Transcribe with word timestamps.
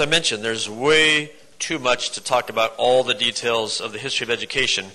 As 0.00 0.06
I 0.06 0.08
mentioned, 0.08 0.42
there's 0.42 0.66
way 0.66 1.30
too 1.58 1.78
much 1.78 2.12
to 2.12 2.22
talk 2.22 2.48
about 2.48 2.72
all 2.78 3.04
the 3.04 3.12
details 3.12 3.82
of 3.82 3.92
the 3.92 3.98
history 3.98 4.24
of 4.24 4.30
education, 4.30 4.86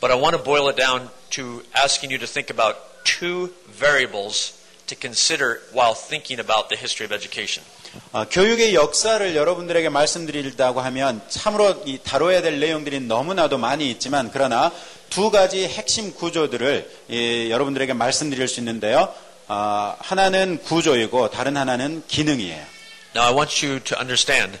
but 0.00 0.12
I 0.12 0.14
want 0.14 0.36
to 0.36 0.40
boil 0.40 0.68
it 0.68 0.76
down 0.76 1.10
to 1.30 1.64
asking 1.74 2.12
you 2.12 2.18
to 2.18 2.28
think 2.28 2.50
about 2.50 2.76
two 3.02 3.50
variables 3.66 4.54
to 4.86 4.94
consider 4.94 5.58
while 5.72 5.94
thinking 5.94 6.38
about 6.38 6.68
the 6.68 6.76
history 6.76 7.04
of 7.04 7.10
education. 7.10 7.64
어, 8.12 8.24
교육의 8.30 8.76
역사를 8.76 9.34
여러분들에게 9.34 9.88
말씀드리려고 9.88 10.80
하면 10.80 11.20
참으로 11.28 11.82
이 11.84 11.98
다뤄야 11.98 12.40
될 12.40 12.60
내용들이 12.60 13.00
너무나도 13.00 13.58
많이 13.58 13.90
있지만 13.90 14.30
그러나 14.32 14.70
두 15.10 15.32
가지 15.32 15.66
핵심 15.66 16.14
구조들을 16.14 16.88
예, 17.10 17.50
여러분들에게 17.50 17.94
말씀드릴 17.94 18.46
수 18.46 18.60
있는데요. 18.60 19.12
어, 19.48 19.96
하나는 19.98 20.62
구조이고 20.62 21.30
다른 21.30 21.56
하나는 21.56 22.04
기능이에요. 22.06 22.75
Now, 23.16 23.22
I 23.22 23.30
want 23.32 23.62
you 23.62 23.80
to 23.80 23.98
understand 23.98 24.58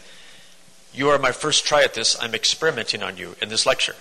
you 0.94 1.10
are 1.10 1.18
my 1.18 1.30
first 1.32 1.66
try 1.66 1.82
at 1.84 1.92
this. 1.92 2.16
I'm 2.22 2.34
experimenting 2.34 3.02
on 3.02 3.18
you 3.18 3.36
in 3.42 3.50
this 3.50 3.66
lecture. 3.68 3.94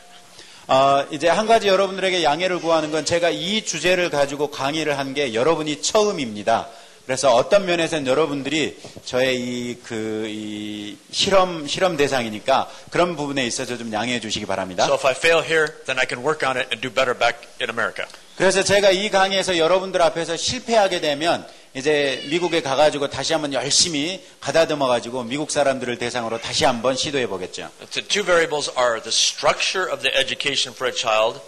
어, 0.67 1.05
이제 1.11 1.27
한 1.27 1.45
가지 1.45 1.67
여러분들에게 1.67 2.23
양해를 2.23 2.59
구하는 2.61 2.89
건 2.89 3.03
제가 3.03 3.31
이 3.31 3.65
주제를 3.65 4.09
가지고 4.09 4.51
강의를 4.51 4.97
한 4.97 5.13
게 5.13 5.33
여러분이 5.33 5.81
처음입니다. 5.81 6.69
그래서 7.05 7.35
어떤 7.35 7.65
면에서는 7.65 8.07
여러분들이 8.07 8.77
저의 9.03 9.35
이, 9.41 9.77
그, 9.83 10.25
이 10.29 10.97
실험, 11.11 11.67
실험 11.67 11.97
대상이니까 11.97 12.71
그런 12.91 13.17
부분에 13.17 13.45
있어서 13.45 13.77
좀 13.77 13.91
양해해 13.91 14.21
주시기 14.21 14.45
바랍니다. 14.45 14.85
So 14.85 14.93
if 14.95 15.05
I 15.05 15.13
fail 15.13 15.43
here, 15.43 15.67
then 15.85 15.99
I 15.99 16.05
can 16.07 16.25
work 16.25 16.47
on 16.47 16.55
it 16.55 16.69
and 16.71 16.79
do 16.81 16.89
better 16.89 17.13
back 17.13 17.45
in 17.59 17.69
America. 17.69 18.07
그래서 18.37 18.63
제가 18.63 18.91
이 18.91 19.09
강의에서 19.09 19.57
여러분들 19.57 20.01
앞에서 20.01 20.37
실패하게 20.37 21.01
되면 21.01 21.45
이제 21.75 22.23
미국에 22.29 22.61
가가지고 22.61 23.09
다시 23.09 23.33
한번 23.33 23.51
열심히 23.51 24.23
가다듬어 24.39 24.87
가지고 24.87 25.23
미국 25.23 25.51
사람들을 25.51 25.97
대상으로 25.97 26.39
다시 26.39 26.63
한번 26.63 26.95
시도해 26.95 27.27
보겠죠. 27.27 27.69
The 27.91 28.07
two 28.07 28.23
variables 28.23 28.71
are 28.77 29.01
the 29.01 29.09
structure 29.11 29.91
of 29.91 30.01
the 30.01 30.15
education 30.17 30.73
for 30.73 30.89
a 30.89 30.95
child 30.95 31.41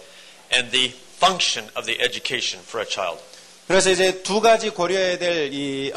and 0.54 0.70
the 0.70 0.92
function 1.16 1.70
of 1.76 1.86
the 1.86 1.98
education 2.04 2.62
for 2.62 2.84
a 2.84 2.88
child. 2.88 3.22
그래서 3.66 3.90
이제 3.90 4.22
두 4.22 4.42
가지 4.42 4.68
고려해야 4.68 5.18
될이 5.18 5.92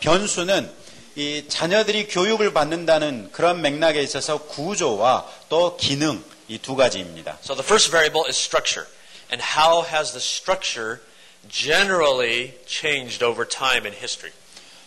변수는 0.00 0.70
이 1.16 1.44
자녀들이 1.48 2.08
교육을 2.08 2.54
받는다는 2.54 3.28
그런 3.30 3.60
맥락에 3.60 4.00
있어서 4.02 4.38
구조와 4.38 5.28
또 5.50 5.76
기능 5.76 6.24
이 6.48 6.56
두 6.58 6.76
가지입니다. 6.76 7.38
So 7.44 7.54
the 7.54 7.64
first 7.64 7.90
variable 7.90 8.24
is 8.26 8.38
structure. 8.38 8.88
And 9.30 9.44
how 9.44 9.84
has 9.84 10.12
the 10.12 10.18
structure 10.20 11.00
generally 11.48 12.54
changed 12.66 13.22
over 13.22 13.46
time 13.46 13.86
in 13.86 13.92
history? 13.92 14.32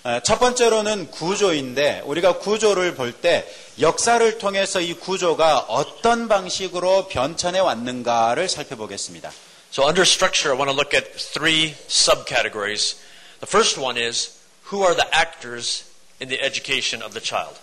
어, 0.03 0.19
첫 0.21 0.37
번째로는 0.39 1.11
구조인데 1.11 2.01
우리가 2.05 2.39
구조를 2.39 2.95
볼 2.95 3.13
때 3.13 3.47
역사를 3.79 4.37
통해서 4.37 4.81
이 4.81 4.93
구조가 4.93 5.59
어떤 5.69 6.27
방식으로 6.27 7.07
변천해 7.07 7.59
왔는가를 7.59 8.49
살펴보겠습니다. 8.49 9.31
So 9.71 9.85
under 9.85 10.03
structure, 10.03 10.53
I 10.53 10.59
want 10.59 10.69
to 10.69 10.75
look 10.75 10.93
at 10.93 11.17
three 11.17 11.73
subcategories. 11.87 12.97
The 13.39 13.47
first 13.47 13.79
one 13.79 13.97
is 13.97 14.31
who 14.71 14.83
are 14.83 14.93
the 14.93 15.07
actors 15.15 15.85
in 16.21 16.27
the 16.29 16.39
education 16.43 17.01
of 17.01 17.13
the 17.13 17.23
child? 17.23 17.57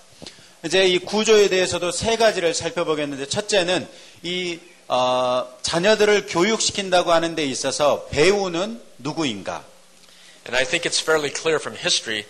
이제 0.64 0.86
이 0.86 0.98
구조에 0.98 1.48
대해서도 1.48 1.92
세 1.92 2.16
가지를 2.16 2.52
살펴보겠는데 2.54 3.26
첫째는 3.28 3.86
이 4.22 4.58
어, 4.92 5.46
자녀들을 5.62 6.26
교육시킨다고 6.26 7.12
하는 7.12 7.36
데 7.36 7.44
있어서 7.44 8.06
배우는 8.10 8.82
누구인가? 8.98 9.62
And 10.44 10.56
I 10.56 10.64
think 10.64 10.82
it's 10.84 11.00
fairly 11.00 11.32
clear 11.32 11.60
from 11.60 11.78
history 11.78 12.24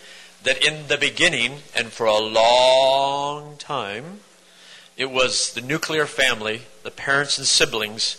that 0.44 0.62
in 0.62 0.86
the 0.88 1.00
beginning 1.00 1.62
and 1.74 1.90
for 1.90 2.06
a 2.06 2.20
long 2.20 3.56
time, 3.56 4.20
it 4.98 5.08
was 5.10 5.54
the 5.54 5.64
nuclear 5.64 6.04
family, 6.04 6.60
the 6.82 6.90
parents 6.92 7.38
and 7.38 7.48
siblings, 7.48 8.18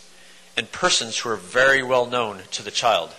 and 0.57 0.72
persons 0.72 1.19
who 1.19 1.30
are 1.30 1.38
very 1.38 1.84
well 1.84 2.09
known 2.09 2.41
to 2.50 2.63
the 2.63 2.74
child. 2.74 3.13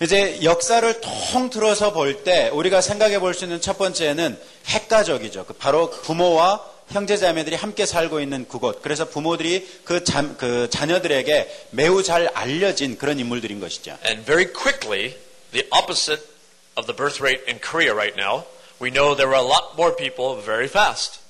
이제 0.00 0.38
역사를 0.44 1.00
통틀어서 1.00 1.92
볼 1.92 2.22
때 2.22 2.48
우리가 2.52 2.80
생각해 2.80 3.18
볼 3.18 3.34
수 3.34 3.42
있는 3.42 3.60
첫 3.60 3.76
번째는 3.76 4.38
핵가족이죠. 4.66 5.46
그 5.46 5.54
바로 5.54 5.90
부모와 5.90 6.71
형제 6.92 7.16
자매들이 7.16 7.56
함께 7.56 7.86
살고 7.86 8.20
있는 8.20 8.46
그곳. 8.46 8.82
그래서 8.82 9.08
부모들이 9.08 9.66
그, 9.84 10.04
자, 10.04 10.34
그 10.36 10.68
자녀들에게 10.70 11.68
매우 11.70 12.02
잘 12.02 12.28
알려진 12.34 12.98
그런 12.98 13.18
인물들인 13.18 13.60
것이죠. 13.60 13.96
And 14.04 14.24
very 14.24 14.52
quickly, 14.52 15.16
the 15.52 15.66
opposite 15.72 16.22
of 16.76 16.86
the 16.86 16.94
birth 16.94 17.22
rate 17.22 17.42
in 17.48 17.58
Korea 17.60 17.94
right 17.94 18.14
now, 18.16 18.44
we 18.80 18.90
know 18.90 19.16
there 19.16 19.28
were 19.28 19.40
a 19.40 19.46
lot 19.46 19.74
more 19.76 19.96
people 19.96 20.40
very 20.44 20.66
fast. 20.66 21.20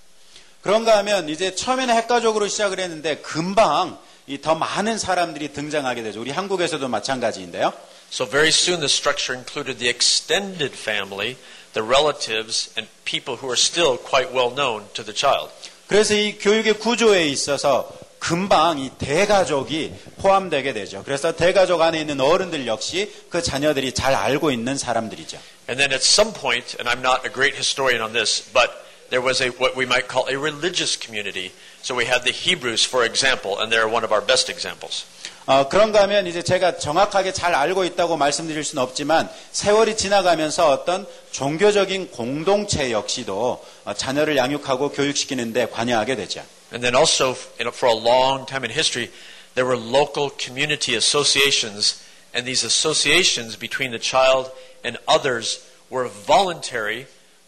그런가 0.63 0.99
하면 0.99 1.29
이제 1.29 1.55
처음에는 1.55 1.95
핵가족으로 1.95 2.49
시작을 2.49 2.81
했는데 2.81 3.17
금방 3.17 3.99
이더 4.27 4.55
많은 4.55 4.99
사람들이 4.99 5.53
등장하게 5.53 6.03
되죠. 6.03 6.21
우리 6.21 6.31
한국에서도 6.31 6.87
마찬가지인데요. 6.87 7.73
So 8.13 8.29
very 8.29 8.49
soon 8.49 8.81
the 8.81 8.91
structure 8.91 9.35
included 9.35 9.79
the 9.79 9.89
extended 9.89 10.75
family, 10.77 11.37
the 11.74 11.84
relatives, 11.84 12.74
and 12.78 12.88
people 13.06 13.38
who 13.38 13.50
are 13.50 13.58
still 13.58 13.98
quite 13.98 14.34
well 14.34 14.52
known 14.52 14.86
to 14.94 15.04
the 15.04 15.14
child. 15.14 15.52
그래서 15.88 16.14
이 16.16 16.38
교육의 16.38 16.80
구조에 16.80 17.28
있어서 17.28 17.90
금방 18.20 18.80
이 18.80 18.90
대가족이 18.98 19.94
포함되게 20.18 20.74
되죠. 20.74 21.04
그래서 21.04 21.32
대가족 21.32 21.82
안에 21.82 22.02
있는 22.02 22.20
어른들 22.20 22.68
역시 22.68 23.14
그 23.30 23.42
자녀들이 23.42 23.94
잘 23.94 24.16
알고 24.16 24.52
있는 24.52 24.78
사람들이죠. 24.78 25.38
And 25.70 25.80
then 25.80 25.92
at 25.92 26.04
some 26.04 26.34
point, 26.34 26.76
and 26.80 26.90
I'm 26.90 27.02
not 27.02 27.26
a 27.26 27.32
great 27.32 27.56
historian 27.56 28.02
on 28.02 28.14
this, 28.14 28.42
but 28.52 28.72
there 29.10 29.22
was 29.22 29.42
a 29.42 29.50
what 29.50 29.76
we 29.78 29.86
might 29.86 30.08
call 30.08 30.28
a 30.28 30.38
religious 30.38 30.98
community. 30.98 31.52
So 31.82 31.96
we 31.96 32.06
had 32.06 32.24
the 32.24 32.34
Hebrews, 32.34 32.84
for 32.84 33.06
example, 33.06 33.60
and 33.60 33.72
they're 33.72 33.88
one 33.88 34.04
of 34.04 34.12
our 34.12 34.22
best 34.22 34.50
examples. 34.50 35.06
어, 35.45 35.69
그런가 35.69 36.03
하면 36.03 36.29
이제 36.29 36.43
제가 36.43 36.79
정확하게 36.79 37.33
잘 37.33 37.55
알고 37.55 37.85
있다고 37.85 38.17
말씀드릴 38.17 38.63
수는 38.63 38.83
없지만 38.83 39.29
세월이 39.51 39.97
지나가면서 39.97 40.71
어떤 40.71 41.07
종교적인 41.33 42.13
공동체 42.13 42.93
역시도 42.93 43.65
어, 43.85 43.95
자녀를 43.95 44.37
양육하고 44.37 44.91
교육시키는데 44.93 45.67
관여하게 45.71 46.15
되죠. 46.17 46.45
And 46.73 46.81
then 46.81 46.95
also, 46.95 47.35
for 47.59 47.93
a 47.93 47.97
long 47.97 48.47
time 48.47 48.65
in 48.65 48.71
history, 48.71 49.11
there 49.55 49.67
were 49.67 49.77
local 49.77 50.31
community 50.31 50.95
associations, 50.97 52.01
and 52.33 52.47
these 52.47 52.65
associations 52.65 53.59
between 53.59 53.91
the 53.91 54.01
child 54.01 54.51
and 54.83 54.97
others 55.07 55.61
were 55.91 56.09
voluntary 56.09 57.07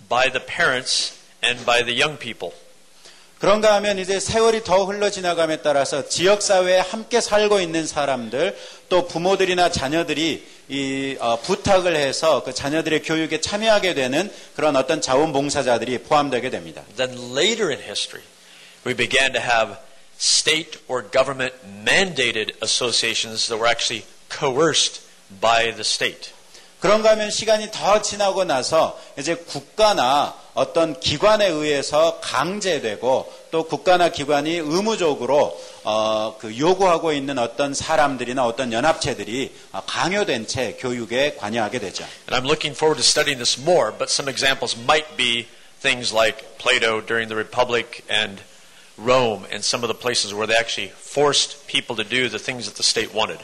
by 0.08 0.28
the 0.28 0.40
parents 0.40 1.16
and 1.42 1.64
by 1.64 1.82
the 1.82 1.94
young 1.94 2.18
people. 2.18 2.52
그런가 3.44 3.74
하면 3.74 3.98
이제 3.98 4.20
세월이 4.20 4.64
더 4.64 4.86
흘러 4.86 5.10
지나감에 5.10 5.58
따라서 5.58 6.08
지역 6.08 6.40
사회에 6.40 6.78
함께 6.78 7.20
살고 7.20 7.60
있는 7.60 7.86
사람들 7.86 8.56
또 8.88 9.06
부모들이나 9.06 9.70
자녀들이 9.70 10.46
이 10.70 11.16
어, 11.20 11.38
부탁을 11.42 11.94
해서 11.94 12.42
그 12.42 12.54
자녀들의 12.54 13.02
교육에 13.02 13.42
참여하게 13.42 13.92
되는 13.92 14.32
그런 14.56 14.76
어떤 14.76 15.02
자원봉사자들이 15.02 15.98
포함되게 16.04 16.48
됩니다. 16.48 16.84
Then 16.96 17.36
later 17.36 17.68
in 17.68 17.82
history, 17.82 18.24
we 18.86 18.94
began 18.94 19.34
to 19.34 19.42
have 19.42 19.76
state 20.18 20.80
or 20.88 21.04
government 21.10 21.54
mandated 21.84 22.54
associations 22.62 23.48
that 23.48 23.60
were 23.60 23.68
actually 23.68 24.06
coerced 24.30 25.02
by 25.42 25.70
the 25.70 25.84
state. 25.84 26.33
그런가 26.84 27.12
하면 27.12 27.30
시간이 27.30 27.70
더 27.72 28.02
지나고 28.02 28.44
나서 28.44 29.00
이제 29.18 29.36
국가나 29.36 30.34
어떤 30.52 31.00
기관에 31.00 31.46
의해서 31.46 32.20
강제되고 32.20 33.32
또 33.50 33.64
국가나 33.64 34.10
기관이 34.10 34.58
의무적으로 34.58 35.58
어, 35.84 36.36
그 36.38 36.58
요구하고 36.58 37.14
있는 37.14 37.38
어떤 37.38 37.72
사람들이나 37.72 38.44
어떤 38.44 38.70
연합체들이 38.70 39.54
강요된 39.86 40.46
채 40.46 40.76
교육에 40.78 41.36
관여하게 41.36 41.78
되죠. 41.78 42.04
And 42.28 42.36
I'm 42.36 42.44
looking 42.44 42.76
forward 42.76 43.00
to 43.00 43.02
studying 43.02 43.38
this 43.38 43.58
more, 43.58 43.90
but 43.90 44.10
some 44.10 44.28
examples 44.30 44.76
might 44.76 45.16
be 45.16 45.46
things 45.80 46.12
like 46.12 46.58
Plato 46.58 47.00
during 47.00 47.28
the 47.28 47.34
Republic 47.34 48.04
and 48.10 48.42
Rome 48.98 49.46
and 49.50 49.64
some 49.64 49.82
of 49.82 49.88
the 49.88 49.96
places 49.96 50.34
where 50.34 50.46
they 50.46 50.56
actually 50.60 50.92
forced 50.92 51.66
people 51.66 51.96
to 51.96 52.04
do 52.04 52.28
the 52.28 52.38
things 52.38 52.66
that 52.66 52.76
the 52.76 52.84
state 52.84 53.14
wanted. 53.14 53.40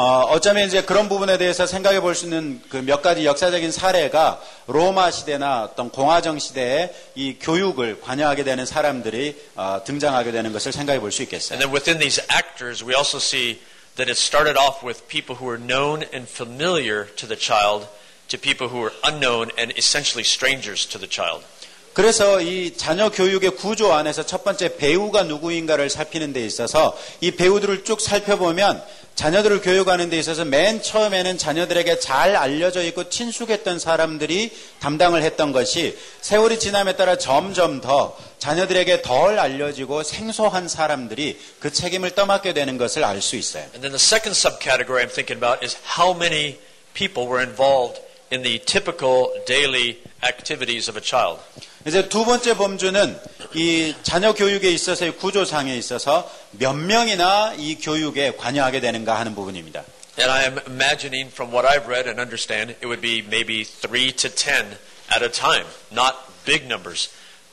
어, 0.00 0.22
어쩌면 0.30 0.66
이제 0.66 0.80
그런 0.80 1.10
부분에 1.10 1.36
대해서 1.36 1.66
생각해 1.66 2.00
볼 2.00 2.14
수 2.14 2.24
있는 2.24 2.62
그 2.70 2.78
몇 2.78 3.02
가지 3.02 3.26
역사적인 3.26 3.70
사례가 3.70 4.40
로마 4.66 5.10
시대나 5.10 5.64
어떤 5.64 5.90
공화정 5.90 6.38
시대에 6.38 6.90
이 7.14 7.36
교육을 7.38 8.00
관여하게 8.00 8.42
되는 8.44 8.64
사람들이 8.64 9.36
어, 9.56 9.82
등장하게 9.84 10.32
되는 10.32 10.54
것을 10.54 10.72
생각해 10.72 11.00
볼 11.00 11.12
수 11.12 11.22
있겠어요. 11.24 11.58
And 11.58 11.60
then 11.60 11.70
within 11.70 11.98
these 12.00 12.22
actors, 12.32 12.82
we 12.82 12.94
also 12.96 13.18
see 13.18 13.60
that 13.96 14.08
it 14.08 14.16
started 14.16 14.56
off 14.56 14.82
with 14.82 15.06
people 15.06 15.36
who 15.36 15.44
were 15.44 15.60
known 15.60 16.02
and 16.14 16.24
familiar 16.26 17.04
to 17.16 17.26
the 17.28 17.36
child 17.36 17.86
to 18.28 18.38
people 18.40 18.68
who 18.72 18.80
were 18.80 18.94
unknown 19.04 19.50
and 19.60 19.70
essentially 19.76 20.24
strangers 20.24 20.86
to 20.88 20.96
the 20.96 21.08
child. 21.10 21.44
그래서 21.92 22.40
이 22.40 22.76
자녀 22.76 23.10
교육의 23.10 23.56
구조 23.56 23.92
안에서 23.92 24.24
첫 24.24 24.44
번째 24.44 24.76
배우가 24.76 25.24
누구인가를 25.24 25.90
살피는 25.90 26.32
데 26.32 26.44
있어서 26.44 26.96
이 27.20 27.32
배우들을 27.32 27.84
쭉 27.84 28.00
살펴보면 28.00 28.82
자녀들을 29.16 29.60
교육하는 29.60 30.08
데 30.08 30.18
있어서 30.18 30.44
맨 30.44 30.80
처음에는 30.80 31.36
자녀들에게 31.36 31.98
잘 31.98 32.36
알려져 32.36 32.82
있고 32.84 33.10
친숙했던 33.10 33.78
사람들이 33.78 34.50
담당을 34.80 35.22
했던 35.22 35.52
것이 35.52 35.98
세월이 36.22 36.58
지남에 36.58 36.96
따라 36.96 37.18
점점 37.18 37.80
더 37.80 38.16
자녀들에게 38.38 39.02
덜 39.02 39.38
알려지고 39.38 40.04
생소한 40.04 40.68
사람들이 40.68 41.38
그 41.58 41.72
책임을 41.72 42.12
떠맡게 42.12 42.54
되는 42.54 42.78
것을 42.78 43.04
알 43.04 43.20
수 43.20 43.36
있어요. 43.36 43.64
And 43.74 43.82
then 43.82 43.92
the 43.92 43.96
second 43.96 44.32
subcategory 44.34 45.02
I'm 45.02 45.12
thinking 45.12 45.36
about 45.36 45.62
is 45.62 45.76
how 45.98 46.16
many 46.16 46.56
people 46.94 47.28
were 47.28 47.44
involved 47.44 48.00
in 48.32 48.42
the 48.42 48.58
typical 48.64 49.28
daily 49.44 49.98
activities 50.22 50.88
of 50.88 50.96
a 50.96 51.02
child. 51.04 51.40
이제 51.86 52.08
두 52.08 52.24
번째 52.24 52.54
범주는 52.56 53.18
이 53.54 53.94
자녀 54.02 54.34
교육에 54.34 54.70
있어서의 54.70 55.16
구조상에 55.16 55.74
있어서 55.76 56.30
몇 56.52 56.74
명이나 56.74 57.54
이 57.56 57.76
교육에 57.76 58.32
관여하게 58.36 58.80
되는가 58.80 59.18
하는 59.18 59.34
부분입니다. 59.34 59.84
And 60.18 60.30
I 60.30 60.44
am 60.44 60.58
imagining 60.66 61.32
from 61.32 61.50
what 61.50 61.66
I've 61.66 61.86
read 61.86 62.06
and 62.06 62.20
understand, 62.20 62.76
it 62.82 62.86
would 62.86 63.00
be 63.00 63.22
maybe 63.22 63.64
three 63.64 64.12
to 64.12 64.28
ten 64.28 64.76
at 65.08 65.22
a 65.22 65.30
time, 65.30 65.64
not 65.90 66.16
big 66.44 66.66
numbers. 66.66 67.08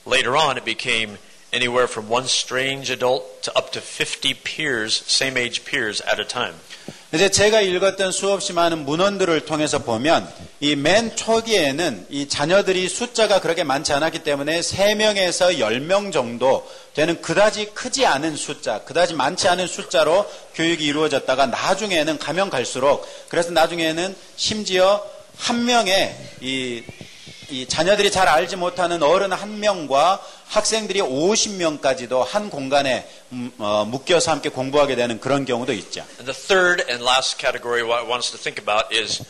Later 0.06 0.36
on, 0.36 0.58
it 0.58 0.66
became 0.66 1.18
anywhere 1.54 1.88
from 1.88 2.10
one 2.10 2.28
strange 2.28 2.90
adult 2.90 3.44
to 3.44 3.58
up 3.58 3.72
to 3.74 3.82
50 3.82 4.34
peers, 4.44 4.96
same 5.08 5.38
age 5.38 5.64
peers 5.64 6.02
at 6.02 6.20
a 6.20 6.26
time. 6.26 6.56
이제 7.14 7.30
제가 7.30 7.62
읽었던 7.62 8.12
수없이 8.12 8.52
많은 8.52 8.80
문헌들을 8.84 9.46
통해서 9.46 9.80
보면 9.80 10.30
이 10.60 10.76
맨 10.76 11.16
초기에는 11.16 12.08
이 12.10 12.28
자녀들이 12.28 12.90
숫자가 12.90 13.40
그렇게 13.40 13.64
많지 13.64 13.94
않았기 13.94 14.24
때문에 14.24 14.60
3명에서 14.60 15.60
10명 15.60 16.12
정도 16.12 16.68
되는 16.94 17.22
그다지 17.22 17.68
크지 17.74 18.06
않은 18.06 18.36
숫자, 18.36 18.80
그다지 18.80 19.14
많지 19.14 19.48
않은 19.48 19.68
숫자로 19.68 20.30
교육이 20.56 20.84
이루어졌다가 20.86 21.46
나중에는 21.46 22.18
가면 22.18 22.50
갈수록 22.50 23.08
그래서 23.30 23.52
나중에는 23.52 24.14
심지어 24.36 25.02
한 25.38 25.64
명의 25.66 26.14
이, 26.42 26.84
이 27.50 27.66
자녀들이 27.66 28.12
잘 28.12 28.28
알지 28.28 28.58
못하는 28.58 29.02
어른 29.02 29.32
한 29.32 29.60
명과 29.60 30.22
학생들이 30.48 31.00
50명까지도 31.00 32.26
한 32.26 32.50
공간에 32.50 33.08
음, 33.32 33.52
어, 33.58 33.86
묶여서 33.88 34.32
함께 34.32 34.50
공부하게 34.50 34.96
되는 34.96 35.20
그런 35.22 35.46
경우도 35.46 35.72
있죠. 35.74 36.02
And 36.20 36.26
the 36.26 36.34
third 36.34 36.84
and 36.90 37.04
last 37.04 37.38
category 37.40 37.84
what 37.84 38.04
I 38.04 38.06
want 38.06 38.20
us 38.20 38.32
to 38.32 38.38
think 38.38 38.62
about 38.62 38.94
is 38.94 39.24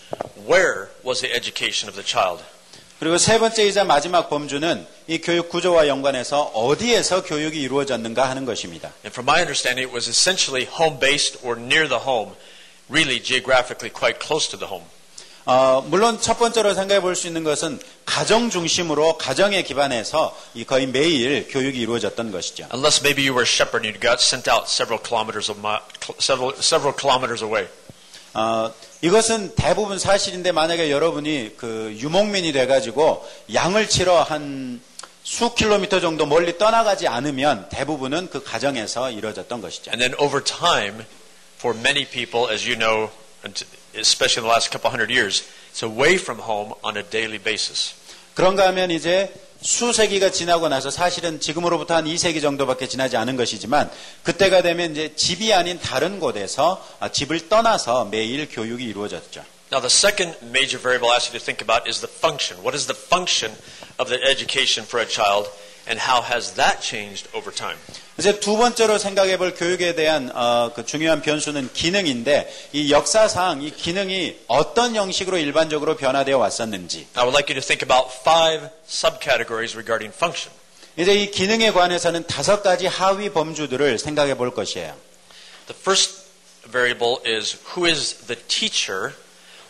where 0.47 0.89
was 1.05 1.21
the 1.21 1.31
education 1.31 1.87
of 1.87 1.93
the 1.93 2.03
child? 2.05 2.43
그리고 2.99 3.19
세 3.19 3.37
번째이자 3.37 3.83
마지막 3.83 4.29
범주는 4.29 4.87
이 5.05 5.19
교육 5.19 5.49
구조와 5.49 5.87
연관해서 5.87 6.41
어디에서 6.55 7.23
교육이 7.23 7.61
이루어졌는가 7.61 8.27
하는 8.27 8.45
것입니다. 8.45 8.91
And 9.05 9.13
from 9.13 9.29
my 9.29 9.41
understanding, 9.41 9.87
it 9.87 9.93
was 9.93 10.09
essentially 10.09 10.65
home 10.65 10.99
based 10.99 11.37
or 11.45 11.59
near 11.59 11.87
the 11.87 12.01
home, 12.01 12.33
really 12.89 13.21
geographically 13.21 13.93
quite 13.93 14.17
close 14.17 14.49
to 14.49 14.57
the 14.57 14.65
home. 14.65 14.89
어, 15.49 15.81
물론 15.87 16.19
첫 16.19 16.37
번째로 16.37 16.73
생각해 16.73 16.99
볼 17.01 17.15
수 17.15 17.25
있는 17.27 17.43
것은 17.45 17.79
가정 18.05 18.49
중심으로 18.49 19.17
가정에 19.17 19.63
기반해서 19.63 20.37
이 20.53 20.65
거의 20.65 20.87
매일 20.87 21.47
교육이 21.49 21.79
이루어졌던 21.79 22.31
것이죠. 22.31 22.67
Unless 22.73 22.99
maybe 23.01 23.23
you 23.27 23.33
were 23.33 23.43
a 23.43 23.47
shepherd 23.47 23.87
and 23.87 23.95
you 23.95 23.99
got 23.99 24.21
sent 24.21 24.49
out 24.51 24.69
several 24.69 25.01
kilometers 25.01 25.49
of 25.49 25.59
mi- 25.65 25.79
cl- 26.03 26.17
several 26.19 26.53
several 26.59 26.93
kilometers 26.95 27.41
away. 27.43 27.67
어, 28.33 28.71
이것은 29.01 29.55
대부분 29.55 29.97
사실인데 29.99 30.51
만약에 30.51 30.91
여러분이 30.91 31.53
그 31.57 31.95
유목민이 31.97 32.51
돼가지고 32.51 33.25
양을 33.53 33.87
치러 33.89 34.21
한 34.23 34.81
수 35.23 35.53
킬로미터 35.53 35.99
정도 35.99 36.25
멀리 36.25 36.57
떠나가지 36.57 37.05
않으면 37.05 37.67
대부분은 37.67 38.29
그 38.29 38.41
가정에서 38.43 39.11
이루어졌던 39.11 39.59
것이죠. 39.61 39.91
And 39.91 39.99
then 39.99 40.15
over 40.21 40.41
time, 40.41 41.03
for 41.59 41.77
many 41.77 42.05
people, 42.05 42.49
as 42.49 42.63
you 42.65 42.77
know, 42.79 43.09
especially 43.96 44.42
in 44.42 44.48
the 44.48 44.52
last 44.52 44.70
couple 44.70 44.90
hundred 44.90 45.10
years, 45.10 45.42
it's 45.70 45.82
away 45.82 46.16
from 46.16 46.38
home 46.40 46.74
on 46.82 46.96
a 46.96 47.02
daily 47.02 47.38
basis. 47.38 47.94
그런가 48.34 48.66
하면 48.68 48.90
이제 48.90 49.32
수세기가 49.62 50.30
지나고 50.30 50.68
나서 50.68 50.90
사실은 50.90 51.38
지금으로부터 51.38 51.94
한 51.94 52.04
2세기 52.04 52.42
정도밖에 52.42 52.88
지나지 52.88 53.16
않은 53.16 53.36
것이지만 53.36 53.90
그때가 54.24 54.62
되면 54.62 54.92
이제 54.92 55.14
집이 55.14 55.52
아닌 55.52 55.78
다른 55.78 56.18
곳에서 56.18 56.84
아, 56.98 57.10
집을 57.10 57.48
떠나서 57.48 58.06
매일 58.06 58.48
교육이 58.48 58.84
이루어졌죠. 58.84 59.44
Now, 59.70 59.80
the 59.80 59.88
second 59.88 60.36
major 60.42 60.76
variable 60.76 61.08
I 61.08 61.16
ask 61.16 61.32
you 61.32 61.38
to 61.38 61.42
think 61.42 61.62
about 61.64 61.88
is 61.88 62.00
the 62.00 62.10
function. 62.10 62.60
What 62.60 62.76
is 62.76 62.86
the 62.86 62.98
function 62.98 63.56
of 63.96 64.10
the 64.12 64.20
education 64.20 64.84
for 64.84 65.00
a 65.00 65.08
child, 65.08 65.48
and 65.88 65.96
how 65.96 66.20
has 66.20 66.60
that 66.60 66.82
changed 66.82 67.32
over 67.32 67.48
time? 67.48 67.80
이제 68.19 68.39
두 68.39 68.57
번째로 68.57 68.97
생각해 68.97 69.37
볼 69.37 69.53
교육에 69.53 69.93
대한 69.93 70.31
어, 70.33 70.71
그 70.73 70.83
중요한 70.83 71.21
변수는 71.21 71.69
기능인데 71.71 72.51
이 72.73 72.91
역사상 72.91 73.61
이 73.61 73.69
기능이 73.69 74.35
어떤 74.47 74.95
형식으로 74.95 75.37
일반적으로 75.37 75.95
변화되어 75.95 76.35
왔었는지 76.35 77.07
I 77.13 77.23
would 77.25 77.35
like 77.35 77.53
you 77.53 77.61
to 77.61 77.61
think 77.61 77.85
about 77.85 78.11
five 78.11 78.69
subcategories 78.89 79.77
regarding 79.77 80.11
function. 80.15 80.51
이제 80.97 81.13
이 81.13 81.29
기능에 81.29 81.71
관해서는 81.71 82.25
다섯 82.25 82.63
가지 82.63 82.87
하위 82.87 83.29
범주들을 83.29 83.99
생각해 83.99 84.33
볼 84.33 84.49
것이에요. 84.51 84.95
The 85.67 85.79
first 85.79 86.25
variable 86.71 87.21
is 87.23 87.57
who 87.75 87.85
is 87.85 88.25
the 88.25 88.41
teacher 88.47 89.13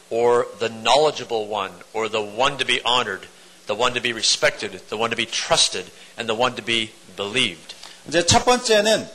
or 0.10 0.48
the 0.60 0.72
knowledgeable 0.74 1.52
one 1.52 1.74
or 1.94 2.10
the 2.10 2.24
one 2.24 2.58
to 2.58 2.66
be 2.66 2.80
honored, 2.86 3.28
the 3.68 3.76
one 3.76 3.94
to 3.94 4.02
be 4.02 4.14
respected, 4.14 4.80
the 4.88 4.96
one 4.96 5.12
to 5.12 5.18
be 5.18 5.28
trusted, 5.28 5.92
and 6.18 6.32
the 6.32 6.40
one 6.40 6.56
to 6.56 6.64
be 6.64 6.92
believed. 7.18 7.77
이제 8.08 8.26
첫 8.26 8.46
번째는 8.46 9.10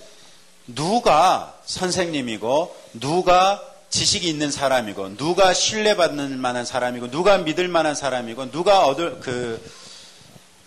누가 0.67 1.59
선생님이고 1.65 2.77
누가 2.95 3.63
지식이 3.91 4.29
있는 4.29 4.51
사람이고 4.51 5.17
누가 5.17 5.53
신뢰받는 5.53 6.39
만한 6.39 6.65
사람이고 6.65 7.11
누가 7.11 7.39
믿을 7.39 7.69
만한 7.69 7.95
사람이고 7.95 8.51
누가 8.51 8.87
얻을 8.87 9.21
그 9.21 9.63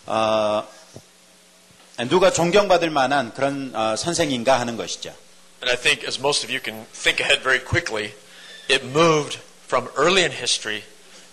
어, 0.06 0.64
누가 2.08 2.30
존경받을 2.30 2.90
만한 2.90 3.32
그런 3.34 3.72
어, 3.74 3.96
선생인가 3.96 4.60
하는 4.60 4.76
것이죠. 4.76 5.14
And 5.62 5.70
I 5.70 5.76
think, 5.76 6.06
as 6.06 6.20
most 6.20 6.44
of 6.44 6.52
you 6.52 6.60
can 6.62 6.86
think 6.92 7.20
ahead 7.20 7.42
very 7.42 7.58
quickly, 7.58 8.12
it 8.68 8.84
moved 8.84 9.38
from 9.66 9.88
early 9.96 10.22
in 10.22 10.30
history, 10.30 10.84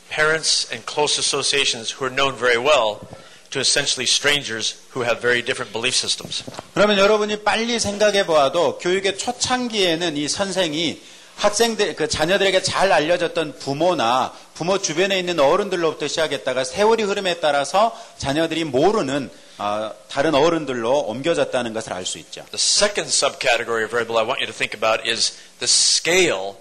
parents 0.09 0.71
and 0.71 0.85
close 0.85 1.19
associations 1.19 1.91
who 1.91 2.05
are 2.05 2.13
known 2.13 2.33
very 2.33 2.57
well, 2.57 3.05
to 3.53 3.59
essentially 3.59 4.05
strangers 4.05 4.75
who 4.93 5.03
have 5.03 5.21
very 5.21 5.41
different 5.41 5.71
belief 5.71 5.95
systems. 5.95 6.43
그러면 6.73 6.97
여러분이 6.97 7.43
빨리 7.43 7.79
생각해 7.79 8.25
보아도 8.25 8.77
교육의 8.79 9.17
초창기에는 9.17 10.17
이 10.17 10.27
선생이 10.27 11.01
학생들, 11.35 11.95
그 11.95 12.07
자녀들에게 12.07 12.61
잘 12.61 12.91
알려졌던 12.91 13.57
부모나 13.57 14.33
부모 14.53 14.77
주변에 14.77 15.17
있는 15.17 15.39
어른들로부터 15.39 16.07
시작했다가 16.07 16.63
세월이 16.63 17.03
흐름에 17.03 17.39
따라서 17.39 17.97
자녀들이 18.17 18.63
모르는 18.65 19.29
아, 19.57 19.93
다른 20.09 20.35
어른들로 20.35 20.99
옮겨졌다는 20.99 21.73
것을 21.73 21.93
알 21.93 22.05
수 22.05 22.17
있죠. 22.19 22.43
The 22.51 22.57
second 22.57 23.09
subcategory 23.09 23.83
of 23.83 23.91
variable 23.91 24.17
I 24.17 24.25
want 24.25 24.41
you 24.41 24.47
to 24.47 24.53
think 24.53 24.77
about 24.77 25.07
is 25.09 25.33
the 25.59 25.67
scale 25.69 26.55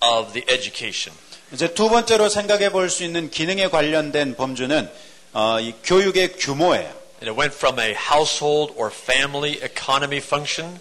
of 0.00 0.32
the 0.32 0.44
education. 0.48 1.16
이제 1.52 1.74
두 1.74 1.88
번째로 1.88 2.28
생각해 2.28 2.70
볼 2.70 2.90
수 2.90 3.04
있는 3.04 3.30
기능에 3.30 3.68
관련된 3.68 4.36
범주는 4.36 4.88
어, 5.32 5.58
이 5.60 5.74
교육의 5.84 6.36
규모예요. 6.36 7.02
And 7.22 7.30
it 7.30 7.38
went 7.38 7.54
from 7.54 7.78
a 7.78 7.94
household 7.94 8.74
or 8.76 8.90
family 8.90 9.60
economy 9.62 10.18
function 10.18 10.80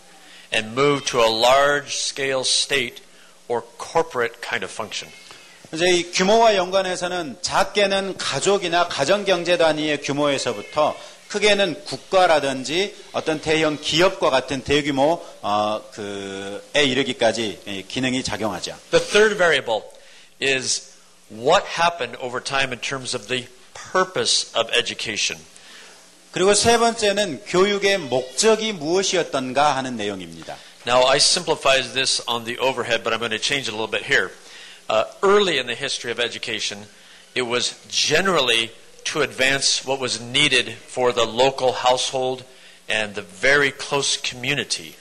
and 0.52 0.74
moved 0.74 1.08
to 1.12 1.22
a 1.22 1.30
large 1.30 1.96
scale 1.96 2.42
state 2.42 3.02
or 3.48 3.64
corporate 3.78 4.42
kind 4.42 4.64
of 4.66 4.72
function. 4.72 5.14
이제 5.74 5.90
이 5.90 6.12
규모와 6.12 6.56
연관해서는 6.56 7.38
작게는 7.42 8.18
가족이나 8.18 8.88
가정 8.88 9.24
경제 9.24 9.56
단위의 9.58 10.02
규모에서부터 10.02 10.98
크게는 11.30 11.86
국가라든지 11.86 12.94
어떤 13.14 13.40
대형 13.40 13.78
기업과 13.80 14.30
같은 14.30 14.64
대규모 14.66 15.26
어, 15.42 15.82
그에 15.94 16.84
이르기까지 16.84 17.62
이 17.66 17.86
기능이 17.88 18.22
작용하죠. 18.22 18.76
The 18.92 19.06
third 19.06 19.38
variable 19.38 19.84
is 20.42 20.92
what 21.32 21.66
happened 21.80 22.18
over 22.22 22.44
time 22.44 22.74
in 22.74 22.82
terms 22.82 23.16
of 23.16 23.28
the 23.28 23.48
purpose 23.93 24.51
of 24.57 24.71
education. 24.73 25.43
그리고 26.33 26.53
세 26.55 26.77
번째는 26.77 27.45
교육의 27.47 27.99
목적이 27.99 28.73
무엇이었던가 28.73 29.77
하는 29.77 29.97
내용입니다. 29.97 30.57
Now, 30.87 31.07
I 31.09 31.17
simplified 31.17 31.95
this 31.95 32.23
on 32.29 32.45
the 32.45 32.59
overhead, 32.59 33.03
but 33.03 33.13
I'm 33.13 33.19
going 33.19 33.31
to 33.31 33.43
change 33.43 33.69
it 33.69 33.75
a 33.75 33.77
little 33.77 33.91
bit 33.91 34.05
here. 34.05 34.31
Uh, 34.89 35.05
early 35.23 35.59
in 35.59 35.67
the 35.67 35.75
history 35.75 36.13
of 36.13 36.21
education, 36.21 36.87
it 37.35 37.43
was 37.43 37.75
generally 37.89 38.71
to 39.05 39.23
advance 39.23 39.85
what 39.85 39.99
was 39.99 40.21
needed 40.21 40.75
for 40.87 41.13
the 41.13 41.25
local 41.25 41.73
household 41.73 42.45
and 42.89 43.15
the 43.15 43.23
very 43.23 43.71
close 43.71 44.17
community. 44.17 44.95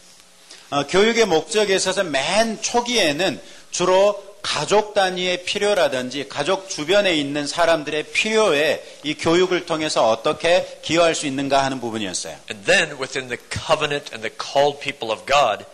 어, 0.72 0.88
교육의 0.88 1.26
목적에 1.26 1.76
있어서 1.76 2.04
맨 2.04 2.62
초기에는 2.62 3.40
주로 3.72 4.24
가족 4.43 4.95
단위의 4.95 5.45
필요라든지 5.45 6.29
가족 6.29 6.69
주변에 6.69 7.15
있는 7.15 7.47
사람들의 7.47 8.05
필요에 8.13 8.83
이 9.03 9.15
교육을 9.15 9.67
통해서 9.67 10.09
어떻게 10.09 10.81
기여할 10.83 11.15
수 11.15 11.27
있는가 11.27 11.65
하는 11.65 11.81
부분이었어요. 11.81 12.37
And 12.51 12.65
then 12.67 12.99
within 12.99 13.29
the 13.29 13.39
covenant 13.51 14.15
and 14.15 14.23
the 14.23 14.35
called 14.35 14.81
people 14.81 15.11
of 15.11 15.27
God, 15.27 15.67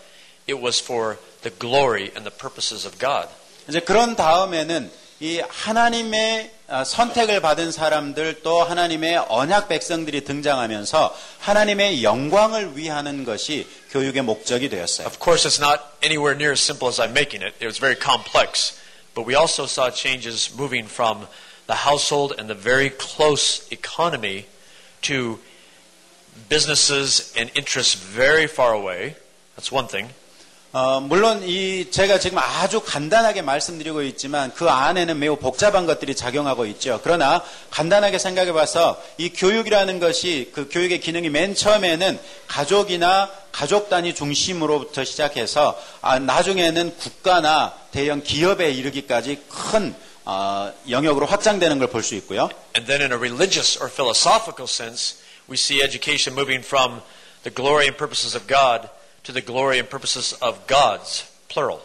it 0.48 0.60
was 0.60 0.82
for 0.82 1.18
the 1.42 1.54
glory 1.58 2.10
and 2.16 2.24
the 2.24 2.36
purposes 2.36 2.86
of 2.86 2.98
God. 2.98 3.28
이제 3.68 3.80
그런 3.80 4.16
다음에는 4.16 4.90
이 5.19 5.39
하나님의 5.47 6.51
아, 6.67 6.83
선택을 6.83 7.41
받은 7.41 7.71
사람들 7.71 8.41
또 8.41 8.63
하나님의 8.63 9.25
언약 9.27 9.67
백성들이 9.67 10.23
등장하면서 10.23 11.15
하나님의 11.39 12.03
영광을 12.03 12.77
위하는 12.77 13.23
것이 13.23 13.67
교육의 13.91 14.23
목적이 14.23 14.69
되었어요. 14.69 15.05
Of 15.05 15.19
course, 15.21 15.47
it's 15.47 15.61
not 15.61 15.83
anywhere 16.01 16.35
near 16.35 16.53
as 16.53 16.61
simple 16.61 16.87
as 16.87 16.99
I'm 16.99 17.11
making 17.11 17.45
it. 17.45 17.53
It 17.59 17.65
was 17.65 17.77
very 17.77 17.95
complex. 17.95 18.79
But 19.13 19.27
we 19.27 19.35
also 19.35 19.67
saw 19.67 19.91
changes 19.91 20.49
moving 20.55 20.87
from 20.87 21.27
the 21.67 21.85
household 21.85 22.33
and 22.39 22.49
the 22.49 22.55
very 22.55 22.89
close 22.89 23.67
economy 23.69 24.45
to 25.03 25.39
businesses 26.49 27.33
and 27.37 27.51
interests 27.53 27.93
very 27.93 28.47
far 28.47 28.73
away. 28.73 29.15
That's 29.55 29.71
one 29.71 29.87
thing. 29.87 30.09
어, 30.72 31.00
물론 31.00 31.42
이 31.42 31.90
제가 31.90 32.18
지금 32.18 32.36
아주 32.38 32.80
간단하게 32.80 33.40
말씀드리고 33.40 34.02
있지만 34.02 34.52
그 34.52 34.68
안에는 34.68 35.18
매우 35.18 35.36
복잡한 35.36 35.86
것들이 35.86 36.14
작용하고 36.14 36.66
있죠. 36.66 37.00
그러나 37.02 37.42
간단하게 37.70 38.18
생각해 38.18 38.52
봐서 38.52 39.02
이 39.16 39.30
교육이라는 39.30 40.00
것이 40.00 40.50
그 40.54 40.68
교육의 40.70 41.00
기능이 41.00 41.30
맨 41.30 41.54
처음에는 41.54 42.18
가족이나 42.48 43.30
가족 43.52 43.88
단위 43.88 44.14
중심으로부터 44.14 45.04
시작해서 45.04 45.80
아, 46.02 46.18
나중에는 46.18 46.96
국가나 46.98 47.72
대형 47.92 48.22
기업에 48.22 48.70
이르기까지 48.70 49.44
큰 49.48 49.94
어, 50.26 50.72
영역으로 50.90 51.24
확장되는 51.24 51.78
걸 51.78 51.88
볼 51.88 52.02
수 52.02 52.14
있고요. 52.16 52.50
And 52.76 52.86
then 52.86 53.00
in 53.00 53.12
a 53.12 53.16
religious 53.16 53.80
or 53.80 53.88
philosophical 53.90 54.66
sense, 54.68 55.16
we 55.48 55.54
see 55.54 55.80
education 55.80 56.34
moving 56.36 56.62
from 56.66 57.00
the 57.44 57.54
glory 57.54 57.86
and 57.86 57.96
purposes 57.96 58.36
of 58.36 58.46
God 58.46 58.90
to 59.26 59.32
the 59.32 59.44
glory 59.44 59.78
and 59.78 59.88
purposes 59.90 60.34
of 60.40 60.66
gods, 60.66 61.24
plural. 61.48 61.80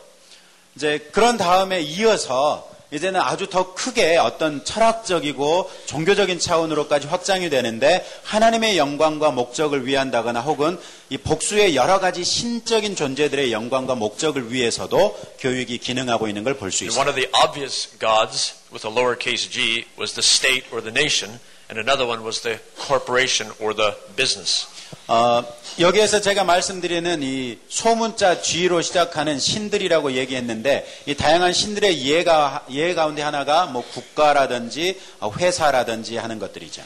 이제 0.75 0.99
그런 1.11 1.37
다음에 1.37 1.81
이어서 1.81 2.69
이제는 2.93 3.21
아주 3.21 3.47
더 3.49 3.73
크게 3.73 4.17
어떤 4.17 4.65
철학적이고 4.65 5.71
종교적인 5.85 6.39
차원으로까지 6.39 7.07
확장이 7.07 7.49
되는데 7.49 8.05
하나님의 8.23 8.77
영광과 8.77 9.31
목적을 9.31 9.87
위한다거나 9.87 10.41
혹은 10.41 10.77
이 11.09 11.17
복수의 11.17 11.75
여러 11.75 11.99
가지 12.01 12.23
신적인 12.25 12.97
존재들의 12.97 13.51
영광과 13.53 13.95
목적을 13.95 14.51
위해서도 14.51 15.17
교육이 15.39 15.77
기능하고 15.77 16.27
있는 16.27 16.43
걸 16.43 16.55
볼수 16.55 16.83
And 16.83 16.91
있어요. 16.93 16.99
one 16.99 17.09
of 17.09 17.15
the 17.15 17.29
obvious 17.43 17.97
gods 17.97 18.55
with 18.73 18.85
a 18.85 18.93
lowercase 18.93 19.49
g 19.49 19.85
was 19.97 20.13
the 20.13 20.23
state 20.23 20.67
or 20.73 20.81
the 20.83 20.91
nation, 20.91 21.39
and 21.70 21.78
another 21.78 22.06
one 22.06 22.22
was 22.22 22.40
the 22.40 22.60
corporation 22.76 23.50
or 23.60 23.74
the 23.74 23.94
business. 24.16 24.66
어, 25.08 25.44
여기에서 25.78 26.20
제가 26.20 26.44
말씀드리는 26.44 27.22
이 27.22 27.58
소문자 27.68 28.40
G로 28.40 28.82
시작하는 28.82 29.38
신들이라고 29.38 30.12
얘기했는데 30.12 30.86
이 31.06 31.14
다양한 31.14 31.52
신들의 31.52 32.06
예가 32.06 32.66
예 32.70 32.94
가운데 32.94 33.22
하나가 33.22 33.66
뭐 33.66 33.84
국가라든지 33.84 35.00
어, 35.20 35.32
회사라든지 35.32 36.16
하는 36.16 36.38
것들이죠. 36.38 36.82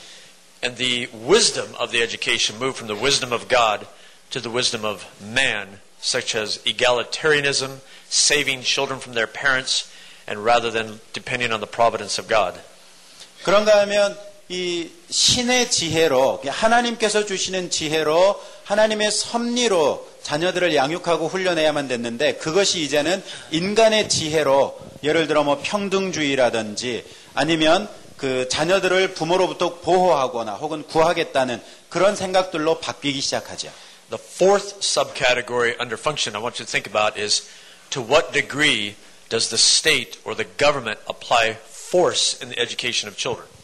And 0.63 0.77
the 0.77 1.09
wisdom 1.27 1.75
of 1.79 1.91
the 1.91 2.03
education 2.03 2.59
moved 2.59 2.77
from 2.77 2.89
the 2.89 3.01
wisdom 3.01 3.33
of 3.33 3.49
God 3.49 3.87
to 4.31 4.41
the 4.41 4.53
wisdom 4.53 4.85
of 4.85 5.07
man, 5.21 5.81
such 6.01 6.37
as 6.37 6.61
egalitarianism, 6.65 7.81
saving 8.09 8.63
children 8.63 9.01
from 9.01 9.15
their 9.15 9.27
parents, 9.27 9.89
and 10.29 10.45
rather 10.45 10.71
than 10.71 11.01
depending 11.13 11.53
on 11.53 11.61
the 11.61 11.71
providence 11.71 12.21
of 12.21 12.29
God. 12.29 12.61
그런가 13.43 13.81
하면 13.81 14.19
이 14.48 14.90
신의 15.10 15.72
지혜로 15.72 16.42
하나님께서 16.46 17.26
주시는 17.26 17.72
지혜로 17.72 18.40
하나님의 18.64 19.12
섭리로 19.12 20.08
자녀들을 20.22 20.76
양육하고 20.76 21.28
훈련해야만 21.28 21.88
됐는데 21.88 22.36
그것이 22.36 22.82
이제는 22.82 23.24
인간의 23.52 24.08
지혜로 24.10 24.80
예를 25.04 25.28
들어 25.28 25.44
뭐 25.44 25.62
평등주의라든지 25.64 27.04
아니면 27.34 27.90
그 28.18 28.48
자녀들을 28.50 29.14
부모로부터 29.14 29.80
보호하거나 29.80 30.54
혹은 30.56 30.84
구하겠다는 30.84 31.62
그런 31.90 32.16
생각들로 32.16 32.80
바뀌기 32.80 33.22
시작하죠. 33.22 33.72
The 34.10 34.22
fourth 34.24 34.78
subcategory 34.80 35.76
under 35.80 35.98
function 35.98 36.36
I 36.36 36.42
want 36.42 36.62
you 36.62 36.66
to 36.66 36.72
think 36.72 36.88
about 36.88 37.20
is 37.20 37.44
to 37.90 38.02
what 38.02 38.32
degree 38.32 38.96
does 39.30 39.50
the 39.50 39.58
state 39.58 40.20
or 40.24 40.36
the 40.36 40.48
government 40.58 41.00
apply 41.10 41.58
force 41.66 42.38
in 42.42 42.54
the 42.54 42.62
education 42.62 43.10
of 43.10 43.18
children? 43.18 43.55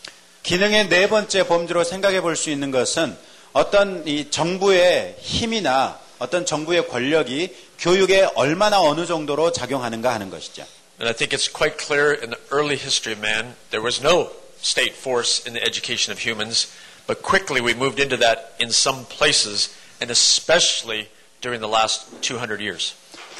기능의 0.44 0.90
네 0.90 1.08
번째 1.08 1.48
범주로 1.48 1.84
생각해 1.84 2.22
볼 2.22 2.36
수 2.36 2.50
있는 2.50 2.72
것은 2.72 3.16
어떤 3.54 4.08
이 4.08 4.30
정부의 4.32 5.18
힘이나 5.20 6.00
어떤 6.20 6.46
정부의 6.46 6.88
권력이 6.88 7.56
교육에 7.80 8.28
얼마나 8.36 8.80
어느 8.80 9.06
정도로 9.06 9.52
작용하는가 9.52 10.14
하는 10.14 10.30
것이죠. 10.30 10.64
And 11.00 11.10
I 11.10 11.14
think 11.14 11.36
it's 11.36 11.52
quite 11.52 11.78
clear 11.78 12.14
in 12.14 12.30
the 12.30 12.40
early 12.52 12.78
history 12.78 13.14
of 13.14 13.22
man, 13.22 13.56
there 13.72 13.84
was 13.84 14.02
no 14.02 14.30
state 14.62 14.94
force 14.94 15.42
in 15.48 15.54
the 15.54 15.62
education 15.66 16.14
of 16.14 16.22
humans, 16.22 16.70
but 17.08 17.24
quickly 17.24 17.60
we 17.60 17.74
moved 17.74 18.00
into 18.00 18.18
that 18.18 18.54
in 18.62 18.70
some 18.70 19.06
places, 19.10 19.74
and 20.00 20.12
especially 20.12 21.10
during 21.42 21.60
the 21.60 21.68
last 21.68 22.06
200 22.22 22.62
years. 22.62 22.94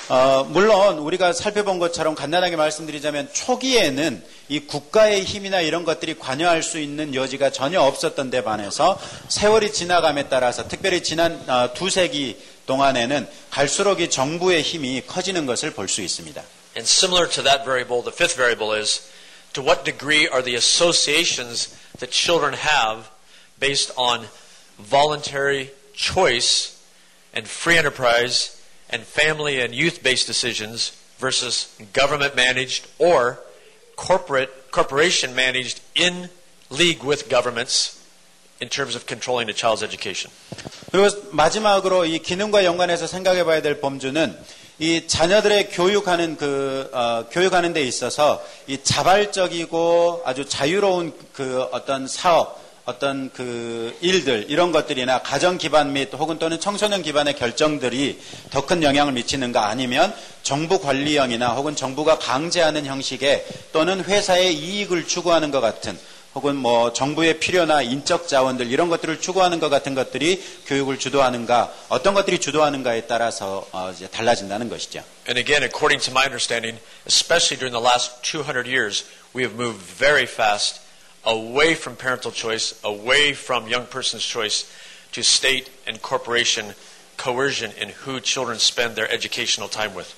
어, 0.10 0.44
물론 0.50 0.98
우리가 0.98 1.32
살펴본 1.34 1.78
것처럼 1.78 2.16
간단하게 2.16 2.56
말씀드리자면 2.56 3.30
초기에는 3.32 4.24
이 4.51 4.61
국가의 4.61 5.25
힘이나 5.25 5.61
이런 5.61 5.85
것들이 5.85 6.19
관여할 6.19 6.63
수 6.63 6.79
있는 6.79 7.15
여지가 7.15 7.51
전혀 7.51 7.81
없었던 7.81 8.31
데 8.31 8.43
반해서 8.43 9.01
세월이 9.29 9.73
지나감에 9.73 10.29
따라서 10.29 10.69
특별히 10.69 11.03
지난 11.03 11.43
어, 11.49 11.73
두 11.75 11.91
세기 11.91 12.37
동안에는 12.67 13.29
갈수록 13.51 14.01
이 14.01 14.11
정부의 14.11 14.63
힘이 14.63 15.03
커지는 15.07 15.47
것을 15.47 15.73
볼 15.73 15.89
수 15.89 16.03
있습니다. 16.03 16.43
And 16.77 16.87
similar 16.87 17.29
to 17.31 17.43
that 17.45 17.65
variable, 17.65 18.03
the 18.03 18.13
fifth 18.13 18.37
variable 18.37 18.79
is 18.79 19.03
to 19.55 19.63
what 19.63 19.85
degree 19.85 20.29
are 20.29 20.43
the 20.43 20.57
associations 20.57 21.73
that 21.99 22.11
children 22.13 22.55
have 22.55 23.09
based 23.59 23.93
on 23.97 24.29
voluntary 24.79 25.71
choice 25.95 26.77
and 27.33 27.49
free 27.49 27.79
enterprise 27.79 28.61
and 28.91 29.03
family 29.03 29.61
and 29.61 29.75
youth 29.75 30.03
based 30.03 30.27
decisions 30.27 30.93
versus 31.19 31.73
government 31.95 32.37
managed 32.37 32.87
or 32.99 33.39
corporate 34.02 34.72
corporation 34.72 35.36
managed 35.36 35.80
in 35.96 36.30
league 36.72 37.04
with 37.04 37.30
governments 37.30 38.02
in 38.60 38.70
terms 38.70 38.96
of 38.96 39.06
controlling 39.06 39.50
a 39.50 39.54
child's 39.54 39.84
education. 39.84 40.32
그리고 40.92 41.10
마지막으로 41.32 42.06
이 42.06 42.20
기능과 42.20 42.66
연관해서 42.66 43.08
생각해 43.08 43.44
봐야 43.44 43.62
될 43.62 43.80
범주는 43.80 44.38
이 44.80 45.08
자녀들의 45.08 45.70
교육하는 45.70 46.38
그 46.38 46.90
어, 46.92 47.26
교육하는 47.32 47.74
데 47.74 47.84
있어서 47.84 48.44
이 48.68 48.82
자발적이고 48.82 50.24
아주 50.26 50.46
자유로운 50.46 51.14
그 51.34 51.62
어떤 51.72 52.08
사업 52.08 52.61
어떤 52.92 53.32
그 53.32 53.96
일들 54.02 54.46
이런 54.50 54.72
것들이나 54.72 55.22
가정 55.22 55.58
기반 55.58 55.94
및 55.94 56.14
혹은 56.14 56.38
또는 56.40 56.60
청소년 56.60 57.02
기반의 57.02 57.36
결정들이 57.36 58.20
더 58.52 58.62
큰 58.66 58.84
영향을 58.84 59.14
미치는가 59.14 59.68
아니면 59.68 60.14
정부 60.44 60.80
관리형이나 60.80 61.54
혹은 61.54 61.76
정부가 61.76 62.20
강제하는 62.20 62.86
형식의 62.86 63.46
또는 63.74 64.04
회사의 64.04 64.54
이익을 64.56 65.08
추구하는 65.08 65.52
것 65.52 65.62
같은 65.62 65.98
혹은 66.36 66.56
뭐 66.56 66.94
정부의 66.94 67.40
필요나 67.40 67.82
인적 67.82 68.28
자원들 68.28 68.72
이런 68.72 68.88
것들을 68.90 69.20
추구하는 69.20 69.60
것 69.60 69.70
같은 69.70 69.96
것들이 69.96 70.42
교육을 70.68 70.98
주도하는가 71.00 71.74
어떤 71.90 72.14
것들이 72.14 72.40
주도하는가에 72.40 73.02
따라서 73.08 73.68
어, 73.72 73.92
이제 73.94 74.08
달라진다는 74.08 74.70
것이죠. 74.70 75.04
And 75.28 75.38
again, 75.40 75.64
according 75.64 76.02
to 76.06 76.12
my 76.12 76.24
understanding, 76.24 76.80
especially 77.06 77.60
during 77.60 77.74
the 77.74 77.84
last 77.84 78.22
200 78.24 78.66
years, 78.68 79.04
we 79.36 79.44
have 79.44 79.56
moved 79.56 79.82
very 80.00 80.24
fast 80.24 80.80
away 81.25 81.75
from 81.75 81.97
parental 81.97 82.33
choice, 82.33 82.75
away 82.85 83.33
from 83.33 83.69
young 83.69 83.87
person's 83.87 84.25
choice, 84.25 84.67
to 85.13 85.23
state 85.23 85.71
and 85.87 86.01
corporation 86.03 86.75
coercion 87.17 87.73
in 87.81 87.89
who 88.05 88.21
children 88.21 88.59
spend 88.59 88.95
their 88.95 89.11
educational 89.11 89.71
time 89.71 89.95
with. 89.95 90.13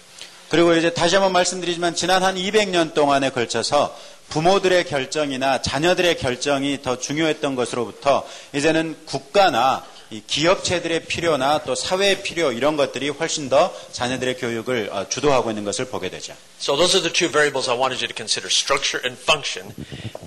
그리고 0.49 0.75
이제 0.75 0.93
다시 0.93 1.15
한번 1.15 1.33
말씀드리지만 1.33 1.95
지난 1.95 2.23
한 2.23 2.35
200년 2.37 2.95
동안에 2.95 3.31
걸쳐서 3.31 3.95
부모들의 4.31 4.85
결정이나 4.85 5.63
자녀들의 5.63 6.19
결정이 6.19 6.83
더 6.83 6.99
중요했던 6.99 7.55
것으로부터 7.55 8.27
이제는 8.55 8.97
국가나 9.07 9.85
이 9.85 9.92
기업체들의 10.22 11.06
필요나 11.06 11.64
또 11.64 11.76
사회의 11.76 12.22
필요 12.22 12.52
이런 12.52 12.78
것들이 12.78 13.10
훨씬 13.10 13.50
더 13.50 13.74
자녀들의 13.92 14.38
교육을 14.38 14.90
어, 14.92 15.08
주도하고 15.10 15.50
있는 15.50 15.64
것을 15.64 15.86
보게 15.86 16.10
되죠. 16.10 16.34
So 16.60 16.76
those 16.76 16.96
are 16.96 17.02
the 17.02 17.12
two 17.12 17.32
variables 17.32 17.70
I 17.70 17.78
wanted 17.78 18.04
you 18.04 18.08
to 18.08 18.16
consider, 18.16 18.48
structure 18.48 19.02
and 19.04 19.20
function. 19.20 19.74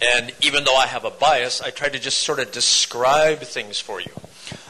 And 0.02 0.34
even 0.42 0.64
though 0.64 0.78
I 0.80 0.88
have 0.88 1.06
a 1.06 1.14
bias, 1.16 1.62
I 1.62 1.70
try 1.70 1.90
to 1.90 2.00
just 2.00 2.22
sort 2.24 2.42
of 2.42 2.50
describe 2.52 3.44
things 3.46 3.82
for 3.82 4.02
you. 4.02 4.12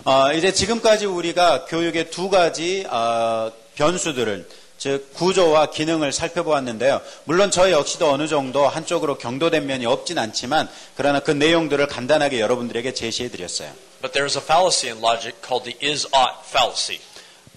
어, 0.04 0.32
이제 0.32 0.52
지금까지 0.52 1.06
우리가 1.06 1.64
교육의 1.66 2.10
두 2.10 2.30
가지 2.30 2.86
어, 2.88 3.50
변수들을 3.74 4.48
즉 4.78 5.14
구조와 5.14 5.70
기능을 5.70 6.12
살펴보았는데요. 6.12 7.00
물론 7.24 7.50
저 7.50 7.70
역시도 7.70 8.10
어느 8.10 8.28
정도 8.28 8.68
한쪽으로 8.68 9.16
경도된 9.18 9.66
면이 9.66 9.86
없진 9.86 10.18
않지만 10.18 10.68
그러나 10.96 11.20
그 11.20 11.30
내용들을 11.30 11.86
간단하게 11.86 12.40
여러분들에게 12.40 12.92
제시해 12.92 13.30
드렸어요. 13.30 13.72
But 14.01 14.13
there 14.13 14.25
is 14.25 14.35
a 14.35 14.41
fallacy 14.41 14.89
in 14.89 14.99
logic 15.01 15.41
called 15.41 15.63
the 15.63 15.77
is 15.81 16.07
ought 16.13 16.45
fallacy. 16.45 16.99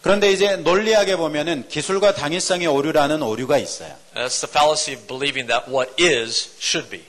그런데 0.03 0.31
이제 0.31 0.57
논리학에 0.57 1.17
보면은 1.17 1.67
기술과 1.69 2.15
당위성의 2.15 2.67
오류라는 2.67 3.23
오류가 3.23 3.57
있어요. 3.57 3.95
That's 4.15 4.41
the 4.41 4.51
fallacy 4.51 4.95
of 4.95 5.07
believing 5.07 5.49
that 5.49 5.71
what 5.71 5.93
is 5.99 6.51
should 6.61 6.91
be. 6.91 7.03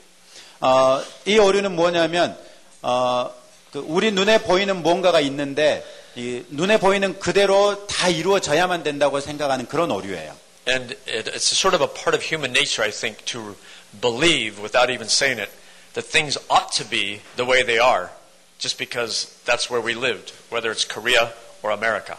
어, 0.62 1.04
이 1.26 1.38
오류는 1.38 1.76
뭐냐면 1.76 2.38
어, 2.82 3.30
그 3.74 3.80
우리 3.80 4.12
눈에 4.12 4.44
보이는 4.44 4.82
뭔가가 4.82 5.20
있는데 5.20 5.84
이 6.16 6.44
눈에 6.48 6.80
보이는 6.80 7.20
그대로 7.20 7.86
다 7.88 8.08
이루어져야만 8.08 8.84
된다고 8.84 9.20
생각하는 9.20 9.68
그런 9.68 9.92
오류예요. 9.92 10.34
And 10.68 10.96
it, 11.06 11.30
it's 11.30 11.52
sort 11.52 11.76
of 11.76 11.84
a 11.84 11.88
part 11.88 12.16
of 12.16 12.24
human 12.24 12.52
nature, 12.52 12.82
I 12.82 12.92
think, 12.92 13.26
to 13.26 13.56
believe, 14.02 14.60
without 14.60 14.90
even 14.90 15.08
saying 15.08 15.40
it, 15.40 15.52
that 15.94 16.06
things 16.06 16.38
ought 16.50 16.72
to 16.78 16.86
be 16.86 17.22
the 17.36 17.46
way 17.46 17.64
they 17.64 17.78
are, 17.78 18.10
Just 18.61 18.79
because 18.79 19.27
that's 19.45 19.69
where 19.71 19.81
we 19.83 19.95
lived, 19.95 20.33
whether 20.51 20.71
it's 20.71 20.85
Korea 20.85 21.33
or 21.63 21.73
America. 21.73 22.17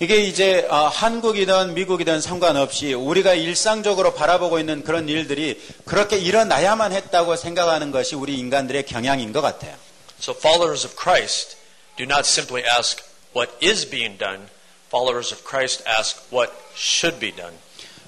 이게 0.00 0.20
이제 0.20 0.64
어, 0.70 0.86
한국이든 0.86 1.74
미국이든 1.74 2.20
상관없이 2.20 2.94
우리가 2.94 3.34
일상적으로 3.34 4.14
바라보고 4.14 4.60
있는 4.60 4.84
그런 4.84 5.08
일들이 5.08 5.60
그렇게 5.84 6.16
일어나야만 6.16 6.92
했다고 6.92 7.34
생각하는 7.34 7.90
것이 7.90 8.14
우리 8.14 8.38
인간들의 8.38 8.86
경향인 8.86 9.32
것 9.32 9.40
같아요. 9.40 9.74
So 10.20 10.32
followers 10.32 10.86
of 10.86 10.94
Christ 10.96 11.56
do 11.96 12.04
not 12.04 12.20
simply 12.20 12.64
ask 12.64 13.02
what 13.34 13.52
is 13.60 13.88
being 13.90 14.16
done. 14.16 14.46
Followers 14.88 15.34
of 15.34 15.42
Christ 15.44 15.82
ask 15.88 16.22
what 16.32 16.52
should 16.76 17.18
be 17.18 17.34
done. 17.34 17.56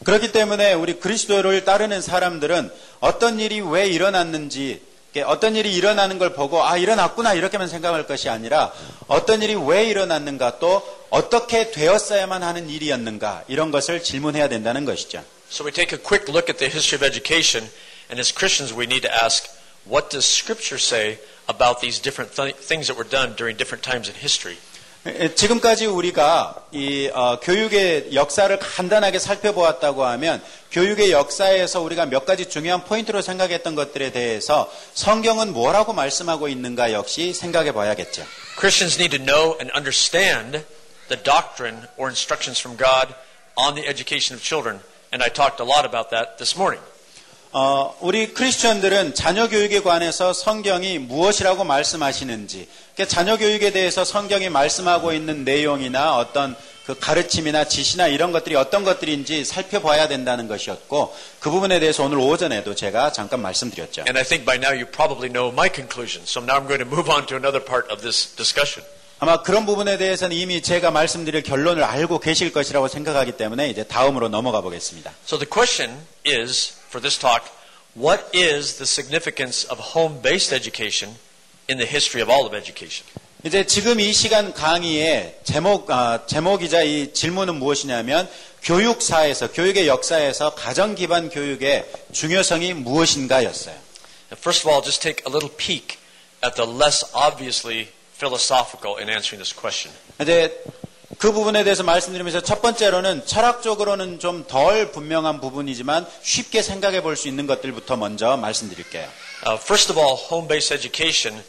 그렇기 0.04 0.30
때문에 0.30 0.75
우리 0.75 1.00
그리스도를 1.00 1.64
따르는 1.64 2.00
사람들은 2.00 2.73
어떤 3.00 3.40
일이 3.40 3.61
왜 3.61 3.88
일어났는지 3.88 4.80
어떤 5.26 5.57
일이 5.57 5.75
일어나는 5.75 6.19
걸 6.19 6.33
보고 6.35 6.64
아 6.64 6.76
일어났구나 6.76 7.35
이렇게만 7.35 7.67
생각할 7.69 8.07
것이 8.07 8.29
아니라 8.29 8.73
어떤 9.09 9.43
일이 9.43 9.55
왜 9.57 9.85
일어났는가 9.85 10.61
또 10.61 10.83
어떻게 11.11 11.73
되었어야만 11.73 12.43
하는 12.45 12.69
일이었는가 12.71 13.45
이런 13.49 13.73
것을 13.73 14.02
질문해야 14.02 14.49
된다는 14.49 14.85
것이죠. 14.85 15.25
So 15.50 15.67
we 15.67 15.73
take 15.73 15.99
a 15.99 16.00
quick 16.00 16.33
look 16.33 16.49
at 16.49 16.59
the 16.59 16.71
history 16.71 16.97
of 16.97 17.05
education, 17.05 17.69
and 18.09 18.21
as 18.21 18.33
Christians, 18.33 18.73
we 18.73 18.87
need 18.87 19.02
to 19.02 19.11
ask, 19.11 19.50
what 19.85 20.09
does 20.09 20.25
Scripture 20.25 20.79
say 20.79 21.19
about 21.49 21.81
these 21.81 21.99
different 21.99 22.37
th- 22.37 22.55
things 22.55 22.87
that 22.87 22.95
were 22.95 23.02
done 23.02 23.35
during 23.35 23.57
different 23.59 23.83
times 23.83 24.07
in 24.09 24.14
history? 24.14 24.59
에, 25.07 25.35
지금까지 25.35 25.87
우리가 25.87 26.66
이 26.73 27.09
어, 27.14 27.40
교육의 27.40 28.14
역사를 28.14 28.57
간단하게 28.59 29.19
살펴보았다고 29.19 30.04
하면 30.04 30.42
교육의 30.71 31.11
역사에서 31.11 31.80
우리가 31.80 32.04
몇 32.04 32.26
가지 32.26 32.47
중요한 32.47 32.85
포인트로 32.85 33.23
생각했던 33.23 33.75
것들에 33.75 34.12
대해서 34.12 34.71
성경은 34.92 35.54
뭐라고 35.54 35.95
말씀하고 35.95 36.49
있는가 36.49 36.92
역시 36.92 37.33
생각해 37.33 37.73
봐야겠죠. 37.73 38.25
Christians 38.59 39.00
need 39.00 39.16
to 39.16 39.25
know 39.25 39.57
and 39.59 39.73
understand 39.75 40.64
the 41.09 41.23
doctrine 41.23 41.88
or 41.97 42.11
instructions 42.11 42.61
from 42.61 42.76
God 42.76 43.14
on 43.56 43.75
the 43.75 43.89
education 43.89 44.36
of 44.36 44.45
children, 44.45 44.80
and 45.13 45.25
I 45.25 45.30
talked 45.32 45.60
a 45.60 45.65
lot 45.65 45.86
about 45.86 46.10
that 46.10 46.36
this 46.36 46.56
morning. 46.56 46.80
어, 47.52 47.97
우리 48.00 48.32
크리스천들은 48.32 49.15
자녀 49.15 49.49
교육에 49.49 49.80
관해서 49.80 50.32
성경이 50.32 50.99
무엇이라고 50.99 51.65
말씀하시는지, 51.65 52.69
그러니까 52.95 53.13
자녀 53.13 53.36
교육에 53.36 53.73
대해서 53.73 54.04
성경이 54.04 54.49
말씀하고 54.50 55.13
있는 55.13 55.45
내용이나 55.45 56.17
어떤 56.17 56.54
그 56.86 56.97
가르침이나 56.97 57.65
지시나 57.65 58.06
이런 58.06 58.30
것들이 58.30 58.54
어떤 58.54 58.84
것들인지 58.84 59.45
살펴봐야 59.45 60.06
된다는 60.06 60.47
것이었고, 60.47 61.17
그 61.41 61.50
부분에 61.50 61.80
대해서 61.80 62.04
오늘 62.04 62.19
오전에도 62.19 62.76
제가 62.76 63.10
잠깐 63.10 63.43
말씀드렸죠. 63.43 64.02
And 64.02 64.17
I 64.17 64.25
think 64.25 64.45
by 64.45 64.56
now 64.56 64.73
you 64.73 64.86
probably 64.86 65.28
know 65.28 65.52
my 65.52 65.69
conclusion, 65.73 66.23
so 66.23 66.41
now 66.41 66.54
I'm 66.56 66.69
going 66.69 66.84
to 66.84 66.89
move 66.89 67.10
on 67.10 67.26
to 67.26 67.36
another 67.36 67.65
part 67.65 67.93
of 67.93 68.00
this 68.00 68.28
discussion. 68.36 68.86
아마 69.19 69.43
그런 69.43 69.67
부분에 69.67 69.99
대해서는 69.99 70.36
이미 70.36 70.63
제가 70.63 70.93
말씀드릴 70.93 71.43
결론을 71.43 71.82
알고 71.82 72.21
계실 72.21 72.52
것이라고 72.52 72.86
생각하기 72.86 73.32
때문에 73.32 73.69
이제 73.69 73.82
다음으로 73.82 74.28
넘어가 74.28 74.60
보겠습니다. 74.60 75.13
So 75.26 75.36
the 75.36 75.50
question 75.50 75.99
is, 76.25 76.79
for 76.90 77.01
this 77.01 77.18
talk, 77.18 77.50
what 77.94 78.29
is 78.33 78.77
the 78.77 78.85
significance 78.85 79.64
of 79.66 79.79
home-based 79.96 80.51
education 80.51 81.16
in 81.68 81.77
the 81.77 81.85
history 81.85 82.22
of 82.22 82.29
all 82.29 82.46
of 82.46 82.53
education? 82.53 83.05
이제 83.46 83.64
지금 83.66 84.00
이 84.00 84.11
시간 84.11 84.53
강의의 84.53 85.38
제목, 85.44 85.92
아, 85.92 86.25
제목이자 86.25 86.81
이 86.81 87.14
질문은 87.14 87.57
무엇이냐면 87.57 88.27
교육사에서, 88.64 89.51
교육의 89.51 89.88
역사에서 89.88 90.55
가정 90.55 90.96
기반 90.96 91.29
교육의 91.29 91.85
중요성이 92.11 92.74
무엇인가였어요. 92.74 93.75
And 94.31 94.40
first 94.40 94.66
of 94.66 94.74
all, 94.74 94.81
just 94.83 95.01
take 95.01 95.24
a 95.27 95.31
little 95.31 95.53
peek 95.55 96.00
at 96.44 96.55
the 96.55 96.66
less 96.66 97.05
obviously 97.14 97.90
philosophical 98.18 98.98
in 98.98 99.09
answering 99.09 99.38
this 99.38 99.53
question. 99.53 99.94
이제 100.20 100.50
그 101.20 101.31
부분에 101.31 101.64
대해서 101.64 101.83
말씀드리면서 101.83 102.42
첫 102.42 102.61
번째로는 102.61 103.25
철학적으로는 103.25 104.20
좀 104.20 104.46
덜 104.48 104.92
분명한 104.92 105.40
부분이지만 105.40 106.07
쉽게 106.24 106.61
생각해 106.61 107.01
볼 107.01 107.16
수 107.16 107.27
있는 107.27 107.46
것들부터 107.48 107.96
먼저 107.96 108.38
말씀드릴게요. 108.38 109.07
Uh, 109.46 109.57
first 109.61 109.92
of 109.92 110.00
all, 110.00 110.16
home-based 110.18 110.74
education 110.74 111.44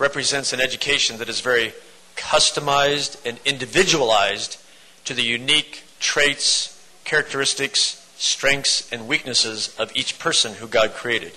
represents 0.00 0.54
an 0.54 0.60
education 0.60 1.18
that 1.18 1.28
is 1.30 1.42
very 1.42 1.72
customized 2.16 3.18
and 3.26 3.38
individualized 3.44 4.58
to 5.04 5.14
the 5.14 5.22
unique 5.22 5.84
traits, 6.00 6.72
characteristics, 7.04 8.00
strengths, 8.18 8.88
and 8.92 9.06
weaknesses 9.08 9.74
of 9.78 9.92
each 9.94 10.18
person 10.18 10.54
who 10.54 10.66
God 10.66 10.94
created. 10.94 11.32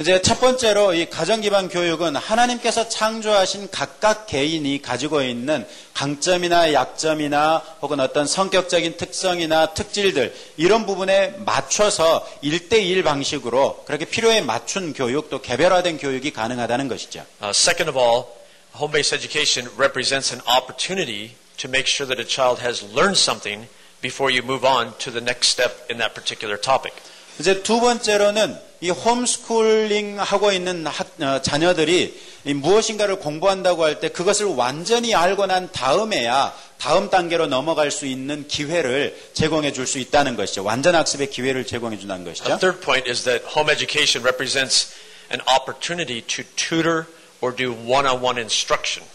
이제 0.00 0.20
첫 0.22 0.40
번째로 0.40 0.92
이 0.92 1.08
가정 1.08 1.40
기반 1.40 1.68
교육은 1.68 2.16
하나님께서 2.16 2.88
창조하신 2.88 3.70
각각 3.70 4.26
개인이 4.26 4.82
가지고 4.82 5.22
있는 5.22 5.64
강점이나 5.92 6.72
약점이나 6.72 7.62
혹은 7.80 8.00
어떤 8.00 8.26
성격적인 8.26 8.96
특성이나 8.96 9.72
특질들 9.74 10.34
이런 10.56 10.84
부분에 10.84 11.36
맞춰서 11.46 12.28
1대1 12.42 13.04
방식으로 13.04 13.84
그렇게 13.86 14.04
필요에 14.04 14.40
맞춘 14.40 14.94
교육 14.94 15.30
또 15.30 15.40
개별화된 15.40 15.98
교육이 15.98 16.32
가능하다는 16.32 16.88
것이죠. 16.88 17.24
Uh, 17.40 17.50
second 17.54 17.88
of 17.88 17.96
all, 17.96 18.26
home-based 18.74 19.14
education 19.14 19.70
represents 19.78 20.34
an 20.34 20.42
opportunity 20.44 21.36
to 21.56 21.70
make 21.70 21.86
sure 21.86 22.04
that 22.04 22.18
a 22.18 22.26
child 22.26 22.60
has 22.60 22.82
learned 22.82 23.16
something 23.16 23.68
before 24.02 24.34
you 24.34 24.42
move 24.42 24.66
on 24.66 24.92
to 24.98 25.12
the 25.12 25.22
next 25.22 25.54
step 25.54 25.86
in 25.88 25.98
that 25.98 26.18
particular 26.18 26.58
topic. 26.58 26.94
이제 27.40 27.62
두 27.62 27.80
번째로는 27.80 28.56
이 28.80 28.90
홈스쿨링 28.90 30.20
하고 30.20 30.52
있는 30.52 30.86
학- 30.86 31.08
어, 31.20 31.40
자녀들이 31.42 32.20
이 32.44 32.54
무엇인가를 32.54 33.16
공부한다고 33.16 33.84
할 33.84 33.98
때 34.00 34.08
그것을 34.10 34.46
완전히 34.46 35.14
알고 35.14 35.46
난 35.46 35.70
다음에야 35.72 36.54
다음 36.78 37.08
단계로 37.08 37.46
넘어갈 37.46 37.90
수 37.90 38.04
있는 38.06 38.46
기회를 38.46 39.16
제공해 39.32 39.72
줄 39.72 39.86
수 39.86 39.98
있다는 39.98 40.36
것이죠. 40.36 40.62
완전 40.64 40.94
학습의 40.94 41.30
기회를 41.30 41.66
제공해 41.66 41.98
준다는 41.98 42.26
A 42.26 42.32
것이죠. 42.32 42.58
third 42.58 42.80
point 42.80 43.08
is 43.08 43.24
that 43.24 43.44
home 43.46 43.70
education 43.72 44.22
represents 44.22 44.92
an 45.32 45.40
opportunity 45.48 46.20
to 46.20 46.44
tutor 46.56 47.06
or 47.40 47.56
do 47.56 47.72
one-on-one 47.72 48.36
instruction. 48.38 49.08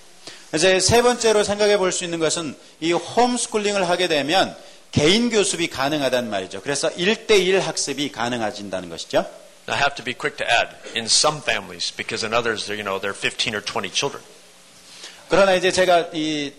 이제 0.55 0.79
세 0.79 1.03
번째로 1.03 1.43
생각해 1.43 1.77
볼 1.77 1.91
수 1.91 2.03
있는 2.03 2.17
것은 2.17 2.55
이 2.81 2.91
홈스쿨링을 2.91 3.87
하게 3.87 4.07
되면 4.07 4.55
개인 4.91 5.29
교습이 5.29 5.67
가능하다는 5.67 6.29
말이죠. 6.29 6.61
그래서 6.61 6.89
1대1 6.89 7.59
학습이 7.59 8.11
가능해진다는 8.11 8.89
것이죠. 8.89 9.25
I 9.67 9.77
have 9.77 9.95
to 9.95 10.03
be 10.03 10.13
quick 10.13 10.37
to 10.37 10.47
add, 10.47 10.75
in 10.95 11.05
some 11.05 11.41
families, 11.41 11.93
because 11.95 12.25
in 12.25 12.33
others, 12.33 12.67
you 12.69 12.83
know, 12.83 12.99
there 12.99 13.11
are 13.11 13.17
15 13.17 13.53
or 13.53 13.61
20 13.61 13.93
children. 13.93 14.23
그러나 15.29 15.53
이제 15.53 15.71
제가 15.71 16.09
이 16.13 16.51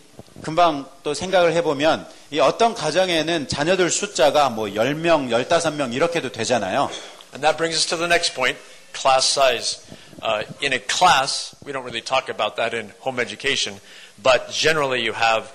금방 0.43 0.88
또 1.03 1.12
생각을 1.12 1.53
해보면 1.55 2.07
이 2.31 2.38
어떤 2.38 2.75
가정에는 2.75 3.49
자녀들 3.49 3.90
숫자가 3.90 4.51
뭐 4.51 4.66
10명, 4.66 5.29
15명 5.29 5.93
이렇게도 5.93 6.31
되잖아요. 6.31 6.88
And 7.33 7.43
that 7.43 7.57
brings 7.57 7.77
us 7.77 7.87
to 7.88 7.97
the 7.97 8.07
next 8.07 8.35
point, 8.35 8.57
class 8.93 9.27
size. 9.27 9.81
Uh, 10.23 10.45
in 10.61 10.73
a 10.73 10.79
class, 10.79 11.57
we 11.64 11.73
don't 11.73 11.85
really 11.85 12.03
talk 12.03 12.29
about 12.29 12.57
that 12.57 12.75
in 12.75 12.93
home 13.01 13.19
education, 13.19 13.81
but 14.23 14.51
generally 14.51 15.03
you 15.03 15.12
have 15.12 15.51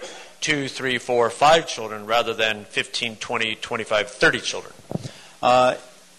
two, 0.46 0.68
three, 0.68 1.00
four, 1.00 1.32
five 1.32 1.66
children 1.66 2.06
rather 2.06 2.36
than 2.36 2.66
15, 2.70 3.16
20, 3.16 3.62
25, 3.62 4.08
30 4.08 4.44
children. 4.44 4.72
어, 5.42 5.74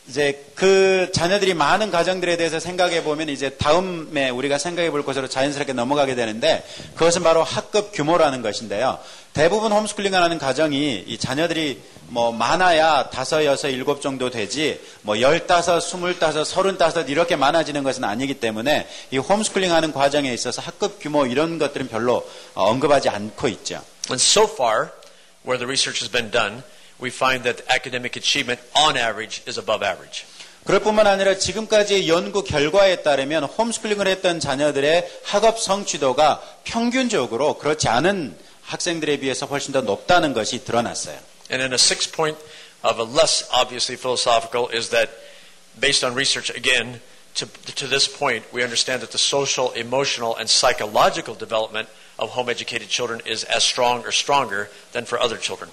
이제 0.09 0.45
그 0.55 1.11
자녀들이 1.13 1.55
많은 1.55 1.91
가정들에 1.91 2.37
대해서 2.37 2.61
생각해 2.61 3.03
보면 3.03 3.29
이제 3.29 3.51
다음에 3.51 4.31
우리가 4.31 4.59
생각해 4.59 4.91
볼 4.91 5.05
것으로 5.05 5.29
자연스럽게 5.29 5.73
넘어가게 5.73 6.15
되는데 6.15 6.65
그것은 6.95 7.23
바로 7.25 7.43
학급 7.43 7.93
규모라는 7.93 8.43
것인데요. 8.43 8.99
대부분 9.33 9.73
홈스쿨링을 9.73 10.21
하는 10.21 10.39
가정이 10.39 11.05
이 11.07 11.19
자녀들이 11.19 11.83
뭐 12.09 12.31
많아야 12.31 13.11
다섯, 13.11 13.45
여섯, 13.45 13.69
일곱 13.69 14.01
정도 14.01 14.31
되지 14.31 14.81
뭐 15.03 15.21
열다섯, 15.21 15.83
스물다섯, 15.83 16.47
서른다섯 16.47 17.09
이렇게 17.11 17.35
많아지는 17.35 17.83
것은 17.83 18.05
아니기 18.05 18.35
때문에 18.35 18.89
이 19.11 19.19
홈스쿨링 19.19 19.73
하는 19.73 19.93
과정에 19.93 20.33
있어서 20.33 20.63
학급 20.63 20.99
규모 21.01 21.27
이런 21.27 21.59
것들은 21.59 21.89
별로 21.89 22.29
어, 22.55 22.71
언급하지 22.71 23.09
않고 23.09 23.49
있죠. 23.49 23.83
And 24.10 24.20
so 24.20 24.48
far, 24.48 24.92
where 25.44 25.58
the 25.58 25.68
research 25.68 26.00
has 26.00 26.10
been 26.10 26.30
done, 26.30 26.64
we 27.00 27.10
find 27.10 27.44
that 27.44 27.64
academic 27.70 28.16
achievement 28.16 28.60
on 28.76 28.98
average 28.98 29.42
is 29.48 29.58
above 29.58 29.84
average. 29.84 30.26
그럴 30.66 30.80
뿐만 30.82 31.08
아니라 31.08 31.38
지금까지의 31.38 32.08
연구 32.08 32.44
결과에 32.44 33.02
따르면 33.02 33.46
홈스쿨링을 33.46 34.08
했던 34.08 34.40
자녀들의 34.40 35.10
학업 35.24 35.60
성취도가 35.60 36.42
평균적으로 36.66 37.58
그렇지 37.58 37.88
않은 37.88 38.38
학생들에 38.62 39.18
비해서 39.18 39.48
훨씬 39.48 39.74
더 39.74 39.82
높다는 39.82 40.34
것이 40.34 40.64
드러났어요. 40.64 41.18
And 41.50 41.62
then 41.62 41.74
a 41.74 41.82
sixth 41.82 42.14
point 42.14 42.38
of 42.84 43.02
a 43.02 43.06
less 43.06 43.50
obviously 43.52 43.98
philosophical 43.98 44.70
is 44.72 44.90
that 44.90 45.10
based 45.80 46.06
on 46.06 46.14
research 46.14 46.52
again, 46.54 47.02
to, 47.36 47.48
to 47.76 47.88
this 47.88 48.08
point, 48.08 48.46
we 48.54 48.62
understand 48.62 49.02
that 49.02 49.12
the 49.12 49.18
social, 49.18 49.72
emotional, 49.72 50.36
and 50.38 50.50
psychological 50.50 51.34
development 51.34 51.90
of 52.19 52.33
home 52.33 52.51
educated 52.51 52.89
children 52.89 53.21
is 53.27 53.45
as 53.55 53.65
strong 53.65 54.05
or 54.05 54.13
stronger 54.13 54.69
than 54.93 55.05
for 55.05 55.23
other 55.23 55.41
children. 55.41 55.71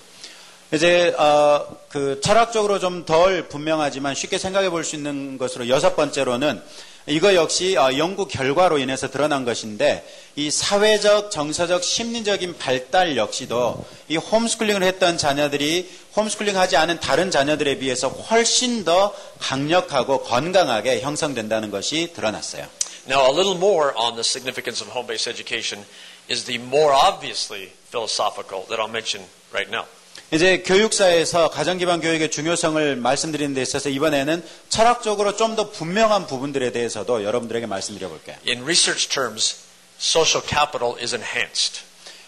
이제 0.73 1.13
어, 1.17 1.67
그 1.89 2.19
철학적으로 2.21 2.79
좀 2.79 3.05
덜 3.05 3.47
분명하지만 3.47 4.15
쉽게 4.15 4.37
생각해 4.39 4.69
볼 4.69 4.83
수 4.83 4.95
있는 4.95 5.37
것으로 5.37 5.69
여섯 5.69 5.95
번째로는 5.95 6.61
이거 7.05 7.35
역시 7.35 7.77
어, 7.77 7.97
연구 7.97 8.27
결과로 8.27 8.79
인해서 8.79 9.11
드러난 9.11 9.43
것인데 9.45 10.03
이 10.35 10.49
사회적, 10.49 11.29
정서적, 11.31 11.83
심리적인 11.83 12.57
발달 12.57 13.17
역시도 13.17 13.85
이 14.07 14.17
홈스쿨링을 14.17 14.81
했던 14.83 15.17
자녀들이 15.17 15.91
홈스쿨링 16.15 16.57
하지 16.57 16.77
않은 16.77 16.99
다른 17.01 17.29
자녀들에 17.29 17.77
비해서 17.77 18.07
훨씬 18.07 18.83
더 18.83 19.13
강력하고 19.39 20.23
건강하게 20.23 21.01
형성된다는 21.01 21.69
것이 21.71 22.13
드러났어요. 22.15 22.65
Now, 23.07 23.29
a 23.29 23.33
little 23.33 23.55
more 23.57 23.93
on 23.97 24.15
the 24.15 24.23
significance 24.23 24.81
of 24.81 24.87
home 24.89 25.07
based 25.07 25.27
education 25.27 25.83
is 26.29 26.45
the 26.45 26.57
more 26.59 26.93
obviously 26.93 27.71
philosophical 27.91 28.65
that 28.69 28.79
I'll 28.79 28.87
mention 28.91 29.23
right 29.51 29.69
now. 29.69 29.85
이제 30.31 30.63
교육사에서 30.65 31.49
가정기반 31.51 31.99
교육의 32.01 32.31
중요성을 32.31 32.95
말씀드리는 32.95 33.53
데 33.53 33.61
있어서 33.61 33.89
이번에는 33.89 34.43
철학적으로 34.69 35.35
좀 35.35 35.55
더 35.55 35.69
분명한 35.69 36.25
부분들에 36.27 36.71
대해서도 36.71 37.23
여러분들에게 37.23 37.65
말씀드려 37.67 38.07
볼게요. 38.09 38.35
In 38.47 38.63
research 38.63 39.09
terms, 39.09 39.57
social 39.99 40.41
capital 40.47 40.95
is 40.99 41.13
enhanced. 41.13 41.81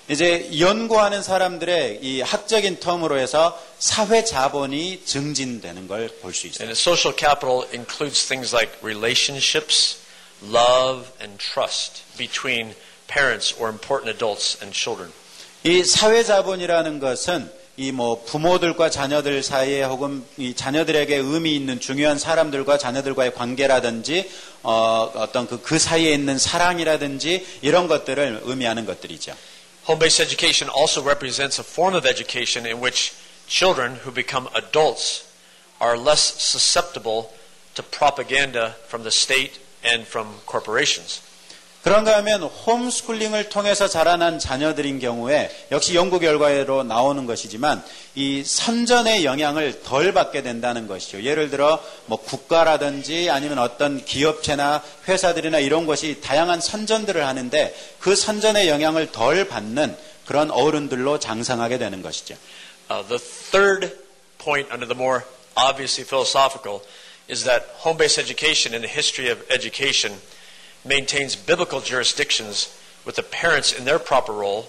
이제 0.08 0.52
연구하는 0.60 1.24
사람들의 1.24 2.00
이 2.04 2.22
학적인 2.22 2.80
텀으로 2.80 3.18
해서 3.18 3.60
사회 3.80 4.24
자본이 4.24 5.02
증진되는 5.06 5.88
걸 5.88 6.10
볼 6.22 6.32
수 6.34 6.46
있어요. 6.46 6.68
And 6.68 6.78
social 6.78 7.16
capital 7.18 7.66
includes 7.74 8.28
things 8.28 8.54
like 8.54 8.72
relationships, 8.84 9.98
love, 10.42 11.12
and 11.20 11.38
trust 11.38 12.05
between 12.16 12.75
parents 13.09 13.53
or 13.59 13.68
important 13.68 14.11
adults 14.11 14.57
and 14.62 14.75
children. 14.75 15.12
이 15.64 15.85
사회 15.85 16.23
자본이라는 16.23 17.01
것은 17.01 17.61
이 17.77 17.92
뭐 17.92 18.23
부모들과 18.25 18.90
자녀들 18.90 19.42
사이에 19.42 19.83
혹은 19.85 20.23
이 20.37 20.55
자녀들에게 20.55 21.16
의미 21.16 21.57
있는 21.57 21.81
중요한 21.81 22.18
사람들과 22.18 22.77
자녀들과의 22.77 23.33
관계라든지 23.35 24.31
어, 24.62 25.11
어떤 25.14 25.46
그, 25.46 25.62
그 25.62 25.79
사이에 25.79 26.12
있는 26.12 26.38
사랑이라든지 26.38 27.46
이런 27.62 27.88
것들을 27.88 28.42
의미하는 28.44 28.85
것들이죠. 28.85 29.35
Home 29.88 29.99
based 29.99 30.20
education 30.20 30.70
also 30.70 31.01
represents 31.03 31.59
a 31.59 31.64
form 31.64 31.96
of 31.96 32.07
education 32.07 32.66
in 32.66 32.83
which 32.83 33.14
children 33.49 33.96
who 34.05 34.12
become 34.12 34.46
adults 34.55 35.25
are 35.81 35.96
less 35.96 36.37
susceptible 36.37 37.33
to 37.75 37.83
propaganda 37.83 38.77
from 38.88 39.03
the 39.05 39.11
state 39.11 39.59
and 39.86 40.06
from 40.08 40.28
corporations. 40.50 41.21
그런가 41.86 42.17
하면 42.17 42.41
홈스쿨링을 42.41 43.50
통해서 43.50 43.88
자라난 43.88 44.39
자녀들인 44.39 44.98
경우에 44.98 45.56
역시 45.71 45.93
연구 45.93 46.19
결과로 46.19 46.82
나오는 46.82 47.28
것이지만 47.28 47.84
이 48.15 48.43
선전의 48.43 49.24
영향을 49.24 49.84
덜 49.84 50.12
받게 50.12 50.41
된다는 50.41 50.88
것이죠. 50.88 51.21
예를 51.21 51.52
들어 51.52 51.80
뭐 52.08 52.19
국가라든지 52.19 53.30
아니면 53.30 53.60
어떤 53.60 54.04
기업체나 54.04 54.82
회사들이나 55.08 55.60
이런 55.60 55.86
것이 55.86 56.21
다양한 56.21 56.60
선전들을 56.60 57.24
하는데 57.24 57.76
그 58.00 58.15
선전의 58.15 58.67
영향을 58.67 59.12
덜 59.12 59.48
받는 59.48 59.95
그런 60.26 60.50
어른들로 60.50 61.19
장성하게 61.19 61.78
되는 61.78 62.02
것이죠. 62.02 62.36
Uh, 62.89 63.08
the 63.08 63.19
third 63.19 63.95
point 64.39 64.71
under 64.71 64.88
the 64.88 65.00
more 65.00 65.24
obviously 65.56 66.04
philosophical 66.04 66.82
is 67.29 67.44
that 67.44 67.62
home 67.79 67.96
based 67.96 68.18
education 68.18 68.75
in 68.75 68.83
the 68.83 68.88
history 68.88 69.29
of 69.29 69.42
education 69.51 70.12
maintains 70.85 71.37
biblical 71.37 71.81
jurisdictions 71.81 72.68
with 73.05 73.16
the 73.16 73.23
parents 73.23 73.73
in 73.73 73.85
their 73.85 73.99
proper 73.99 74.33
role, 74.33 74.68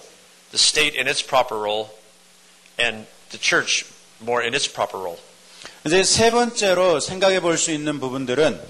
the 0.50 0.58
state 0.58 0.94
in 0.94 1.08
its 1.08 1.22
proper 1.22 1.58
role, 1.58 1.90
and 2.78 3.06
the 3.30 3.38
church 3.38 3.84
more 4.20 4.42
in 4.42 4.54
its 4.54 4.68
proper 4.68 4.98
role. 4.98 5.18
이제 5.84 6.02
세 6.04 6.30
번째로 6.30 7.00
생각해 7.00 7.40
볼 7.40 7.56
수 7.58 7.72
있는 7.72 7.98
부분들은 7.98 8.60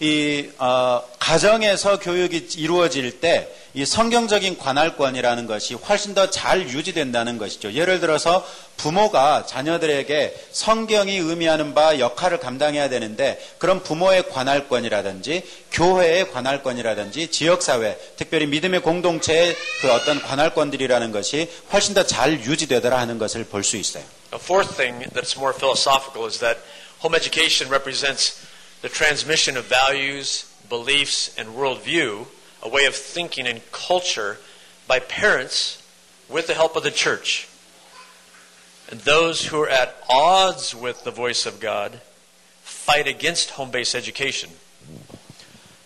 이 0.00 0.50
어, 0.58 1.02
가정에서 1.18 1.98
교육이 2.00 2.48
이루어질 2.56 3.20
때 3.20 3.48
이 3.73 3.85
성경적인 3.85 4.57
관할권이라는 4.57 5.47
것이 5.47 5.75
훨씬 5.75 6.13
더 6.13 6.29
잘 6.29 6.67
유지된다는 6.69 7.37
것이죠. 7.37 7.71
예를 7.73 7.99
들어서 8.01 8.45
부모가 8.75 9.45
자녀들에게 9.45 10.47
성경이 10.51 11.17
의미하는 11.17 11.73
바 11.73 11.97
역할을 11.99 12.39
감당해야 12.39 12.89
되는데 12.89 13.39
그런 13.59 13.81
부모의 13.81 14.29
관할권이라든지 14.29 15.43
교회의 15.71 16.31
관할권이라든지 16.31 17.31
지역사회, 17.31 17.97
특별히 18.17 18.45
믿음의 18.47 18.81
공동체의 18.81 19.55
그 19.81 19.91
어떤 19.91 20.21
관할권들이라는 20.21 21.11
것이 21.11 21.49
훨씬 21.71 21.93
더 21.93 22.03
잘 22.03 22.41
유지되더라 22.41 22.99
하는 22.99 23.17
것을 23.19 23.45
볼 23.45 23.63
수 23.63 23.77
있어요. 23.77 24.03
A 24.33 24.39
fourth 24.39 24.75
thing 24.75 25.05
that's 25.13 25.37
more 25.37 25.53
philosophical 25.55 26.25
is 26.27 26.39
that 26.39 26.59
home 27.03 27.15
education 27.15 27.71
represents 27.71 28.35
the 28.81 28.89
transmission 28.91 29.57
of 29.57 29.67
values, 29.69 30.45
beliefs, 30.69 31.31
and 31.37 31.55
worldview, 31.55 32.25
a 32.63 32.69
way 32.69 32.85
of 32.85 32.95
thinking 32.95 33.47
and 33.47 33.61
culture 33.71 34.37
by 34.87 34.99
parents 34.99 35.81
with 36.29 36.47
the 36.47 36.53
help 36.53 36.75
of 36.75 36.83
the 36.83 36.91
church. 36.91 37.47
And 38.89 38.99
those 39.01 39.45
who 39.45 39.61
are 39.61 39.69
at 39.69 39.95
odds 40.09 40.75
with 40.75 41.03
the 41.03 41.11
voice 41.11 41.45
of 41.45 41.59
God 41.59 42.01
fight 42.63 43.07
against 43.07 43.51
home 43.51 43.71
based 43.71 43.95
education. 43.95 44.49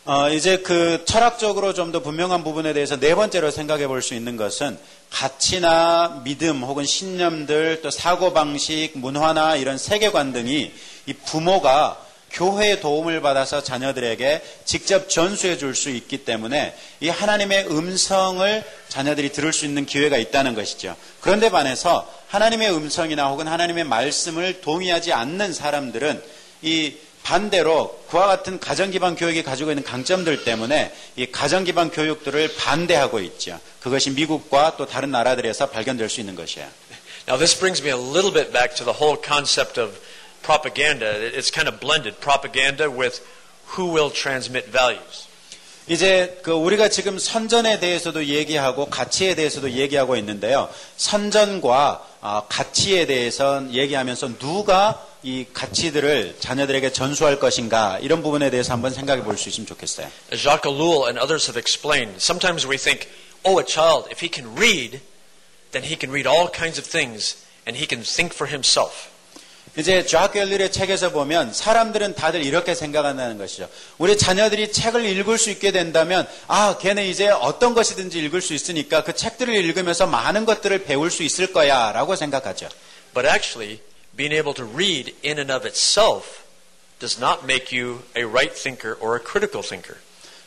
어, 0.08 0.30
이제 0.30 0.58
그 0.58 1.04
철학적으로 1.06 1.74
좀 1.74 1.92
더 1.92 2.00
분명한 2.00 2.44
부분에 2.44 2.74
대해서 2.74 2.96
네 3.00 3.16
번째로 3.16 3.50
생각해 3.50 3.88
볼 3.88 4.04
수 4.04 4.14
있는 4.14 4.38
것은 4.38 4.78
가치나 5.10 6.22
믿음 6.24 6.62
혹은 6.62 6.86
신념들 6.86 7.82
또 7.82 7.90
사고방식, 7.90 9.00
문화나 9.00 9.56
이런 9.56 9.80
세계관 9.80 10.32
등이 10.32 10.72
이 11.08 11.14
부모가 11.14 12.05
교회의 12.36 12.82
도움을 12.82 13.22
받아서 13.22 13.64
자녀들에게 13.64 14.42
직접 14.66 15.10
전수해 15.10 15.58
줄 15.58 15.74
수 15.74 15.90
있기 15.90 16.20
때문에 16.20 16.76
이 17.00 17.10
하나님의 17.10 17.68
음성을 17.70 18.64
자녀들이 18.90 19.32
들을 19.32 19.52
수 19.52 19.66
있는 19.66 19.86
기회가 19.86 20.18
있다는 20.18 20.54
것이죠. 20.54 20.96
그런데 21.22 21.50
반해서 21.50 22.10
하나님의 22.28 22.74
음성이나 22.74 23.28
혹은 23.28 23.48
하나님의 23.48 23.86
말씀을 23.86 24.62
동의하지 24.62 25.14
않는 25.14 25.54
사람들은 25.54 26.22
이 26.62 26.96
반대로 27.24 28.00
그와 28.10 28.28
같은 28.28 28.60
가정 28.60 28.92
기반 28.92 29.16
교육이 29.16 29.42
가지고 29.42 29.72
있는 29.72 29.84
강점들 29.84 30.44
때문에 30.44 30.94
이 31.16 31.26
가정 31.32 31.64
기반 31.64 31.90
교육들을 31.90 32.56
반대하고 32.56 33.20
있죠. 33.22 33.60
그것이 33.80 34.12
미국과 34.12 34.76
또 34.78 34.86
다른 34.86 35.10
나라들에서 35.12 35.72
발견될 35.72 36.08
수 36.10 36.20
있는 36.20 36.36
것이에요. 36.36 36.68
Now, 37.28 37.40
this 37.40 37.58
brings 37.58 37.82
me 37.82 37.90
a 37.90 37.98
little 37.98 38.32
bit 38.32 38.52
back 38.52 38.76
to 38.76 38.86
the 38.86 38.94
whole 38.94 39.18
concept 39.20 39.82
of 39.82 39.98
propaganda. 40.45 41.07
It's 41.37 41.51
kind 41.51 41.69
of 41.69 41.81
blended 41.81 42.21
propaganda 42.21 42.91
with 42.91 43.21
who 43.77 43.93
will 43.93 44.11
transmit 44.11 44.71
values. 44.71 45.27
이제 45.89 46.39
그 46.43 46.53
우리가 46.53 46.89
지금 46.89 47.19
선전에 47.19 47.81
대해서도 47.81 48.27
얘기하고 48.27 48.87
가치에 48.87 49.35
대해서도 49.35 49.73
얘기하고 49.73 50.17
있는데요. 50.17 50.69
선전과 50.97 52.07
아, 52.21 52.43
가치에 52.49 53.07
대해서 53.07 53.65
얘기하면서 53.73 54.39
누가 54.39 55.05
이 55.23 55.47
가치들을 55.53 56.37
자녀들에게 56.39 56.93
전수할 56.93 57.41
것인가 57.41 57.99
이런 58.01 58.23
부분에 58.23 58.51
대해서 58.51 58.73
한번 58.73 58.93
생각해 58.93 59.23
볼 59.25 59.37
수 59.37 59.49
있으면 59.49 59.67
좋겠어요. 59.67 60.07
As 60.33 60.43
Jacques 60.43 60.69
Ellul 60.69 61.07
and 61.09 61.19
others 61.19 61.51
have 61.51 61.59
explained, 61.59 62.23
sometimes 62.23 62.67
we 62.67 62.77
think, 62.79 63.09
oh, 63.45 63.59
a 63.59 63.65
child, 63.65 64.07
if 64.13 64.21
he 64.21 64.31
can 64.31 64.55
read, 64.55 65.01
then 65.73 65.83
he 65.83 65.97
can 65.97 66.13
read 66.13 66.27
all 66.29 66.49
kinds 66.49 66.79
of 66.79 66.87
things 66.87 67.37
and 67.67 67.77
he 67.77 67.87
can 67.87 68.03
think 68.05 68.33
for 68.33 68.47
himself. 68.47 69.11
이제 69.78 70.06
쫙 70.06 70.32
갤리의 70.32 70.72
책에서 70.72 71.12
보면 71.12 71.54
사람들은 71.54 72.16
다들 72.16 72.44
이렇게 72.44 72.74
생각한다는 72.74 73.38
것이죠. 73.38 73.70
우리 73.98 74.18
자녀들이 74.18 74.72
책을 74.72 75.06
읽을 75.06 75.38
수 75.38 75.50
있게 75.50 75.72
된다면 75.72 76.28
아, 76.48 76.78
걔는 76.78 77.04
이제 77.04 77.28
어떤 77.28 77.74
것이든지 77.74 78.20
읽을 78.20 78.42
수 78.42 78.54
있으니까 78.54 79.04
그 79.04 79.14
책들을 79.14 79.54
읽으면서 79.54 80.08
많은 80.08 80.46
것들을 80.46 80.86
배울 80.86 81.12
수 81.12 81.24
있을 81.24 81.52
거야라고 81.52 82.16
생각하죠. 82.16 82.70
But 83.14 83.28
actually, 83.28 83.82
being 84.16 84.34
able 84.34 84.54
to 84.54 84.66
read 84.66 85.14
in 85.26 85.38
and 85.40 85.52
of 85.52 85.68
itself 85.68 86.44
does 87.00 87.20
not 87.20 87.44
make 87.44 87.78
you 87.78 88.04
a 88.16 88.24
right 88.24 88.54
thinker 88.54 88.98
or 89.02 89.18
a 89.18 89.24
critical 89.24 89.62
thinker. 89.62 90.00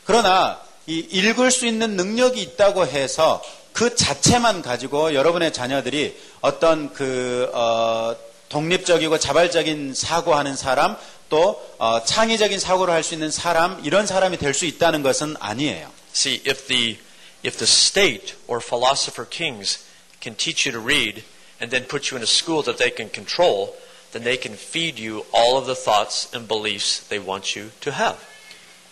그러나 0.05 0.59
이 0.87 0.97
읽을 1.11 1.51
수 1.51 1.67
있는 1.67 1.95
능력이 1.95 2.41
있다고 2.41 2.87
해서 2.87 3.43
그 3.73 3.95
자체만 3.95 4.63
가지고 4.63 5.13
여러분의 5.13 5.53
자녀들이 5.53 6.17
어떤 6.41 6.91
그 6.93 7.49
어, 7.53 8.15
독립적이고 8.48 9.18
자발적인 9.18 9.94
사고하는 9.94 10.56
사람, 10.56 10.96
또 11.28 11.60
어, 11.78 12.04
창의적인 12.04 12.58
사고를 12.60 12.92
할 12.94 13.02
수 13.02 13.14
있는 13.14 13.30
사람, 13.30 13.80
이런 13.84 14.06
사람이 14.06 14.38
될 14.38 14.54
수 14.54 14.66
있다는 14.66 15.02
것은 15.02 15.36
아니에요. 15.40 15.90
See, 16.14 16.40
if 16.46 16.66
the 16.68 16.98
if 17.42 17.58
the 17.58 17.66
state 17.66 18.34
or 18.46 18.60
philosopher 18.64 19.28
kings 19.28 19.80
can 20.20 20.36
teach 20.36 20.64
you 20.66 20.72
to 20.72 20.80
read 20.80 21.24
and 21.60 21.70
then 21.70 21.84
put 21.86 22.10
you 22.10 22.16
in 22.16 22.22
a 22.22 22.26
school 22.26 22.62
that 22.62 22.78
they 22.78 22.90
can 22.94 23.10
control, 23.10 23.74
then 24.12 24.22
they 24.22 24.36
can 24.36 24.54
feed 24.54 24.98
you 24.98 25.26
all 25.32 25.58
of 25.58 25.66
the 25.66 25.74
thoughts 25.74 26.28
and 26.32 26.46
beliefs 26.46 27.00
they 27.08 27.18
want 27.18 27.56
you 27.56 27.72
to 27.80 27.90
have. 27.92 28.16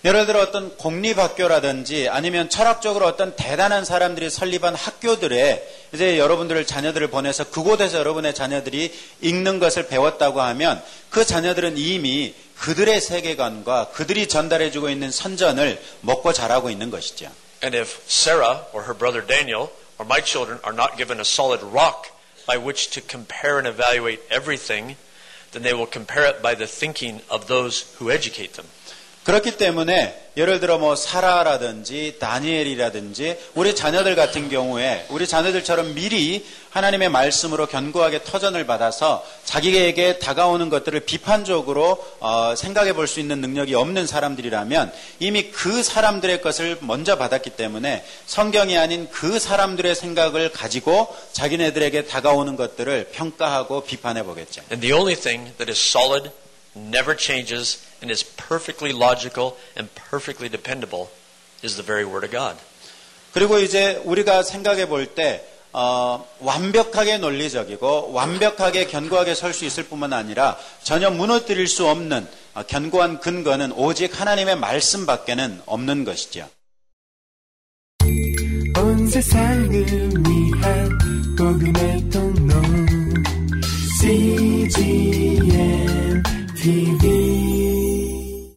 예를 0.08 0.26
들어 0.26 0.40
어떤 0.40 0.78
공립학교라든지 0.78 2.08
아니면 2.08 2.50
철학적으로 2.50 3.06
어떤 3.06 3.36
대단한 3.36 3.84
사람들이 3.84 4.30
설립한 4.30 4.74
학교들에 4.74 5.90
이제 5.94 6.18
여러분들을 6.18 6.66
자녀들을 6.66 7.10
보내서 7.10 7.50
그곳에서 7.50 7.98
여러분의 7.98 8.34
자녀들이 8.34 8.98
읽는 9.20 9.60
것을 9.60 9.88
배웠다고 9.88 10.40
하면 10.42 10.82
그 11.10 11.26
자녀들은 11.26 11.78
이미 11.78 12.34
그들의 12.58 13.02
세계관과 13.02 13.90
그들이 13.90 14.28
전달해주고 14.28 14.90
있는 14.90 15.12
선전을 15.12 15.78
먹고 16.00 16.32
자라고 16.32 16.70
있는 16.70 16.90
것이죠. 16.90 17.30
And 17.62 17.78
if 17.78 18.00
Sarah 18.08 18.62
or 18.72 18.86
her 18.86 18.98
brother 18.98 19.28
Daniel 19.28 19.72
or 20.00 20.08
my 20.08 20.24
children 20.24 20.62
are 20.64 20.74
not 20.74 20.96
given 20.96 21.20
a 21.20 21.26
solid 21.26 21.62
rock 21.66 22.12
by 22.48 22.58
which 22.58 22.92
to 22.92 23.02
compare 23.06 23.58
and 23.58 23.68
evaluate 23.68 24.22
everything, 24.32 24.96
then 25.52 25.64
they 25.64 25.74
will 25.74 25.90
compare 25.92 26.24
it 26.24 26.42
by 26.42 26.56
the 26.56 26.66
thinking 26.66 27.20
of 27.30 27.48
those 27.48 27.92
who 28.00 28.10
educate 28.10 28.54
them. 28.54 28.68
그렇기 29.28 29.58
때문에 29.58 30.30
예를 30.38 30.62
들어 30.62 30.78
뭐 30.78 30.96
사라라든지 30.96 32.16
다니엘이라든지 32.18 33.38
우리 33.56 33.76
자녀들 33.76 34.16
같은 34.16 34.48
경우에 34.48 35.06
우리 35.10 35.28
자녀들처럼 35.28 35.96
미리 35.96 36.46
하나님의 36.70 37.10
말씀으로 37.10 37.66
견고하게 37.66 38.24
터전을 38.24 38.66
받아서 38.66 39.26
자기에게 39.44 40.20
다가오는 40.20 40.70
것들을 40.70 41.02
비판적으로 41.02 42.02
어, 42.22 42.54
생각해 42.56 42.94
볼 42.94 43.08
수 43.08 43.20
있는 43.20 43.42
능력이 43.42 43.76
없는 43.76 44.08
사람들이라면 44.08 44.94
이미 45.20 45.52
그 45.52 45.84
사람들의 45.84 46.42
것을 46.42 46.78
먼저 46.80 47.18
받았기 47.18 47.50
때문에 47.50 48.06
성경이 48.28 48.78
아닌 48.78 49.10
그 49.12 49.40
사람들의 49.40 49.94
생각을 49.94 50.54
가지고 50.54 51.14
자기네들에게 51.34 52.06
다가오는 52.06 52.56
것들을 52.56 53.10
평가하고 53.12 53.84
비판해 53.84 54.24
보겠죠. 54.24 54.62
And 54.72 54.80
the 54.80 54.94
only 54.94 55.20
thing 55.20 55.52
that 55.58 55.70
is 55.70 55.78
solid, 55.78 56.32
never 56.78 57.16
changes, 57.16 57.84
and 58.02 58.12
is 58.12 58.24
perfectly 58.24 58.92
logical 58.94 59.58
and 59.76 59.90
perfectly 59.96 60.50
dependable 60.50 61.10
is 61.64 61.76
the 61.76 61.84
very 61.84 62.06
Word 62.06 62.24
of 62.24 62.32
God. 62.32 62.58
그리고 63.34 63.60
이제 63.60 64.02
우리가 64.06 64.44
생각해 64.44 64.88
볼때 64.88 65.44
어, 65.74 66.26
완벽하게 66.40 67.18
논리적이고 67.20 68.12
완벽하게 68.14 68.88
견고하게 68.88 69.36
설 69.36 69.54
수 69.54 69.66
있을 69.66 69.84
뿐만 69.84 70.14
아니라 70.14 70.58
전혀 70.82 71.12
무너뜨릴 71.12 71.68
수 71.68 71.88
없는 71.88 72.28
어, 72.56 72.64
견고한 72.64 73.20
근거는 73.20 73.74
오직 73.74 74.20
하나님의 74.20 74.56
말씀밖에는 74.58 75.62
없는 75.66 76.04
것이죠. 76.06 76.50
온 78.78 79.08
세상을 79.08 79.72
위한 80.26 81.36
복음의 81.38 82.10
통로 82.10 82.54
CGM 84.00 85.37
TV 86.68 88.54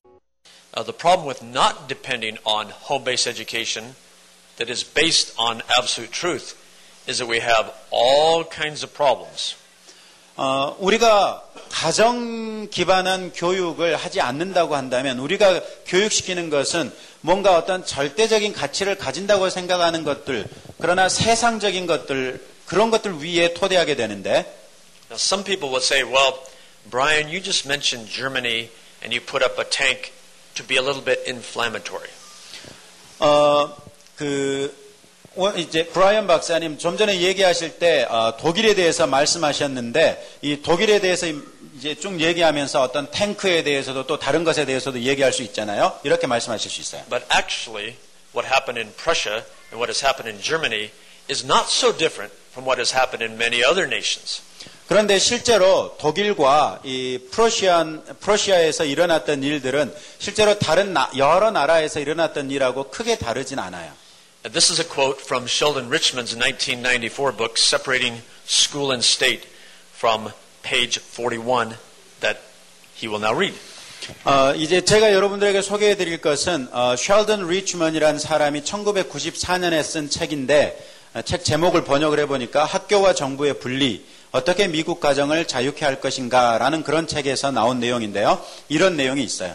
Uh, 0.75 0.83
the 0.83 0.93
problem 0.93 1.29
with 1.29 1.43
not 1.43 1.89
depending 1.89 2.39
on 2.45 2.71
home 2.71 3.05
based 3.05 3.29
education 3.29 3.95
that 4.57 4.69
is 4.69 4.83
based 4.83 5.33
on 5.39 5.63
absolute 5.79 6.11
truth 6.11 6.59
is 7.07 7.19
that 7.19 7.29
we 7.29 7.39
have 7.39 7.73
all 7.91 8.43
kinds 8.45 8.83
of 8.83 8.93
problems. 8.93 9.55
어, 10.37 10.77
우리가 10.81 11.45
가정 11.71 12.69
기반한 12.71 13.33
교육을 13.33 13.95
하지 13.95 14.21
않는다고 14.21 14.75
한다면 14.75 15.21
우리가 15.21 15.61
교육시키는 15.87 16.51
것은 16.51 16.93
뭔가 17.21 17.57
어떤 17.57 17.85
절대적인 17.85 18.53
가치를 18.55 18.97
가진다고 18.99 19.51
생각하는 19.51 20.03
것들 20.03 20.47
그러나 20.81 21.09
세상적인 21.09 21.87
것들 21.87 22.45
그런 22.67 22.91
것들 22.91 23.23
위에 23.23 23.55
토대하게 23.55 23.95
되는데 23.95 24.57
Now, 25.11 25.17
some 25.17 25.43
people 25.45 25.71
will 25.71 25.83
say, 25.83 26.05
well, 26.05 26.39
Brian, 26.90 27.30
you 27.30 27.40
just 27.42 27.68
mentioned 27.68 28.08
Germany 28.08 28.70
and 29.02 29.14
you 29.14 29.22
put 29.22 29.44
up 29.44 29.58
a 29.58 29.64
tank 29.64 30.14
to 30.56 30.64
be 30.64 30.78
a 30.78 30.82
little 30.82 31.02
bit 31.02 31.24
inflammatory. 31.28 32.10
어, 33.20 33.76
그, 34.16 34.74
어, 35.36 35.52
이제 35.58 35.86
브라이언 35.86 36.28
박사님 36.28 36.78
좀 36.78 36.98
전에 36.98 37.20
얘기하실 37.22 37.80
때 37.80 38.04
어, 38.10 38.38
독일에 38.38 38.74
대해서 38.74 39.08
말씀하셨는데 39.08 40.38
이 40.42 40.62
독일에 40.62 41.00
대해서 41.00 41.28
이제 41.78 41.96
쭉 41.96 42.22
얘기하면서 42.22 42.82
어떤 42.82 43.12
탱크에 43.12 43.64
대해서도 43.64 44.08
또 44.08 44.18
다른 44.18 44.44
것에 44.44 44.66
대해서도 44.66 45.02
얘기할 45.02 45.34
수 45.34 45.44
있잖아요. 45.44 46.00
이렇게 46.04 46.28
말씀하실 46.28 46.72
수 46.72 46.82
있어요. 46.82 47.04
But 47.10 47.26
actually, 47.30 47.98
what 48.34 48.48
happened 48.48 48.80
in 48.80 48.94
Prussia 48.96 49.44
and 49.72 49.80
what 49.80 49.90
has 49.90 50.00
happened 50.00 50.30
in 50.32 50.42
Germany 50.42 50.92
is 51.28 51.44
not 51.46 51.68
so 51.68 51.92
different 51.92 52.32
from 52.52 52.66
what 52.66 52.80
has 52.80 52.96
happened 52.96 53.22
in 53.22 53.38
many 53.38 53.64
other 53.64 53.88
nations. 53.88 54.42
그런데 54.91 55.21
실제로 55.21 55.97
독일과 56.01 56.81
이 56.83 57.21
프로시안, 57.31 58.03
프로시아에서 58.19 58.85
일어났던 58.85 59.45
일들은 59.45 59.95
실제로 60.19 60.59
다른 60.59 60.93
나- 60.93 61.09
여러 61.17 61.53
나라에서 61.53 62.01
일어났던 62.01 62.51
일하고 62.51 62.91
크게 62.91 63.17
다르진 63.17 63.61
않아요. 63.61 63.93
This 64.43 64.73
is 64.73 64.81
a 64.81 64.89
quote 64.89 65.23
from 65.23 65.47
Sheldon 65.47 65.87
Richman's 65.87 66.35
1994 66.37 67.37
book, 67.37 67.55
Separating 67.57 68.21
School 68.49 68.91
and 68.91 69.07
State, 69.07 69.47
from 69.97 70.33
page 70.65 70.99
41, 70.99 71.77
that 72.21 72.41
he 73.01 73.07
will 73.07 73.23
now 73.23 73.33
read. 73.39 73.55
어, 74.25 74.53
이제 74.57 74.81
제가 74.85 75.13
여러분들에게 75.13 75.63
소개해 75.63 75.95
드릴 75.95 76.21
것은 76.21 76.67
어, 76.73 76.97
셜던 76.97 77.47
리치먼이라는 77.47 78.19
사람이 78.19 78.63
1994년에 78.63 79.85
쓴 79.85 80.11
책인데 80.11 80.77
어, 81.15 81.23
책 81.23 81.45
제목을 81.45 81.85
번역을 81.85 82.19
해보니까 82.19 82.65
학교와 82.65 83.15
정부의 83.15 83.61
분리 83.61 84.05
어떻게 84.33 84.69
미국 84.69 85.01
가정을 85.01 85.47
자유케 85.47 85.85
할 85.85 86.01
것인가라는 86.01 86.83
그런 86.85 87.07
책에서 87.07 87.51
나온 87.51 87.81
내용인데요. 87.81 88.43
이런 88.69 88.97
내용이 88.97 89.23
있어요. 89.25 89.55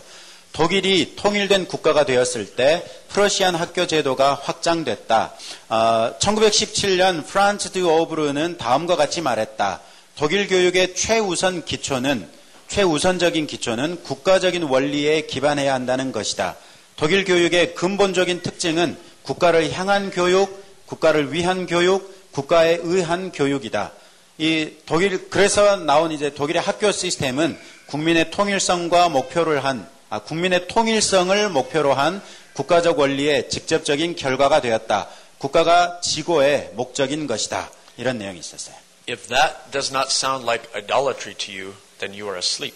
독일이 0.52 1.16
통일된 1.16 1.68
국가가 1.68 2.06
되었을 2.06 2.56
때 2.56 2.84
프러시안 3.10 3.56
학교 3.56 3.88
제도가 3.88 4.40
확장됐다. 4.42 5.34
어, 5.70 6.14
1917년 6.20 7.26
프란츠 7.26 7.72
드 7.72 7.84
오브르는 7.84 8.58
다음과 8.58 8.96
같이 8.96 9.22
말했다. 9.22 9.82
독일 10.16 10.48
교육의 10.48 10.96
최우선 10.96 11.66
기초는 11.66 12.30
최우선적인 12.68 13.48
기초는 13.48 14.04
국가적인 14.04 14.64
원리에 14.64 15.22
기반해야 15.28 15.74
한다는 15.74 16.12
것이다. 16.12 16.56
독일 16.96 17.26
교육의 17.26 17.76
근본적인 17.76 18.42
특징은 18.42 18.98
국가를 19.24 19.72
향한 19.74 20.10
교육, 20.10 20.64
국가를 20.86 21.34
위한 21.34 21.66
교육, 21.66 22.32
국가에 22.32 22.80
의한 22.82 23.32
교육이다. 23.32 23.92
이 24.38 24.72
독일 24.86 25.30
그래서 25.30 25.78
나온 25.78 26.12
이제 26.12 26.34
독일의 26.34 26.62
학교 26.62 26.92
시스템은 26.92 27.58
국민의 27.88 28.32
통일성과 28.32 29.10
목표를 29.10 29.64
한 29.64 29.88
아, 30.10 30.20
국민의 30.20 30.68
통일성을 30.68 31.50
목표로 31.50 31.94
한 31.94 32.22
국가적 32.54 33.00
원리의 33.00 33.50
직접적인 33.50 34.16
결과가 34.16 34.62
되었다. 34.62 35.10
국가가 35.38 36.00
지고의 36.02 36.72
목적인 36.74 37.28
것이다. 37.28 37.70
이런 37.98 38.18
내용이 38.18 38.40
있었어요. 38.40 38.76
If 39.10 39.28
that 39.28 39.72
does 39.72 39.92
not 39.94 40.08
sound 40.10 40.46
like 40.46 40.70
idolatry 40.74 41.36
to 41.36 41.54
you, 41.54 41.74
then 42.00 42.14
you 42.14 42.26
are 42.26 42.38
asleep. 42.38 42.76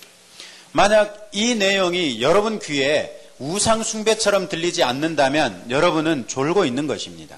만약 0.71 1.29
이 1.31 1.55
내용이 1.55 2.21
여러분 2.21 2.59
귀에 2.59 3.15
우상 3.39 3.83
숭배처럼 3.83 4.49
들리지 4.49 4.83
않는다면 4.83 5.67
여러분은 5.69 6.27
졸고 6.27 6.65
있는 6.65 6.87
것입니다. 6.87 7.37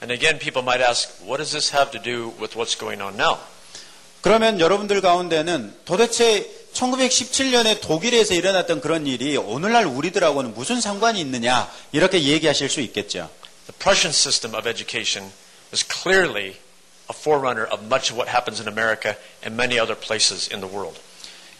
And 0.00 0.12
again, 0.12 0.38
people 0.38 0.62
might 0.62 0.80
ask, 0.80 1.08
what 1.24 1.38
does 1.38 1.52
this 1.52 1.70
have 1.70 1.90
to 1.92 1.98
do 1.98 2.34
with 2.38 2.56
what's 2.56 2.76
going 2.76 3.00
on 3.00 3.16
now? 3.16 3.38
그러면 4.20 4.58
여러분들 4.58 5.00
가운데는 5.00 5.84
도대체 5.84 6.50
1917년에 6.72 7.80
독일에서 7.80 8.34
일어났던 8.34 8.80
그런 8.80 9.06
일이 9.06 9.36
오늘날 9.36 9.86
우리들하고는 9.86 10.54
무슨 10.54 10.80
상관이 10.80 11.20
있느냐 11.20 11.70
이렇게 11.92 12.22
얘기하실 12.22 12.68
수 12.68 12.80
있겠죠. 12.80 13.30
The 13.66 13.78
Prussian 13.78 14.12
system 14.12 14.54
of 14.54 14.68
education 14.68 15.30
is 15.72 15.84
clearly 15.86 16.56
a 17.08 17.14
forerunner 17.14 17.66
of 17.66 17.84
much 17.84 18.10
of 18.10 18.16
what 18.16 18.28
happens 18.28 18.60
in 18.60 18.68
America 18.68 19.16
and 19.44 19.56
many 19.56 19.78
other 19.78 19.94
places 19.94 20.48
in 20.48 20.60
the 20.60 20.68
world. 20.68 20.98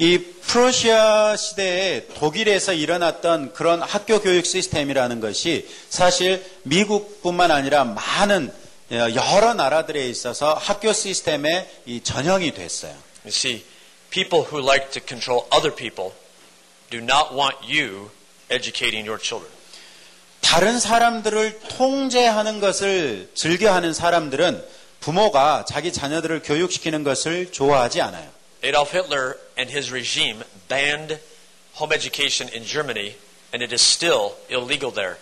이 0.02 0.18
프로시아 0.18 1.36
시대에 1.36 2.08
독일에서 2.16 2.72
일어났던 2.72 3.52
그런 3.52 3.82
학교 3.82 4.22
교육 4.22 4.46
시스템이라는 4.46 5.20
것이 5.20 5.68
사실 5.90 6.44
미국뿐만 6.64 7.52
아니라 7.52 7.84
많은 7.84 8.50
여러 8.92 9.54
나라들에 9.54 10.08
있어서 10.08 10.54
학교 10.54 10.94
시스템의 10.94 11.70
이 11.86 12.02
전형이 12.02 12.54
됐어요. 12.54 12.94
You 13.26 13.28
see, 13.28 13.66
people 14.10 14.46
who 14.46 14.66
like 14.66 14.90
to 14.92 15.02
control 15.06 15.46
other 15.54 15.76
people 15.76 16.14
do 16.90 17.00
not 17.00 17.36
want 17.36 17.58
you 17.68 18.10
educating 18.50 19.06
your 19.06 19.22
children. 19.22 19.54
다른 20.40 20.80
사람들을 20.80 21.60
통제하는 21.78 22.62
것을 22.62 23.30
즐겨하는 23.36 23.94
사람들은 23.94 24.64
부모가 25.02 25.66
자기 25.68 25.92
자녀들을 25.92 26.42
교육시키는 26.44 27.04
것을 27.04 27.52
좋아하지 27.52 28.02
않아요. 28.02 28.39
Adolf 28.63 28.93
Hitler 28.93 29.37
and 29.57 29.71
his 29.71 29.93
regime 29.93 30.43
banned 30.69 31.19
home 31.75 31.93
education 31.93 32.49
in 32.49 32.65
Germany, 32.65 33.15
and 33.53 33.63
it 33.63 33.73
is 33.73 33.83
still 33.83 34.35
illegal 34.49 34.91
there. 34.91 35.17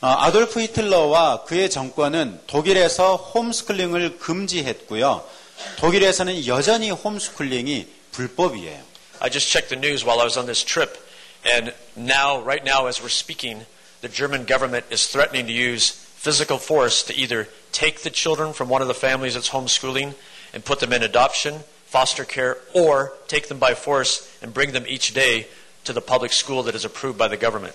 어, 0.00 0.06
아돌프 0.06 0.60
히틀러와 0.60 1.44
그의 1.44 1.68
정권은 1.68 2.40
독일에서 2.46 3.16
홈스쿨링을 3.16 4.18
금지했고요. 4.18 5.22
독일에서는 5.76 6.46
여전히 6.46 6.90
홈스쿨링이 6.90 7.86
불법이에요. 8.12 8.82
I 9.20 9.28
just 9.28 9.50
checked 9.50 9.68
the 9.68 9.76
news 9.76 10.02
while 10.02 10.20
I 10.20 10.24
was 10.24 10.38
on 10.38 10.46
this 10.46 10.64
trip, 10.64 10.96
and 11.44 11.74
now, 11.94 12.40
right 12.40 12.64
now, 12.64 12.86
as 12.86 13.02
we're 13.02 13.12
speaking, 13.12 13.66
the 14.00 14.08
German 14.08 14.46
government 14.46 14.86
is 14.90 15.06
threatening 15.06 15.46
to 15.46 15.52
use 15.52 15.90
physical 15.90 16.56
force 16.56 17.02
to 17.04 17.14
either 17.14 17.48
take 17.72 18.00
the 18.00 18.10
children 18.10 18.54
from 18.54 18.68
one 18.68 18.80
of 18.80 18.88
the 18.88 18.94
families 18.94 19.34
that's 19.34 19.50
homeschooling 19.50 20.14
and 20.54 20.64
put 20.64 20.80
them 20.80 20.92
in 20.92 21.02
adoption, 21.02 21.60
Foster 21.95 22.25
care, 22.25 22.57
or 22.73 23.13
take 23.27 23.47
them 23.47 23.57
by 23.57 23.73
force 23.73 24.27
and 24.43 24.53
bring 24.53 24.73
them 24.73 24.83
each 24.85 25.13
day 25.13 25.47
to 25.85 25.93
the 25.93 26.01
public 26.01 26.33
school 26.33 26.61
that 26.63 26.75
is 26.75 26.83
approved 26.83 27.17
by 27.17 27.29
the 27.29 27.39
government. 27.39 27.73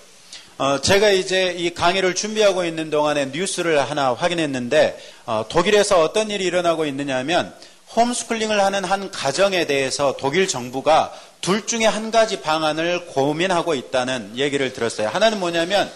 어, 0.59 0.79
제가 0.79 1.09
이제 1.09 1.55
이 1.57 1.73
강의를 1.73 2.15
준비하고 2.15 2.67
있는 2.67 2.91
동안에 2.91 3.31
뉴스를 3.33 3.81
하나 3.81 4.13
확인했는데 4.13 5.01
어, 5.25 5.47
독일에서 5.49 6.03
어떤 6.03 6.31
일이 6.31 6.45
일어나고 6.45 6.85
있느냐면 6.85 7.55
홈스쿨링을 7.97 8.63
하는 8.63 8.85
한 8.85 9.11
가정에 9.11 9.67
대해서 9.67 10.17
독일 10.19 10.47
정부가 10.47 11.15
둘 11.41 11.67
중에 11.67 11.87
한 11.87 12.11
가지 12.11 12.43
방안을 12.43 13.07
고민하고 13.07 13.75
있다는 13.75 14.37
얘기를 14.37 14.75
들었어요. 14.75 15.09
하나는 15.09 15.41
뭐냐면 15.41 15.91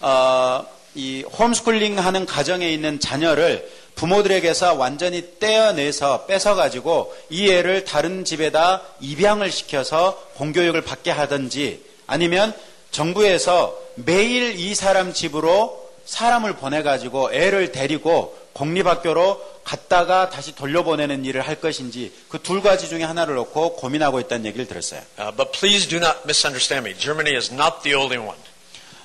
어, 0.00 0.66
이 0.96 1.22
홈스쿨링 1.22 2.00
하는 2.00 2.26
가정에 2.26 2.68
있는 2.72 2.98
자녀를 2.98 3.70
부모들에게서 3.94 4.74
완전히 4.74 5.38
떼어내서 5.38 6.26
뺏어가지고 6.26 7.14
이 7.30 7.50
애를 7.50 7.84
다른 7.84 8.24
집에다 8.24 8.82
입양을 9.00 9.50
시켜서 9.50 10.20
공교육을 10.34 10.82
받게 10.82 11.10
하든지 11.10 11.84
아니면 12.06 12.54
정부에서 12.90 13.78
매일 13.96 14.58
이 14.58 14.74
사람 14.74 15.12
집으로 15.12 15.80
사람을 16.04 16.54
보내가지고 16.56 17.32
애를 17.32 17.72
데리고 17.72 18.36
공립학교로 18.54 19.52
갔다가 19.64 20.28
다시 20.28 20.54
돌려보내는 20.54 21.24
일을 21.24 21.40
할 21.46 21.54
것인지 21.60 22.12
그 22.28 22.38
둘 22.38 22.60
가지 22.60 22.88
중에 22.88 23.04
하나를 23.04 23.36
놓고 23.36 23.76
고민하고 23.76 24.18
있다는 24.20 24.44
얘기를 24.46 24.66
들었어요. 24.66 25.00
Uh, 25.18 25.34
but 25.36 25.52
please 25.52 25.88
do 25.88 25.98
not 25.98 26.18
misunderstand 26.24 26.86
me. 26.86 26.98
Germany 26.98 27.34
is 27.36 27.52
not 27.54 27.82
the 27.82 27.96
only 27.96 28.18
one. 28.18 28.36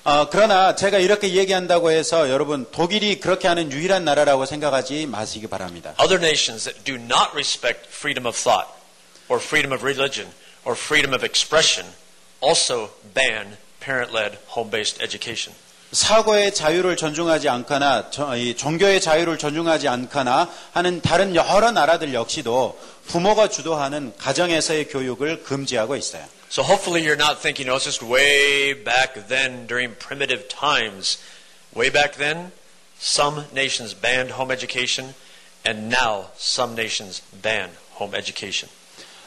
어, 0.07 0.29
그러나 0.29 0.73
제가 0.73 0.99
이렇게 0.99 1.33
얘기한다고 1.33 1.91
해서 1.91 2.29
여러분 2.29 2.65
독일이 2.71 3.19
그렇게 3.19 3.49
하는 3.49 3.73
유일한 3.73 4.05
나라라고 4.05 4.45
생각하지 4.45 5.05
마시기 5.05 5.47
바랍니다. 5.47 5.95
Other 5.99 6.25
nations 6.25 6.63
that 6.63 6.85
do 6.85 6.95
not 6.95 7.31
respect 7.33 7.89
freedom 7.91 8.25
of 8.25 8.41
thought, 8.41 8.69
or 9.27 9.43
freedom 9.43 9.73
of 9.73 9.83
religion, 9.83 10.31
or 10.63 10.79
freedom 10.79 11.13
of 11.13 11.25
expression 11.25 11.91
also 12.41 12.91
ban 13.13 13.57
parent 13.81 14.15
led 14.15 14.37
home 14.47 14.71
based 14.71 15.03
education. 15.03 15.53
사고의 15.91 16.53
자유를 16.53 16.95
존중하지 16.95 17.49
않거나 17.49 18.09
종교의 18.55 19.01
자유를 19.01 19.37
존중하지 19.37 19.89
않거나 19.89 20.49
하는 20.71 21.01
다른 21.01 21.35
여러 21.35 21.71
나라들 21.71 22.13
역시도 22.13 22.79
부모가 23.07 23.49
주도하는 23.49 24.13
가정에서의 24.17 24.87
교육을 24.87 25.43
금지하고 25.43 25.97
있어요. 25.97 26.23
So 26.48 26.62
hopefully 26.62 27.02
you're 27.02 27.16
not 27.16 27.40
thinking, 27.40 27.68
oh, 27.68 27.76
it's 27.76 27.84
just 27.84 28.02
way 28.02 28.74
back 28.74 29.28
then 29.28 29.66
during 29.66 29.94
primitive 29.94 30.48
times. 30.48 31.16
Way 31.74 31.88
back 31.88 32.16
then, 32.16 32.52
some 32.98 33.46
nations 33.54 33.94
banned 33.94 34.32
home 34.32 34.50
education, 34.50 35.14
and 35.64 35.88
now 35.88 36.28
some 36.36 36.74
nations 36.74 37.22
ban 37.32 37.70
home 37.92 38.14
education. 38.14 38.68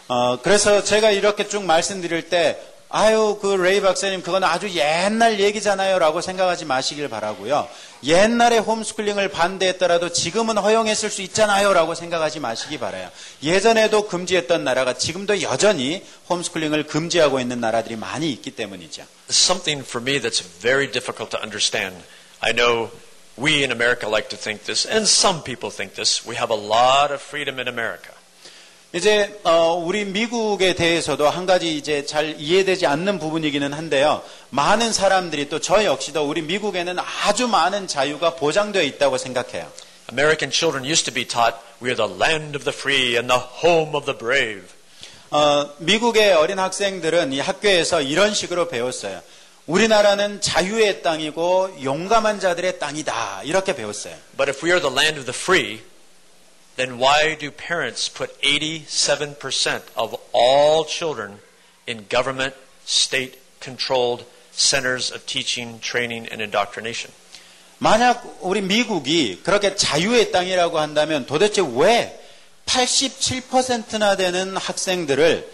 어, 0.08 0.40
그래서 0.42 0.84
제가 0.84 1.10
이렇게 1.10 1.48
쭉 1.48 1.64
말씀드릴 1.64 2.30
때 2.30 2.60
아유 2.93 3.39
그 3.41 3.55
레이 3.55 3.81
박사님 3.81 4.21
그건 4.23 4.43
아주 4.43 4.69
옛날 4.71 5.39
얘기잖아요라고 5.39 6.21
생각하지 6.21 6.65
마시길 6.65 7.09
바라고요. 7.09 7.69
옛날에 8.03 8.59
홈스쿨링을 8.59 9.29
반대했더라도 9.29 10.13
지금은 10.13 10.59
허용했을 10.59 11.09
수 11.09 11.23
있잖아요라고 11.23 11.95
생각하지 11.95 12.41
마시기 12.41 12.79
바라요. 12.79 13.09
예전에도 13.45 14.09
금지했던 14.09 14.65
나라가 14.65 14.95
지금도 14.95 15.41
여전히 15.43 16.05
홈스쿨링을 16.29 16.89
금지하고 16.89 17.39
있는 17.39 17.61
나라들이 17.61 17.95
많이 17.95 18.33
있기 18.33 18.51
때문이죠. 18.51 19.05
Something 19.31 19.87
for 19.89 20.03
me 20.03 20.21
that's 20.21 20.43
very 20.61 20.91
difficult 20.91 21.31
to 21.31 21.41
understand. 21.41 21.97
I 22.41 22.53
know 22.53 22.91
we 23.39 23.63
in 23.63 23.71
America 23.71 24.09
like 24.09 24.29
to 24.31 24.37
think 24.37 24.65
this, 24.65 24.85
and 24.85 25.07
some 25.07 25.43
people 25.45 25.71
think 25.71 25.95
this. 25.95 26.27
We 26.27 26.35
have 26.37 26.51
a 26.51 26.59
lot 26.59 27.13
of 27.15 27.23
freedom 27.23 27.61
in 27.61 27.69
America. 27.69 28.20
이제 28.93 29.39
어, 29.45 29.75
우리 29.75 30.05
미국에 30.05 30.75
대해서도 30.75 31.29
한 31.29 31.47
가지 31.47 31.77
이제 31.77 32.05
잘 32.05 32.35
이해되지 32.41 32.87
않는 32.87 33.21
부분이기는 33.21 33.73
한데요. 33.73 34.21
많은 34.51 34.93
사람들이 34.93 35.49
또 35.49 35.61
저 35.61 35.85
역시도 35.85 36.27
우리 36.29 36.43
미국에는 36.43 36.97
아주 36.99 37.47
많은 37.47 37.87
자유가 37.87 38.35
보장되어 38.35 38.83
있다고 38.83 39.17
생각해요. 39.19 39.71
American 40.11 40.51
children 40.51 40.85
used 40.85 41.05
to 41.05 41.15
be 41.15 41.25
taught 41.29 41.57
we 41.81 41.91
are 41.91 41.97
the 41.97 42.11
land 42.19 42.57
of 42.57 42.65
the 42.65 42.77
free 42.77 43.15
and 43.15 43.29
the 43.29 43.41
home 43.63 43.95
of 43.95 44.07
the 44.07 44.19
brave. 44.19 44.67
어, 45.31 45.71
미국의 45.79 46.33
어린 46.33 46.59
학생들은 46.59 47.33
이 47.33 47.39
학교에서 47.39 48.01
이런 48.03 48.35
식으로 48.35 48.69
배웠어요. 48.69 49.23
우리나라는 49.69 50.41
자유의 50.41 51.03
땅이고 51.03 51.79
용감한 51.85 52.41
자들의 52.41 52.81
땅이다. 52.81 53.43
이렇게 53.45 53.77
배웠어요. 53.77 54.15
But 54.37 54.51
if 54.51 54.67
we 54.67 54.73
are 54.73 54.81
the 54.81 54.93
land 54.93 55.21
of 55.21 55.31
the 55.31 55.37
free, 55.39 55.79
then 56.81 56.99
why 56.99 57.37
do 57.39 57.51
parents 57.51 58.09
put 58.09 58.41
87% 58.41 59.83
of 59.97 60.17
all 60.33 60.85
children 60.85 61.39
in 61.87 62.07
government, 62.09 62.55
state 62.87 63.37
controlled 63.61 64.25
centers 64.53 65.13
of 65.13 65.27
teaching, 65.27 65.79
training, 65.81 66.27
and 66.33 66.41
indoctrination? 66.41 67.13
만약 67.79 68.39
우리 68.41 68.63
미국이 68.63 69.41
그렇게 69.43 69.77
자유의 69.77 70.33
땅이라고 70.33 70.79
한다면 70.79 71.27
도대체 71.27 71.63
왜 71.63 72.19
87%나 72.67 74.17
되는 74.17 74.57
학생들을 74.57 75.51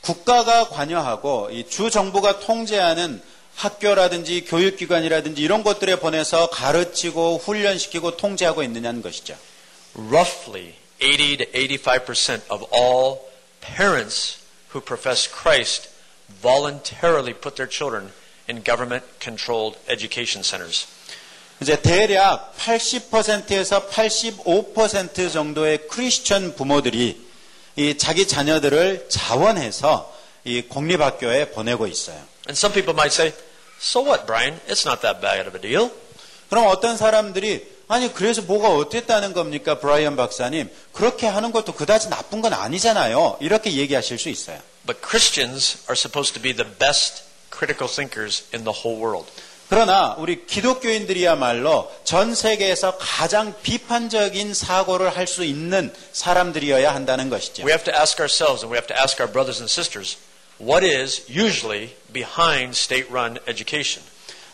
국가가 0.00 0.68
관여하고 0.68 1.50
이주 1.50 1.90
정부가 1.90 2.40
통제하는 2.40 3.20
학교라든지 3.56 4.44
교육기관이라든지 4.44 5.42
이런 5.42 5.64
것들에 5.64 5.98
보내서 5.98 6.50
가르치고 6.50 7.38
훈련시키고 7.38 8.16
통제하고 8.16 8.62
있느냐는 8.62 9.02
것이죠. 9.02 9.36
Roughly 9.95 10.75
80 10.99 11.37
to 11.37 11.45
85% 11.45 12.41
of 12.49 12.63
all 12.71 13.29
parents 13.59 14.43
who 14.69 14.79
profess 14.81 15.27
Christ 15.27 15.89
voluntarily 16.41 17.33
put 17.33 17.55
their 17.55 17.67
children 17.67 18.11
in 18.47 18.61
government 18.61 19.03
controlled 19.19 19.77
education 19.87 20.43
centers. 20.43 20.87
이제 21.61 21.79
대략 21.79 22.55
80%에서 22.57 23.87
85% 23.87 25.31
정도의 25.31 25.87
크리스천 25.87 26.55
부모들이 26.55 27.21
이 27.75 27.97
자기 27.97 28.27
자녀들을 28.27 29.07
자원해서 29.09 30.11
이 30.43 30.63
공립학교에 30.63 31.51
보내고 31.51 31.85
있어요. 31.85 32.17
And 32.47 32.57
some 32.57 32.73
people 32.73 32.95
might 32.95 33.13
say, 33.13 33.33
So 33.79 34.01
what, 34.01 34.25
Brian? 34.25 34.59
It's 34.67 34.85
not 34.85 35.01
that 35.01 35.21
bad 35.21 35.47
of 35.47 35.55
a 35.55 35.61
deal. 35.61 35.91
그럼 36.49 36.67
어떤 36.67 36.97
사람들이 36.97 37.65
아니 37.88 38.12
그래서 38.12 38.42
뭐가 38.42 38.70
어땠다는 38.70 39.32
겁니까, 39.32 39.78
브라이언 39.78 40.16
박사님? 40.16 40.68
그렇게 40.92 41.26
하는 41.26 41.52
것도 41.52 41.72
그다지 41.72 42.08
나쁜 42.08 42.40
건 42.42 42.52
아니잖아요. 42.52 43.38
이렇게 43.40 43.72
얘기하실 43.72 44.18
수 44.18 44.28
있어요. 44.28 44.58
But 44.86 45.00
Christians 45.00 45.78
are 45.88 45.94
supposed 45.96 46.34
to 46.34 46.42
be 46.42 46.52
the 46.54 46.68
best 46.78 47.22
critical 47.50 47.88
thinkers 47.92 48.44
in 48.52 48.64
the 48.64 48.74
whole 48.76 49.00
world. 49.00 49.30
그러나 49.68 50.14
우리 50.18 50.46
기독교인들이야말로 50.46 51.90
전 52.04 52.34
세계에서 52.34 52.98
가장 52.98 53.54
비판적인 53.62 54.54
사고를 54.54 55.16
할 55.16 55.26
수 55.26 55.44
있는 55.44 55.92
사람들이어야 56.12 56.94
한다는 56.94 57.30
것이죠. 57.30 57.64
We 57.64 57.72
have 57.72 57.84
to 57.84 57.92
ask 57.94 58.20
ourselves 58.20 58.64
and 58.64 58.72
we 58.72 58.78
have 58.78 58.86
to 58.86 58.96
ask 58.96 59.20
our 59.20 59.30
brothers 59.30 59.58
and 59.60 59.70
sisters, 59.70 60.18
what 60.60 60.86
is 60.86 61.22
usually 61.28 61.94
behind 62.12 62.76
state 62.78 63.08
run 63.10 63.38
education? 63.48 64.04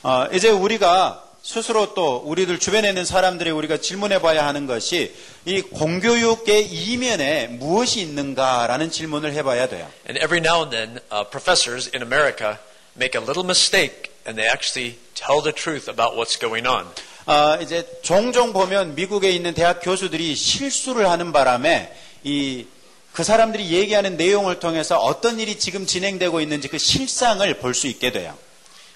어, 0.02 0.26
이제 0.32 0.48
우리가 0.48 1.22
스스로 1.42 1.92
또 1.94 2.22
우리들 2.24 2.58
주변에 2.60 2.88
있는 2.88 3.04
사람들이 3.04 3.50
우리가 3.50 3.78
질문해 3.78 4.20
봐야 4.20 4.46
하는 4.46 4.66
것이 4.66 5.12
이 5.44 5.60
공교육의 5.60 6.68
이면에 6.72 7.48
무엇이 7.48 8.00
있는가라는 8.00 8.90
질문을 8.90 9.32
해 9.32 9.42
봐야 9.42 9.68
돼요. 9.68 9.90
And 10.08 10.22
every 10.22 10.38
now 10.38 10.62
and 10.62 10.70
then, 10.70 11.00
uh, 11.12 11.28
professors 11.28 11.90
in 11.92 12.02
America 12.02 12.58
make 12.96 13.18
a 13.18 13.24
little 13.24 13.44
mistake 13.44 14.12
and 14.24 14.40
they 14.40 14.48
actually 14.48 14.98
tell 15.14 15.42
the 15.42 15.52
truth 15.52 15.88
about 15.90 16.14
what's 16.16 16.38
going 16.38 16.66
on. 16.68 16.86
어, 17.26 17.58
이제 17.60 17.86
종종 18.02 18.52
보면 18.52 18.94
미국에 18.94 19.30
있는 19.30 19.52
대학 19.54 19.80
교수들이 19.82 20.34
실수를 20.36 21.10
하는 21.10 21.32
바람에 21.32 21.92
이 22.24 22.66
그 23.12 23.24
사람들이 23.24 23.70
얘기하는 23.72 24.16
내용을 24.16 24.58
통해서 24.58 24.98
어떤 24.98 25.38
일이 25.38 25.58
지금 25.58 25.86
진행되고 25.86 26.40
있는지 26.40 26.68
그 26.68 26.78
실상을 26.78 27.52
볼 27.58 27.74
수 27.74 27.86
있게 27.86 28.10
돼요. 28.10 28.36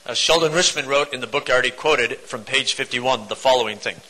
Uh, 0.09 0.14
Sheldon 0.14 0.52
Richman 0.52 0.86
wrote 0.86 1.12
in 1.12 1.20
the 1.20 1.26
book 1.26 1.50
I 1.50 1.54
already 1.54 1.72
quoted 1.72 2.18
from 2.20 2.44
page 2.44 2.74
51 2.74 3.26
the 3.26 3.34
following 3.34 3.76
thing. 3.76 4.00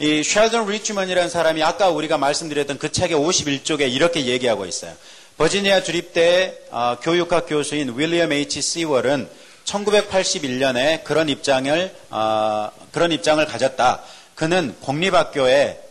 이 0.00 0.24
쉘던 0.24 0.66
리치먼이라는 0.66 1.30
사람이 1.30 1.62
아까 1.62 1.90
우리가 1.90 2.18
말씀드렸던 2.18 2.78
그 2.78 2.90
책의 2.90 3.16
51쪽에 3.16 3.88
이렇게 3.92 4.26
얘기하고 4.26 4.66
있어요. 4.66 4.92
버지니아 5.38 5.84
주립대 5.84 6.58
어, 6.72 6.96
교육학 7.00 7.46
교수인 7.46 7.96
윌리엄 7.96 8.32
H. 8.32 8.60
시월은 8.62 9.28
1981년에 9.64 11.04
그런 11.04 11.28
입장을 11.28 11.94
어, 12.10 12.70
그런 12.90 13.12
입장을 13.12 13.46
가졌다. 13.46 14.02
그는 14.34 14.74
공립학교에 14.80 15.84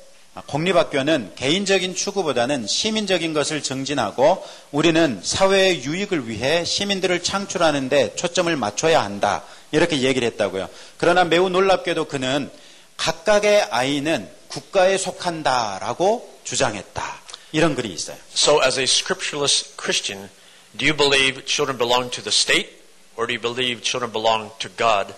공립학교는 0.47 1.34
개인적인 1.36 1.95
추구보다는 1.95 2.66
시민적인 2.66 3.34
것을 3.34 3.61
증진하고 3.61 4.43
우리는 4.72 5.20
사회의 5.24 5.84
유익을 5.84 6.28
위해 6.28 6.66
시민들을 6.66 7.22
창출하는 7.22 7.88
데 7.88 8.16
초점을 8.16 8.53
맞춰야 8.57 9.03
한다. 9.03 9.43
이렇게 9.74 10.01
얘기를 10.01 10.26
했다고요. 10.30 10.69
그러나 10.97 11.26
매우 11.26 11.49
놀랍게도 11.49 12.05
그는 12.05 12.49
각각의 12.95 13.63
아이는 13.71 14.30
국가에 14.47 14.97
속한다라고 14.97 16.39
주장했다. 16.43 17.21
이런 17.51 17.76
글이 17.76 17.91
있어요. 17.91 18.15
So, 18.36 18.61
as 18.63 18.80
a 18.80 18.84
scriptureless 18.84 19.76
Christian, 19.76 20.30
do 20.78 20.86
you 20.86 20.95
believe 20.95 21.45
children 21.45 21.78
belong 21.78 22.11
to 22.11 22.21
the 22.24 22.32
state, 22.32 22.69
or 23.17 23.28
do 23.28 23.34
you 23.34 23.41
believe 23.41 23.82
children 23.82 24.11
belong 24.11 24.51
to 24.59 24.69
God 24.78 25.13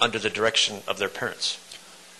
under 0.00 0.20
the 0.20 0.32
direction 0.32 0.82
of 0.88 0.98
their 0.98 1.12
parents? 1.12 1.58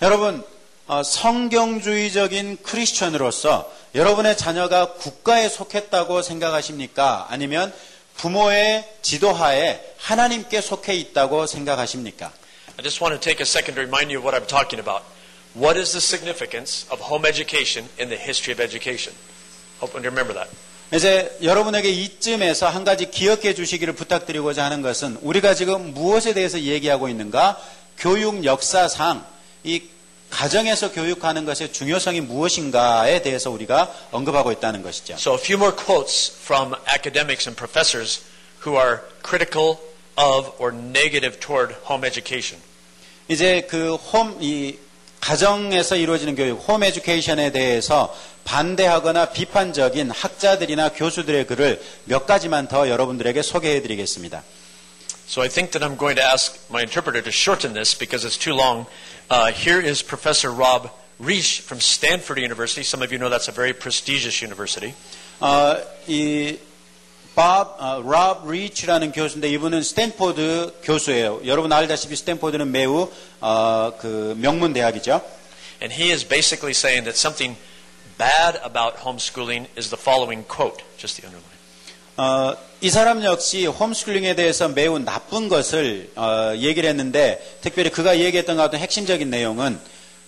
여러분, 0.02 0.44
어, 0.88 1.02
성경주의적인 1.02 2.58
크리스천으로서 2.62 3.72
여러분의 3.94 4.36
자녀가 4.36 4.94
국가에 4.94 5.48
속했다고 5.48 6.22
생각하십니까? 6.22 7.26
아니면 7.30 7.72
부모의 8.16 8.84
지도하에 9.02 9.80
하나님께 9.98 10.60
속해 10.60 10.94
있다고 10.94 11.46
생각하십니까? 11.46 12.32
I 12.78 12.82
just 12.82 13.02
want 13.02 13.14
to 13.14 13.20
take 13.20 13.40
a 13.40 13.46
second 13.46 13.74
to 13.76 13.82
remind 13.82 14.12
you 14.12 14.18
of 14.18 14.24
what 14.24 14.36
I'm 14.36 14.46
talking 14.46 14.80
about. 14.80 15.04
What 15.54 15.78
is 15.78 15.92
the 15.92 16.00
significance 16.00 16.86
of 16.90 17.00
home 17.00 17.24
education 17.26 17.88
in 17.98 18.08
the 18.08 18.20
history 18.20 18.52
of 18.52 18.60
education? 18.60 19.16
Hope 19.80 19.96
you 19.96 20.04
remember 20.04 20.34
that. 20.34 20.50
이제 20.94 21.36
여러분에게 21.42 21.88
이쯤에서 21.88 22.68
한 22.68 22.84
가지 22.84 23.10
기억해 23.10 23.54
주시기를 23.54 23.94
부탁드리고자 23.94 24.64
하는 24.64 24.82
것은 24.82 25.18
우리가 25.22 25.54
지금 25.54 25.94
무엇에 25.94 26.32
대해서 26.32 26.60
얘기하고 26.60 27.08
있는가? 27.08 27.60
교육 27.98 28.44
역사상 28.44 29.26
이 29.64 29.82
가정에서 30.30 30.92
교육하는 30.92 31.44
것의 31.44 31.72
중요성이 31.72 32.20
무엇인가에 32.20 33.22
대해서 33.22 33.50
우리가 33.50 33.92
언급하고 34.10 34.52
있다는 34.52 34.82
것이죠. 34.82 35.14
So, 35.14 35.34
a 35.34 35.38
few 35.38 35.58
more 35.58 35.74
quotes 35.74 36.32
from 36.42 36.74
academics 36.94 37.48
and 37.48 37.56
professors 37.56 38.22
who 38.66 38.76
are 38.76 39.00
critical 39.22 39.78
of 40.18 40.52
or 40.58 40.74
negative 40.74 41.38
toward 41.40 41.74
home 41.88 42.06
education. 42.06 42.62
이제 43.28 43.66
그 43.68 43.94
홈, 43.94 44.38
이 44.40 44.78
가정에서 45.20 45.96
이루어지는 45.96 46.36
교육, 46.36 46.56
홈 46.68 46.82
에듀케이션에 46.84 47.50
대해서 47.52 48.14
반대하거나 48.44 49.30
비판적인 49.30 50.10
학자들이나 50.10 50.90
교수들의 50.90 51.46
글을 51.46 51.82
몇 52.04 52.26
가지만 52.26 52.68
더 52.68 52.88
여러분들에게 52.88 53.42
소개해 53.42 53.82
드리겠습니다. 53.82 54.44
So 55.27 55.41
I 55.41 55.47
think 55.47 55.71
that 55.71 55.83
I'm 55.83 55.95
going 55.95 56.17
to 56.17 56.23
ask 56.23 56.59
my 56.69 56.81
interpreter 56.81 57.21
to 57.21 57.31
shorten 57.31 57.73
this 57.73 57.93
because 57.93 58.25
it's 58.25 58.37
too 58.37 58.53
long. 58.53 58.85
Uh, 59.29 59.51
here 59.51 59.79
is 59.79 60.01
Professor 60.01 60.51
Rob 60.51 60.91
Reich 61.19 61.61
from 61.61 61.79
Stanford 61.79 62.39
University. 62.39 62.83
Some 62.83 63.01
of 63.01 63.11
you 63.11 63.17
know 63.17 63.29
that's 63.29 63.47
a 63.47 63.53
very 63.53 63.73
prestigious 63.73 64.41
university. 64.41 64.93
어, 65.39 65.77
이 66.07 66.57
밥, 67.33 67.77
어, 67.79 68.03
랍 68.03 68.45
리치라는 68.45 69.13
교수인데 69.13 69.49
이분은 69.51 69.83
스탠포드 69.83 70.81
교수예요. 70.83 71.41
여러분 71.45 71.71
알다시피 71.71 72.15
스탠포드는 72.15 72.69
매우 72.71 73.09
어, 73.39 73.93
그 73.99 74.35
명문 74.37 74.73
대학이죠. 74.73 75.21
And 75.81 75.93
he 75.93 76.11
is 76.11 76.27
basically 76.27 76.73
saying 76.73 77.05
that 77.05 77.17
something 77.17 77.57
bad 78.17 78.59
about 78.63 78.97
homeschooling 78.97 79.67
is 79.77 79.89
the 79.89 79.97
following 79.97 80.43
quote, 80.43 80.83
just 80.97 81.21
the 81.21 81.27
underline. 81.27 81.51
어, 82.17 82.57
이 82.86 82.90
사람 82.90 83.24
역시 83.24 83.66
홈스쿨링에 83.66 84.36
대해서 84.36 84.68
매우 84.68 85.00
나쁜 85.00 85.48
것을 85.48 86.08
어, 86.14 86.52
얘기를 86.54 86.88
했는데 86.88 87.44
특별히 87.60 87.90
그가 87.90 88.20
얘기했던 88.20 88.60
어떤 88.60 88.78
핵심적인 88.78 89.28
내용은 89.28 89.76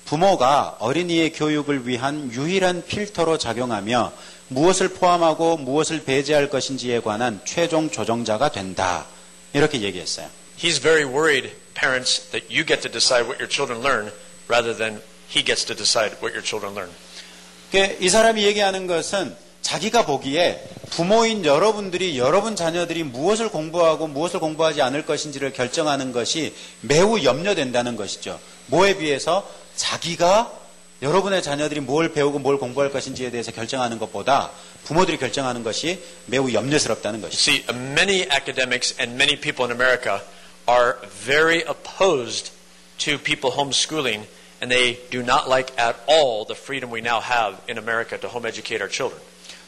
부모가 0.07 0.75
어린이의 0.81 1.35
교육을 1.35 1.87
위한 1.87 2.33
유일한 2.33 2.85
필터로 2.85 3.39
작용하며 3.39 4.13
무엇을 4.49 4.89
포함하고 4.89 5.57
무엇을 5.59 6.03
배제할 6.03 6.51
것인지에 6.51 6.99
관한 6.99 7.41
최종 7.45 7.93
조정자가 7.93 8.51
된다. 8.51 9.07
이렇게 9.53 9.81
얘기했어요. 9.81 10.27
He's 10.61 10.83
very 10.83 11.05
worried, 11.05 11.53
parents, 11.75 12.29
that 12.33 12.53
you 12.53 12.67
get 12.67 12.81
to 12.83 12.91
decide 12.91 13.23
what 13.29 13.39
your 13.39 13.49
children 13.49 13.87
learn 13.87 14.11
rather 14.49 14.77
than 14.77 15.01
he 15.33 15.45
gets 15.45 15.65
to 15.65 15.77
decide 15.77 16.17
what 16.21 16.35
your 16.35 16.43
children 16.43 16.75
learn. 16.75 16.91
그이 17.71 18.09
사람이 18.09 18.43
얘기하는 18.43 18.89
것은 18.89 19.47
자기가 19.69 20.07
보기에 20.07 20.67
부모인 20.89 21.45
여러분들이 21.45 22.19
여러분 22.19 22.57
자녀들이 22.57 23.03
무엇을 23.03 23.51
공부하고 23.51 24.07
무엇을 24.07 24.41
공부하지 24.41 24.81
않을 24.81 25.05
것인지를 25.05 25.53
결정하는 25.53 26.11
것이 26.13 26.55
매우 26.81 27.23
염려된다는 27.23 27.95
것이죠. 27.97 28.41
뭐에 28.69 28.97
비해서 28.97 29.47
자기가 29.77 30.51
여러분의 31.03 31.43
자녀들이 31.43 31.81
뭘 31.81 32.15
배우고 32.15 32.39
뭘 32.39 32.57
공부할 32.57 32.91
것인지에 32.91 33.31
대해서 33.31 33.53
결정하는 33.53 33.99
것보다 33.99 34.53
부모들이 34.85 35.19
결정하는 35.19 35.63
것이 35.63 36.03
매우 36.25 36.51
염려스럽다는 36.51 37.21
것이죠. 37.21 37.39
See, 37.39 37.65
many 37.69 38.23
academics 38.23 38.97
and 38.99 39.17
many 39.17 39.39
people 39.39 39.71
in 39.71 39.71
America 39.71 40.23
are 40.67 40.97
very 41.27 41.63
opposed 41.69 42.53
to 43.05 43.19
people 43.19 43.51
homeschooling, 43.51 44.25
and 44.63 44.73
they 44.73 44.99
do 45.11 45.21
not 45.21 45.47
like 45.47 45.79
at 45.79 45.97
all 46.09 46.47
the 46.47 46.57
freedom 46.57 46.91
we 46.91 47.03
now 47.03 47.21
have 47.21 47.61
in 47.69 47.77
America 47.77 48.17
to 48.17 48.29
home 48.29 48.49
educate 48.49 48.81
our 48.81 48.89
children. 48.89 49.21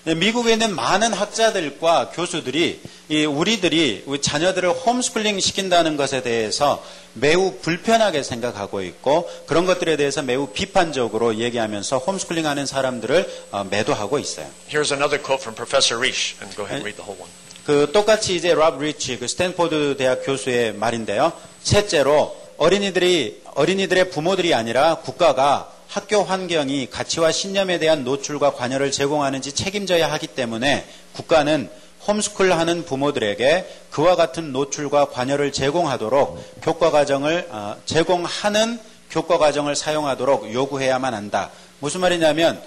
네, 0.04 0.14
미국에 0.14 0.52
있는 0.54 0.74
많은 0.74 1.12
학자들과 1.12 2.12
교수들이 2.14 2.80
이 3.10 3.24
우리들이 3.26 4.04
우리 4.06 4.22
자녀들을 4.22 4.70
homeschooling 4.70 5.38
시킨다는 5.40 5.98
것에 5.98 6.22
대해서 6.22 6.82
매우 7.12 7.58
불편하게 7.60 8.22
생각하고 8.22 8.80
있고 8.80 9.28
그런 9.44 9.66
것들에 9.66 9.98
대해서 9.98 10.22
매우 10.22 10.46
비판적으로 10.46 11.36
얘기하면서 11.36 11.98
homeschooling 11.98 12.46
하는 12.46 12.64
사람들을 12.64 13.48
어, 13.50 13.64
매도하고 13.64 14.18
있어요. 14.18 14.46
Here's 14.70 14.90
another 14.90 15.22
quote 15.22 15.42
from 15.42 15.54
Professor 15.54 16.00
Reich, 16.00 16.36
and 16.40 16.56
go 16.56 16.64
ahead 16.64 16.80
and 16.80 16.84
read 16.84 16.96
the 16.96 17.04
whole 17.04 17.20
one. 17.20 17.30
그 17.66 17.92
똑같이 17.92 18.34
이제 18.34 18.54
랍 18.54 18.80
리치 18.80 19.18
그 19.18 19.28
스탠포드 19.28 19.96
대학 19.98 20.24
교수의 20.24 20.72
말인데요. 20.72 21.34
셋째로 21.62 22.34
어린이들이 22.56 23.42
어린이들의 23.54 24.08
부모들이 24.10 24.54
아니라 24.54 24.94
국가가 24.96 25.70
학교 25.90 26.22
환경이 26.22 26.88
가치와 26.88 27.32
신념에 27.32 27.80
대한 27.80 28.04
노출과 28.04 28.52
관여를 28.52 28.92
제공하는지 28.92 29.52
책임져야 29.52 30.10
하기 30.12 30.28
때문에 30.28 30.86
국가는 31.14 31.68
홈스쿨 32.06 32.52
하는 32.52 32.84
부모들에게 32.84 33.66
그와 33.90 34.14
같은 34.14 34.52
노출과 34.52 35.06
관여를 35.06 35.50
제공하도록 35.50 36.62
교과 36.62 36.92
과정을 36.92 37.48
어, 37.50 37.76
제공하는 37.86 38.78
교과 39.10 39.38
과정을 39.38 39.74
사용하도록 39.74 40.54
요구해야만 40.54 41.12
한다. 41.12 41.50
무슨 41.80 42.02
말이냐면 42.02 42.62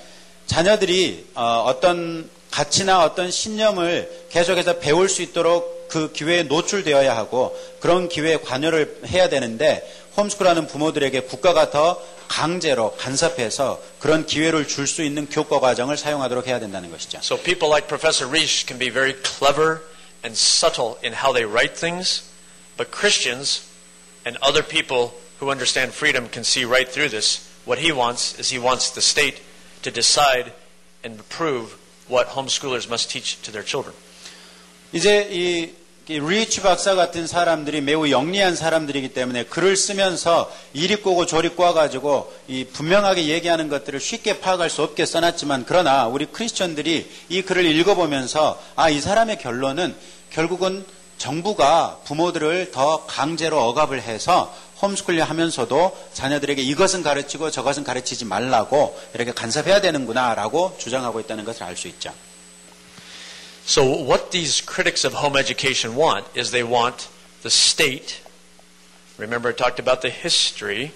자녀들이 0.45 1.27
어, 1.33 1.63
어떤 1.65 2.29
가치나 2.51 3.05
어떤 3.05 3.31
신념을 3.31 4.27
계속해서 4.31 4.79
배울 4.79 5.07
수 5.07 5.21
있도록 5.21 5.87
그 5.87 6.11
기회에 6.11 6.43
노출되어야 6.43 7.15
하고 7.15 7.57
그런 7.79 8.09
기회에 8.09 8.37
관여를 8.37 8.99
해야 9.07 9.29
되는데 9.29 9.89
홈스쿨하는 10.17 10.67
부모들에게 10.67 11.21
국가가 11.21 11.71
더 11.71 11.99
강제로 12.27 12.95
간섭해서 12.97 13.81
그런 13.99 14.25
기회를 14.25 14.67
줄 14.67 14.87
수 14.87 15.03
있는 15.03 15.27
교과 15.29 15.59
과정을 15.59 15.97
사용하도록 15.97 16.47
해야 16.47 16.59
된다는 16.59 16.91
것이죠. 16.91 17.19
So 17.23 17.37
people 17.37 17.69
like 17.69 17.87
Professor 17.87 18.29
Reich 18.29 18.65
can 18.65 18.77
be 18.79 18.89
very 18.89 19.13
clever 19.23 19.81
and 20.23 20.37
subtle 20.37 20.97
in 21.03 21.13
how 21.13 21.33
they 21.33 21.45
write 21.45 21.75
things, 21.79 22.23
but 22.77 22.91
Christians 22.91 23.63
and 24.25 24.37
other 24.41 24.63
people 24.63 25.13
who 25.39 25.51
understand 25.51 25.93
freedom 25.93 26.29
can 26.29 26.43
see 26.43 26.63
right 26.65 26.87
through 26.87 27.09
this. 27.09 27.47
What 27.65 27.79
he 27.79 27.91
wants 27.91 28.39
is 28.39 28.49
he 28.49 28.59
wants 28.59 28.91
the 28.91 29.01
state 29.01 29.41
to 29.83 29.91
decide 29.91 30.51
and 31.03 31.19
approve 31.19 31.75
what 32.07 32.35
homeschoolers 32.35 32.89
must 32.89 33.09
teach 33.09 33.41
to 33.43 33.51
their 33.51 33.63
children. 33.63 33.95
이제 34.93 35.27
이, 35.31 35.63
이 35.69 35.73
리치 36.07 36.61
박사 36.61 36.95
같은 36.95 37.27
사람들이 37.27 37.79
매우 37.79 38.09
영리한 38.09 38.57
사람들이기 38.57 39.13
때문에 39.13 39.45
글을 39.45 39.77
쓰면서 39.77 40.51
이리 40.73 40.97
꼬고 40.97 41.25
저리 41.25 41.49
꼬아가지고 41.49 42.33
이 42.49 42.65
분명하게 42.65 43.27
얘기하는 43.29 43.69
것들을 43.69 44.01
쉽게 44.01 44.41
파악할 44.41 44.69
수 44.69 44.83
없게 44.83 45.05
써놨지만 45.05 45.63
그러나 45.65 46.07
우리 46.07 46.25
크리스천들이 46.25 47.09
이 47.29 47.41
글을 47.41 47.65
읽어보면서 47.65 48.61
아 48.75 48.89
이 48.89 48.99
사람의 48.99 49.39
결론은 49.39 49.95
결국은 50.29 50.85
정부가 51.17 51.99
부모들을 52.03 52.71
더 52.71 53.05
강제로 53.05 53.61
억압을 53.69 54.01
해서 54.01 54.53
홈스쿨링 54.81 55.23
하면서도 55.23 55.97
자녀들에게 56.13 56.61
이것은 56.61 57.01
가르치고 57.01 57.49
저것은 57.49 57.85
가르치지 57.85 58.25
말라고 58.25 58.99
이렇게 59.13 59.31
간섭해야 59.31 59.79
되는구나라고 59.79 60.75
주장하고 60.77 61.21
있다는 61.21 61.45
것을 61.45 61.63
알 61.63 61.77
수 61.77 61.87
있죠. 61.87 62.11
So, 63.64 63.84
what 63.84 64.30
these 64.30 64.60
critics 64.60 65.04
of 65.04 65.12
home 65.14 65.36
education 65.36 65.94
want 65.94 66.26
is 66.34 66.50
they 66.50 66.64
want 66.64 67.08
the 67.42 67.50
state. 67.50 68.22
Remember, 69.18 69.50
I 69.50 69.52
talked 69.52 69.78
about 69.78 70.02
the 70.02 70.10
history, 70.10 70.92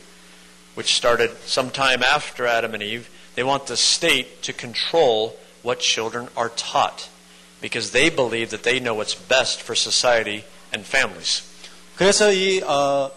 which 0.75 0.95
started 0.95 1.31
sometime 1.45 2.03
after 2.03 2.47
Adam 2.47 2.75
and 2.75 2.83
Eve. 2.83 3.11
They 3.35 3.43
want 3.43 3.67
the 3.67 3.77
state 3.77 4.43
to 4.43 4.53
control 4.53 5.37
what 5.63 5.81
children 5.81 6.29
are 6.37 6.49
taught. 6.51 7.09
because 7.63 7.93
they 7.93 8.11
believe 8.11 8.51
that 8.51 8.65
they 8.65 8.79
know 8.79 8.93
what's 8.93 9.15
best 9.15 9.63
for 9.63 9.75
society 9.75 10.45
and 10.75 10.85
families. 10.85 11.43
그래서 11.97 12.33
이 12.33 12.61
어, 12.61 13.11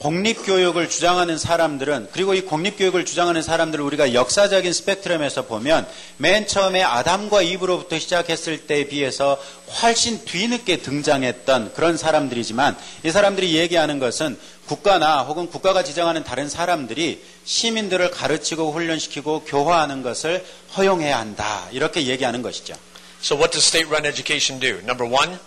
공립교육을 0.00 0.88
주장하는 0.88 1.36
사람들은 1.36 2.08
그리고 2.12 2.32
이 2.32 2.40
공립교육을 2.40 3.04
주장하는 3.04 3.42
사람들을 3.42 3.84
우리가 3.84 4.14
역사적인 4.14 4.72
스펙트럼에서 4.72 5.44
보면 5.44 5.86
맨 6.16 6.46
처음에 6.46 6.82
아담과 6.82 7.42
이브로부터 7.42 7.98
시작했을 7.98 8.66
때에 8.66 8.88
비해서 8.88 9.38
훨씬 9.82 10.24
뒤늦게 10.24 10.78
등장했던 10.78 11.74
그런 11.74 11.98
사람들이지만 11.98 12.78
이 13.04 13.10
사람들이 13.10 13.54
얘기하는 13.56 13.98
것은 13.98 14.38
국가나 14.64 15.20
혹은 15.20 15.50
국가가 15.50 15.84
지정하는 15.84 16.24
다른 16.24 16.48
사람들이 16.48 17.22
시민들을 17.44 18.10
가르치고 18.10 18.72
훈련시키고 18.72 19.44
교화하는 19.44 20.02
것을 20.02 20.42
허용해야 20.78 21.18
한다 21.18 21.68
이렇게 21.72 22.06
얘기하는 22.06 22.40
것이죠. 22.40 22.74
So, 23.22 23.36
what 23.36 23.52
does 23.52 23.66
state 23.66 23.86
run 23.90 24.06
education 24.06 24.58
do? 24.60 24.78
Number 24.78 25.04
one, 25.04 25.38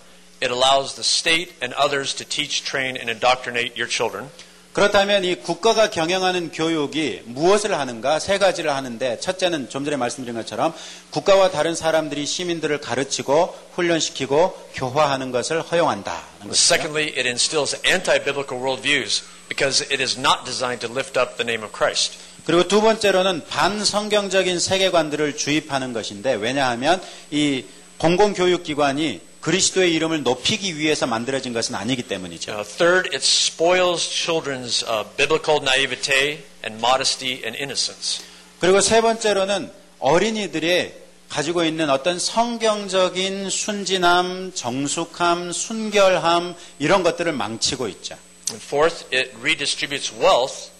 it 0.44 0.52
allows 0.52 0.96
the 0.96 1.04
state 1.04 1.54
and 1.62 1.74
others 1.76 2.14
to 2.16 2.28
teach, 2.28 2.64
train, 2.64 2.98
and 2.98 3.10
indoctrinate 3.10 3.78
your 3.80 3.88
children. 3.88 4.30
그렇다면 4.74 5.24
이 5.24 5.36
국가가 5.36 5.92
경영하는 5.92 6.52
교육이 6.52 7.22
무엇을 7.26 7.78
하는가 7.78 8.18
세 8.18 8.40
가지를 8.40 8.74
하는데 8.74 9.20
첫째는 9.20 9.70
좀 9.70 9.86
전에 9.86 9.98
말씀드린 9.98 10.36
것처럼 10.36 10.74
국가와 11.12 11.52
다른 11.52 11.76
사람들이 11.76 12.26
시민들을 12.26 12.80
가르치고 12.80 13.56
훈련시키고 13.76 14.70
교화하는 14.74 15.32
것을 15.32 15.62
허용한다는 15.62 16.50
것이죠. 16.50 16.54
Secondly, 16.54 17.14
it 17.16 17.28
instills 17.28 17.80
anti 17.86 18.18
biblical 18.18 18.60
worldviews 18.60 19.24
because 19.48 19.86
it 19.94 20.02
is 20.02 20.18
not 20.20 20.44
designed 20.44 20.82
to 20.82 20.92
lift 20.92 21.20
up 21.20 21.38
the 21.38 21.46
name 21.46 21.64
of 21.64 21.72
Christ. 21.72 22.18
그리고 22.46 22.68
두 22.68 22.82
번째로는 22.82 23.46
반성경적인 23.46 24.58
세계관들을 24.60 25.38
주입하는 25.38 25.94
것인데 25.94 26.34
왜냐하면 26.34 27.00
이 27.30 27.64
공공교육기관이 28.00 29.22
그리스도의 29.44 29.94
이름을 29.94 30.24
높이기 30.24 30.78
위해서 30.78 31.06
만들어진 31.06 31.52
것은 31.52 31.76
아니기 31.76 32.04
때문이죠. 32.04 32.54
Uh, 32.54 32.64
third, 32.64 33.10
it 33.14 33.26
spoils 33.26 34.10
children's 34.10 34.88
uh, 34.88 35.04
biblical 35.18 35.62
naivete 35.62 36.40
and 36.64 36.80
modesty 36.80 37.44
and 37.44 37.58
innocence. 37.58 38.24
그리고 38.62 38.80
세 38.80 39.02
번째로는 39.02 39.70
어린이들의 40.00 40.96
가지고 41.28 41.66
있는 41.66 41.90
어떤 41.90 42.20
성경적인 42.20 43.50
순진함, 43.50 44.54
정숙함, 44.54 45.52
순결함 45.52 46.56
이런 46.80 47.04
것들을 47.04 47.34
망치고 47.34 47.90
있죠. 47.90 48.16
And 48.50 48.64
fourth, 48.64 49.06
it 49.14 49.36
redistributes 49.42 50.14
wealth 50.16 50.72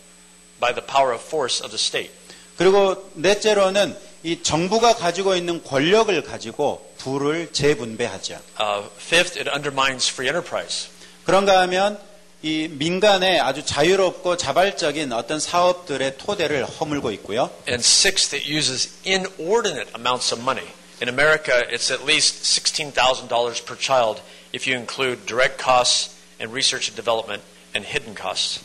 by 0.62 0.74
the 0.74 0.86
power 0.86 1.14
of 1.14 1.22
force 1.22 1.62
of 1.62 1.76
the 1.76 1.80
state. 1.80 2.14
그리고 2.58 3.12
넷째로는 3.16 3.98
이 4.24 4.42
정부가 4.42 4.96
가지고 4.96 5.36
있는 5.36 5.62
권력을 5.64 6.24
가지고 6.24 6.94
부를 6.98 7.52
재분배하죠. 7.52 8.40
Uh, 8.60 8.88
fifth, 8.98 9.38
it 9.38 9.50
undermines 9.50 10.10
free 10.10 10.30
enterprise. 10.30 10.88
그런가 11.26 11.60
하면 11.62 12.00
이 12.42 12.70
민간의 12.70 13.40
아주 13.40 13.66
자유롭고 13.66 14.38
자발적인 14.38 15.12
어떤 15.12 15.40
사업들의 15.40 16.18
토대를 16.18 16.66
허물고 16.66 17.12
있고요. 17.12 17.50
And 17.68 17.82
sixth, 17.84 18.36
it 18.36 18.50
uses 18.50 18.94
inordinate 19.06 19.92
amounts 19.96 20.34
of 20.34 20.42
money. 20.42 20.68
In 21.02 21.10
America, 21.10 21.60
it's 21.70 21.92
at 21.92 22.06
least 22.06 22.44
$16,000 22.44 23.66
per 23.66 23.76
child 23.78 24.22
if 24.54 24.68
you 24.68 24.78
include 24.78 25.26
direct 25.26 25.58
costs 25.58 26.16
and 26.40 26.54
research 26.54 26.88
and 26.88 26.96
development 26.96 27.44
and 27.76 27.86
hidden 27.86 28.16
costs. 28.16 28.62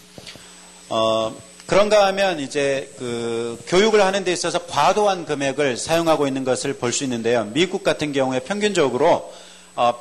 어, 0.88 1.34
그런가 1.68 2.06
하면 2.06 2.40
이제 2.40 2.90
그 2.98 3.62
교육을 3.66 4.02
하는 4.02 4.24
데 4.24 4.32
있어서 4.32 4.64
과도한 4.64 5.26
금액을 5.26 5.76
사용하고 5.76 6.26
있는 6.26 6.42
것을 6.42 6.72
볼 6.78 6.92
수 6.92 7.04
있는데요. 7.04 7.44
미국 7.52 7.84
같은 7.84 8.14
경우에 8.14 8.40
평균적으로 8.40 9.30
어, 9.76 9.94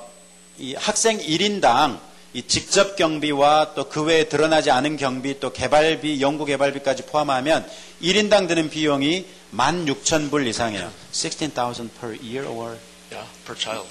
이 0.57 0.75
학생 0.75 1.19
1인당 1.19 1.99
이 2.33 2.43
직접 2.47 2.95
경비와 2.95 3.73
또 3.75 3.89
그 3.89 4.01
외에 4.03 4.29
드러나지 4.29 4.71
않은 4.71 4.95
경비 4.95 5.41
또 5.41 5.51
개발비, 5.51 6.21
연구 6.21 6.45
개발비까지 6.45 7.03
포함하면 7.03 7.67
1인당 8.01 8.47
드는 8.47 8.69
비용이 8.69 9.25
16,000불 9.53 10.47
이상이에요. 10.47 10.89
16,000 11.11 11.89
per 11.99 12.15
year 12.23 12.47
or 12.47 12.77
Yeah, 13.11 13.27
per 13.45 13.59
child. 13.59 13.87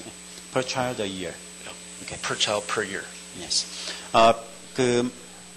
per 0.51 0.67
child 0.67 1.03
a 1.03 1.07
year. 1.07 1.35
Okay. 2.05 2.19
Per 2.23 2.39
child 2.39 2.67
per 2.73 2.85
year. 2.89 3.05
Yes. 3.39 3.67
어, 4.15 4.33
그 4.75 5.11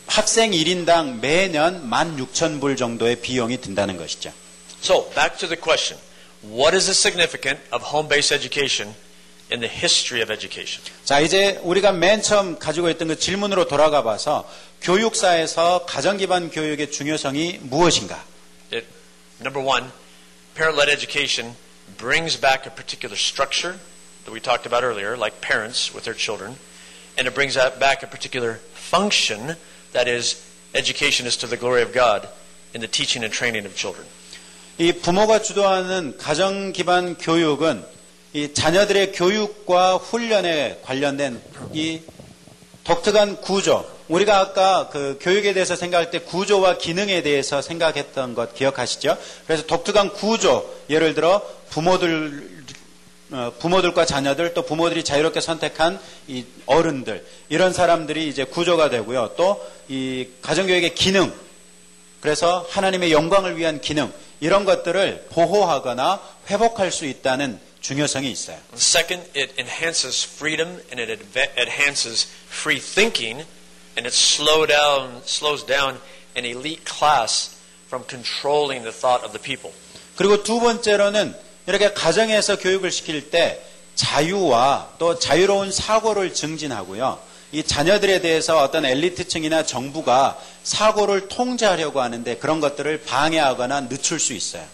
학생 0.10 0.51
1인당 0.51 1.20
매년 1.20 1.88
16,000불 1.88 2.76
정도의 2.76 3.18
비용이 3.18 3.62
든다는 3.62 3.95
것이죠. 3.95 4.34
So, 4.82 5.07
back 5.14 5.38
to 5.38 5.47
the 5.47 5.55
question. 5.55 6.01
What 6.41 6.76
is 6.76 6.86
the 6.86 6.95
significance 6.97 7.62
of 7.72 7.86
home-based 7.86 8.34
education 8.34 8.95
in 9.51 9.62
the 9.62 9.70
history 9.70 10.24
of 10.24 10.32
education? 10.34 10.82
자, 11.05 11.20
이제 11.20 11.60
우리가 11.62 11.91
맨 11.91 12.24
처음 12.24 12.57
가지고 12.57 12.89
있던 12.89 13.10
그 13.10 13.20
질문으로 13.20 13.68
돌아가 13.68 14.01
봐서 14.01 14.49
교육사에서 14.82 15.86
가정 15.86 16.18
기반 16.18 16.49
교육의 16.49 16.89
중요성이 16.89 17.60
무엇인가? 17.62 18.26
It, 18.74 18.88
number 19.39 19.64
one, 19.64 19.91
parent-led 20.55 20.89
education 20.89 21.53
brings 21.99 22.36
back 22.39 22.66
a 22.66 22.74
particular 22.74 23.16
structure 23.16 23.78
that 24.26 24.34
we 24.34 24.41
talked 24.41 24.66
about 24.66 24.84
earlier, 24.84 25.16
like 25.16 25.39
parents 25.39 25.93
with 25.93 26.05
their 26.05 26.18
children, 26.18 26.57
and 27.16 27.28
it 27.28 27.36
brings 27.36 27.53
back 27.78 28.01
a 28.01 28.07
particular 28.10 28.57
function 28.74 29.55
that 29.94 30.08
is 30.08 30.38
education 30.74 31.28
is 31.28 31.38
to 31.38 31.48
the 31.48 31.58
glory 31.58 31.82
of 31.82 31.94
God 31.94 32.28
in 32.74 32.82
the 32.82 32.88
teaching 32.88 33.24
and 33.24 33.34
training 33.34 33.66
of 33.66 33.76
children. 33.76 34.08
이 34.78 34.94
부모가 34.94 35.42
주도하는 35.42 36.18
가정 36.18 36.72
기반 36.72 37.18
교육은 37.18 37.84
이 38.34 38.54
자녀들의 38.54 39.12
교육과 39.12 39.98
훈련에 39.98 40.80
관련된 40.84 41.42
이 41.74 42.02
독특한 42.84 43.42
구조. 43.42 43.86
우리가 44.08 44.40
아까 44.40 44.90
그 44.90 45.20
교육에 45.22 45.54
대해서 45.54 45.76
생각할 45.76 46.10
때 46.12 46.20
구조와 46.20 46.78
기능에 46.78 47.22
대해서 47.22 47.62
생각했던 47.62 48.34
것 48.36 48.56
기억하시죠? 48.56 49.18
그래서 49.46 49.66
독특한 49.66 50.14
구조. 50.14 50.68
예를 50.90 51.14
들어 51.14 51.42
부모들 51.70 52.59
어, 52.59 52.59
부모들과 53.60 54.06
자녀들 54.06 54.54
또 54.54 54.64
부모들이 54.64 55.04
자유롭게 55.04 55.40
선택한 55.42 56.00
이 56.28 56.46
어른들 56.66 57.26
이런 57.50 57.74
사람들이 57.74 58.28
이제 58.28 58.44
구조가 58.44 58.90
되고요. 58.90 59.36
또 59.38 59.60
이 59.90 60.28
가정교육의 60.44 60.94
기능 60.94 61.34
그래서 62.22 62.66
하나님의 62.70 63.12
영광을 63.12 63.58
위한 63.58 63.82
기능 63.82 64.14
이런 64.40 64.64
것들을 64.64 65.28
보호하거나 65.32 66.22
회복할 66.50 66.92
수 66.92 67.06
있다는 67.06 67.60
중요성이 67.82 68.30
있어요. 68.30 68.58
Second, 68.76 69.32
it 69.36 69.54
enhances 69.60 70.24
freedom 70.26 70.80
and 70.92 71.02
it 71.02 71.26
enhances 71.58 72.28
free 72.48 72.80
thinking, 72.80 73.46
and 73.98 74.06
it 74.06 74.14
slow 74.14 74.68
down, 74.68 75.22
slows 75.26 75.66
down 75.66 75.98
an 76.38 76.46
elite 76.46 76.86
class 76.86 77.56
from 77.88 78.06
controlling 78.06 78.84
the 78.84 78.92
thought 78.92 79.24
of 79.26 79.32
the 79.32 79.42
people. 79.42 79.74
그리고 80.16 80.44
두 80.44 80.60
번째로는 80.60 81.34
이렇게 81.70 81.93
가정에서 81.93 82.57
교육을 82.57 82.91
시킬 82.91 83.30
때 83.30 83.61
자유와 83.93 84.95
또 84.97 85.20
자유로운 85.20 85.72
사고를 85.72 86.34
증진하고요. 86.34 87.20
이 87.51 87.61
자녀들에 87.61 88.22
대해서 88.22 88.57
어떤 88.57 88.86
엘리트층이나 88.86 89.63
정부가 89.65 90.39
사고를 90.63 91.28
통제하려고 91.28 92.01
하는데 92.01 92.38
그런 92.38 92.59
것들을 92.59 93.03
방해하거나 93.03 93.88
늦출 93.88 94.20
수 94.20 94.34
있어요. 94.34 94.65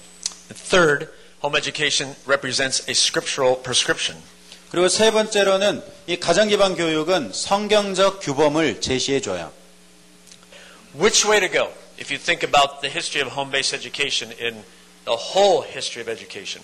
Third, 0.69 1.07
home 1.43 1.57
education 1.57 2.15
represents 2.25 2.85
a 2.87 2.91
scriptural 2.91 3.61
prescription. 3.61 4.23
그리고 4.71 4.87
세 4.87 5.11
번째로는 5.11 5.83
이 6.07 6.17
가정 6.17 6.47
기반 6.47 6.75
교육은 6.75 7.33
성경적 7.33 8.21
규범을 8.21 8.79
제시해 8.79 9.19
줘요. 9.19 9.51
Which 10.97 11.27
way 11.27 11.41
to 11.41 11.51
go? 11.51 11.73
If 11.99 12.09
you 12.09 12.23
think 12.23 12.47
about 12.47 12.79
the 12.79 12.89
history 12.89 13.19
of 13.21 13.35
home-based 13.35 13.75
education 13.75 14.31
in 14.39 14.63
the 15.03 15.17
whole 15.19 15.67
history 15.67 16.01
of 16.01 16.09
education, 16.09 16.63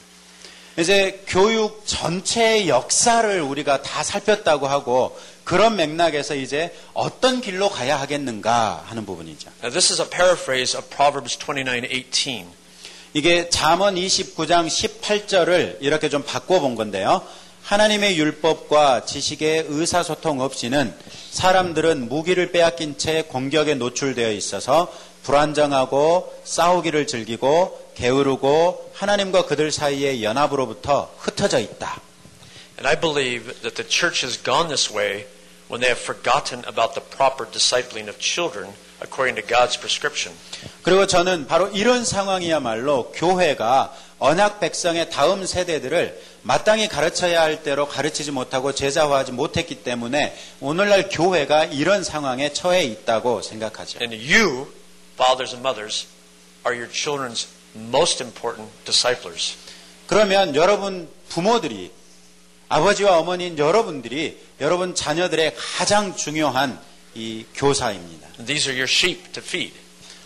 이제 0.77 1.23
교육 1.27 1.83
전체의 1.85 2.69
역사를 2.69 3.41
우리가 3.41 3.81
다 3.81 4.03
살폈다고 4.03 4.67
하고 4.67 5.17
그런 5.43 5.75
맥락에서 5.75 6.35
이제 6.35 6.73
어떤 6.93 7.41
길로 7.41 7.69
가야 7.69 7.99
하겠는가 7.99 8.83
하는 8.85 9.05
부분이죠. 9.05 9.49
now 9.63 9.71
this 9.71 9.91
is 9.91 10.01
a 10.01 10.09
paraphrase 10.09 10.77
of 10.77 10.87
Proverbs 10.89 11.37
29:18. 11.37 12.45
이게 13.13 13.49
잠언 13.49 13.95
29장 13.95 14.67
18절을 14.67 15.77
이렇게 15.81 16.07
좀 16.07 16.23
바꿔 16.23 16.61
본 16.61 16.75
건데요. 16.75 17.21
하나님의 17.63 18.17
율법과 18.17 19.05
지식의 19.05 19.65
의사소통 19.67 20.39
없이는 20.39 20.93
사람들은 21.31 22.07
무기를 22.07 22.51
빼앗긴 22.51 22.97
채 22.97 23.23
공격에 23.23 23.75
노출되어 23.75 24.31
있어서 24.31 24.91
불안정하고 25.23 26.33
싸우기를 26.43 27.07
즐기고 27.07 27.90
게으르고 28.01 28.91
하나님과 28.95 29.45
그들 29.45 29.71
사이의 29.71 30.23
연합으로부터 30.23 31.13
흩어져 31.19 31.59
있다. 31.59 32.01
And 32.77 32.87
I 32.87 32.99
believe 32.99 33.53
that 33.61 33.75
the 33.75 33.87
church 33.87 34.25
has 34.25 34.41
gone 34.41 34.67
this 34.67 34.91
way 34.91 35.25
when 35.69 35.79
they 35.79 35.93
have 35.93 36.01
forgotten 36.01 36.65
about 36.65 36.95
the 36.95 37.05
proper 37.15 37.45
discipling 37.45 38.09
of 38.09 38.17
children 38.17 38.73
according 39.03 39.37
to 39.39 39.45
God's 39.45 39.77
prescription. 39.77 40.35
그리고 40.81 41.05
저는 41.05 41.45
바로 41.45 41.67
이런 41.69 42.03
상황이야말로 42.03 43.11
교회가 43.11 43.95
언약 44.17 44.59
백성의 44.59 45.11
다음 45.11 45.45
세대들을 45.45 46.19
마땅히 46.41 46.87
가르쳐야 46.87 47.41
할 47.41 47.61
대로 47.61 47.87
가르치지 47.87 48.31
못하고 48.31 48.73
제자화하지 48.73 49.31
못했기 49.31 49.83
때문에 49.83 50.35
오늘날 50.59 51.07
교회가 51.09 51.65
이런 51.65 52.03
상황에 52.03 52.51
처해 52.51 52.83
있다고 52.83 53.43
생각하죠. 53.43 53.99
And 54.01 54.15
you, 54.15 54.71
fathers 55.13 55.53
and 55.53 55.61
mothers, 55.61 56.07
are 56.65 56.75
your 56.75 56.91
children's 56.91 57.47
most 57.75 58.23
important 58.23 58.71
disciplers. 58.85 59.55
그러면 60.07 60.55
여러분 60.55 61.09
부모들이 61.29 61.91
아버지와 62.69 63.17
어머니인 63.17 63.57
여러분들이 63.57 64.39
여러분 64.59 64.95
자녀들의 64.95 65.55
가장 65.55 66.15
중요한 66.15 66.79
이 67.15 67.45
교사입니다. 67.53 68.27
These 68.45 68.71
are 68.71 68.79
your 68.79 68.83
sheep 68.83 69.31
to 69.33 69.43
feed. 69.43 69.73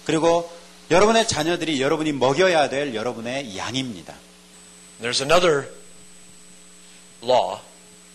그리고 0.05 0.51
여러분의 0.91 1.27
자녀들이 1.27 1.81
여러분이 1.81 2.11
먹여야 2.11 2.69
될 2.69 2.93
여러분의 2.93 3.57
양입니다. 3.57 4.13
There's 5.01 5.21
another 5.21 5.69
law 7.23 7.61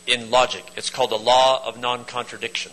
in 0.09 0.33
logic. 0.33 0.65
It's 0.77 0.89
called 0.89 1.11
the 1.11 1.23
law 1.23 1.61
of 1.67 1.79
non-contradiction. 1.79 2.73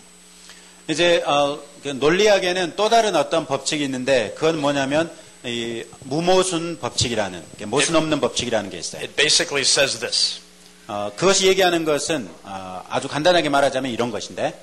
이제 0.90 1.22
어, 1.26 1.60
그 1.84 1.90
논리학에는 1.90 2.76
또 2.76 2.90
다른 2.90 3.16
어떤 3.16 3.46
법칙이 3.46 3.84
있는데 3.84 4.34
그건 4.36 4.62
뭐냐면 4.62 5.12
이 5.44 5.84
무모순 6.02 6.80
법칙이라는 6.80 7.44
모순 7.68 7.96
없는 7.96 8.20
법칙이라는 8.20 8.70
게 8.70 8.80
있어요. 8.80 9.02
It 9.02 9.16
basically 9.16 9.62
says 9.62 10.00
this. 10.00 10.40
어, 10.88 11.12
그것이 11.16 11.48
얘기하는 11.48 11.86
것은 11.86 12.30
어, 12.44 12.84
아주 12.90 13.08
간단하게 13.08 13.50
말하자면 13.50 13.92
이런 13.92 14.10
것인데 14.12 14.60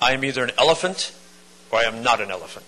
I 0.00 0.12
am 0.12 0.24
either 0.24 0.42
an 0.48 0.54
elephant 0.58 1.12
or 1.70 1.82
I 1.84 1.92
am 1.92 2.00
not 2.00 2.20
an 2.22 2.30
elephant. 2.30 2.66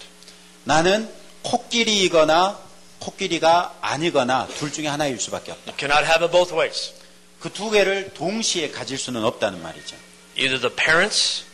나는 0.64 1.08
코끼리이거나 1.42 2.58
코끼리가 2.98 3.78
아니거나 3.80 4.46
둘 4.58 4.72
중에 4.72 4.86
하나일 4.86 5.18
수밖에 5.18 5.50
없다. 5.52 5.72
You 5.72 5.76
cannot 5.78 6.04
have 6.04 6.22
it 6.24 6.30
both 6.30 6.54
ways. 6.54 6.92
그 7.40 7.50
두 7.50 7.70
개를 7.70 8.12
동시에 8.14 8.70
가질 8.70 8.98
수는 8.98 9.24
없다는 9.24 9.62
말이죠. 9.62 9.96
Either 10.36 10.60
the 10.60 10.74
parents 10.76 11.44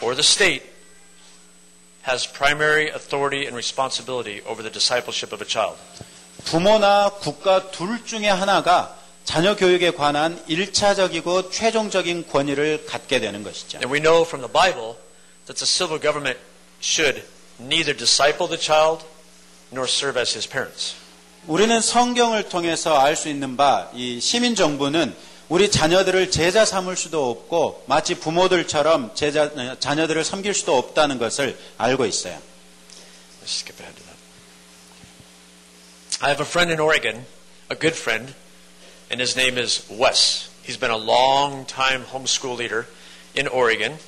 or 0.00 0.14
the 0.16 0.24
state 0.24 0.69
has 2.02 2.26
primary 2.26 2.90
authority 2.90 3.46
and 3.46 3.54
responsibility 3.54 4.42
over 4.46 4.62
the 4.62 4.70
discipleship 4.72 5.32
of 5.32 5.42
a 5.42 5.48
child. 5.48 5.76
부모나 6.44 7.10
국가 7.20 7.70
둘 7.70 8.04
중에 8.04 8.28
하나가 8.28 8.96
자녀 9.24 9.54
교육에 9.54 9.90
관한 9.92 10.42
일차적이고 10.48 11.50
최종적인 11.50 12.26
권위를 12.28 12.86
갖게 12.86 13.20
되는 13.20 13.42
것이죠. 13.44 13.78
And 13.78 13.92
we 13.92 14.00
know 14.00 14.22
from 14.22 14.40
the 14.40 14.50
Bible 14.50 14.96
that 15.46 15.58
the 15.58 15.66
civil 15.66 16.00
government 16.00 16.38
should 16.82 17.22
neither 17.60 17.96
disciple 17.96 18.48
the 18.48 18.58
child 18.58 19.04
nor 19.70 19.86
serve 19.86 20.18
as 20.18 20.32
his 20.34 20.48
parents. 20.48 20.94
우리는 21.46 21.80
성경을 21.80 22.48
통해서 22.48 22.98
알 22.98 23.16
수 23.16 23.28
있는 23.28 23.56
바, 23.56 23.90
이 23.94 24.20
시민 24.20 24.54
정부는 24.54 25.14
우리 25.50 25.68
자녀들을 25.68 26.30
제자 26.30 26.64
삼을 26.64 26.96
수도 26.96 27.28
없고 27.28 27.82
마치 27.86 28.14
부모들처럼 28.14 29.16
제자, 29.16 29.50
자녀들을 29.80 30.22
섬길 30.22 30.54
수도 30.54 30.78
없다는 30.78 31.18
것을 31.18 31.58
알고 31.76 32.06
있어요. 32.06 32.38
Let's 33.42 33.58
skip 33.58 33.80
ahead 33.82 33.96
to 33.96 34.04
that. 34.04 34.16
I 36.20 36.30
have 36.30 36.40
a 36.40 36.46
friend 36.46 36.70
in 36.70 36.78
Oregon, 36.78 37.26
a 37.68 37.76
good 37.76 37.98
friend, 37.98 38.32
and 39.10 39.20
his 39.20 39.36
name 39.36 39.58
is 39.60 39.82
Wes. 39.90 40.50
He's 40.62 40.78
been 40.78 40.92
a 40.92 40.96
long 40.96 41.66
time 41.66 42.04
homeschool 42.04 42.56
leader 42.56 42.86
in 43.34 43.48
Oregon, 43.48 43.98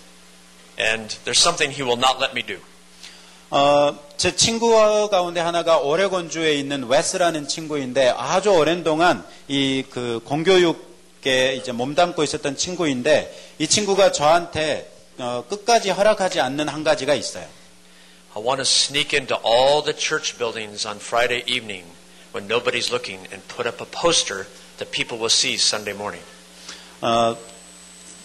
and 0.79 1.11
there's 1.25 1.43
something 1.43 1.73
he 1.73 1.83
will 1.83 1.99
not 1.99 2.21
let 2.21 2.35
me 2.35 2.43
do. 2.47 2.61
어, 3.51 3.99
제 4.17 4.37
친구 4.37 5.11
가운데 5.11 5.41
하나가 5.41 5.79
오레곤주에 5.79 6.55
있는 6.55 6.85
웨스라는 6.85 7.49
친구인데 7.49 8.15
아주 8.17 8.51
오랜 8.51 8.85
동안 8.85 9.27
이 9.49 9.83
그 9.91 10.21
공교육 10.25 10.92
에 11.25 11.55
이제 11.55 11.71
몸담고 11.71 12.25
있었던 12.25 12.57
친구인데 12.57 13.55
이 13.59 13.69
친구가 13.69 14.11
저한테 14.11 14.91
어, 15.19 15.45
끝까지 15.49 15.91
허락하지 15.91 16.41
않는 16.41 16.69
한 16.69 16.83
가지가 16.83 17.15
있어요. 17.15 17.47
I 18.35 18.43
want 18.43 18.57
to 18.59 18.63
sneak 18.63 19.15
into 19.15 19.37
all 19.45 19.85
the 19.85 19.97
church 19.97 20.37
buildings 20.37 20.87
on 20.87 20.97
Friday 20.97 21.45
evening 21.47 21.85
when 22.35 22.49
nobody's 22.51 22.91
looking 22.91 23.21
and 23.31 23.47
put 23.47 23.69
up 23.69 23.81
a 23.81 23.87
poster 23.87 24.47
that 24.79 24.91
people 24.91 25.19
will 25.19 25.31
see 25.31 25.55
Sunday 25.55 25.95
morning. 25.95 26.25
어, 27.03 27.37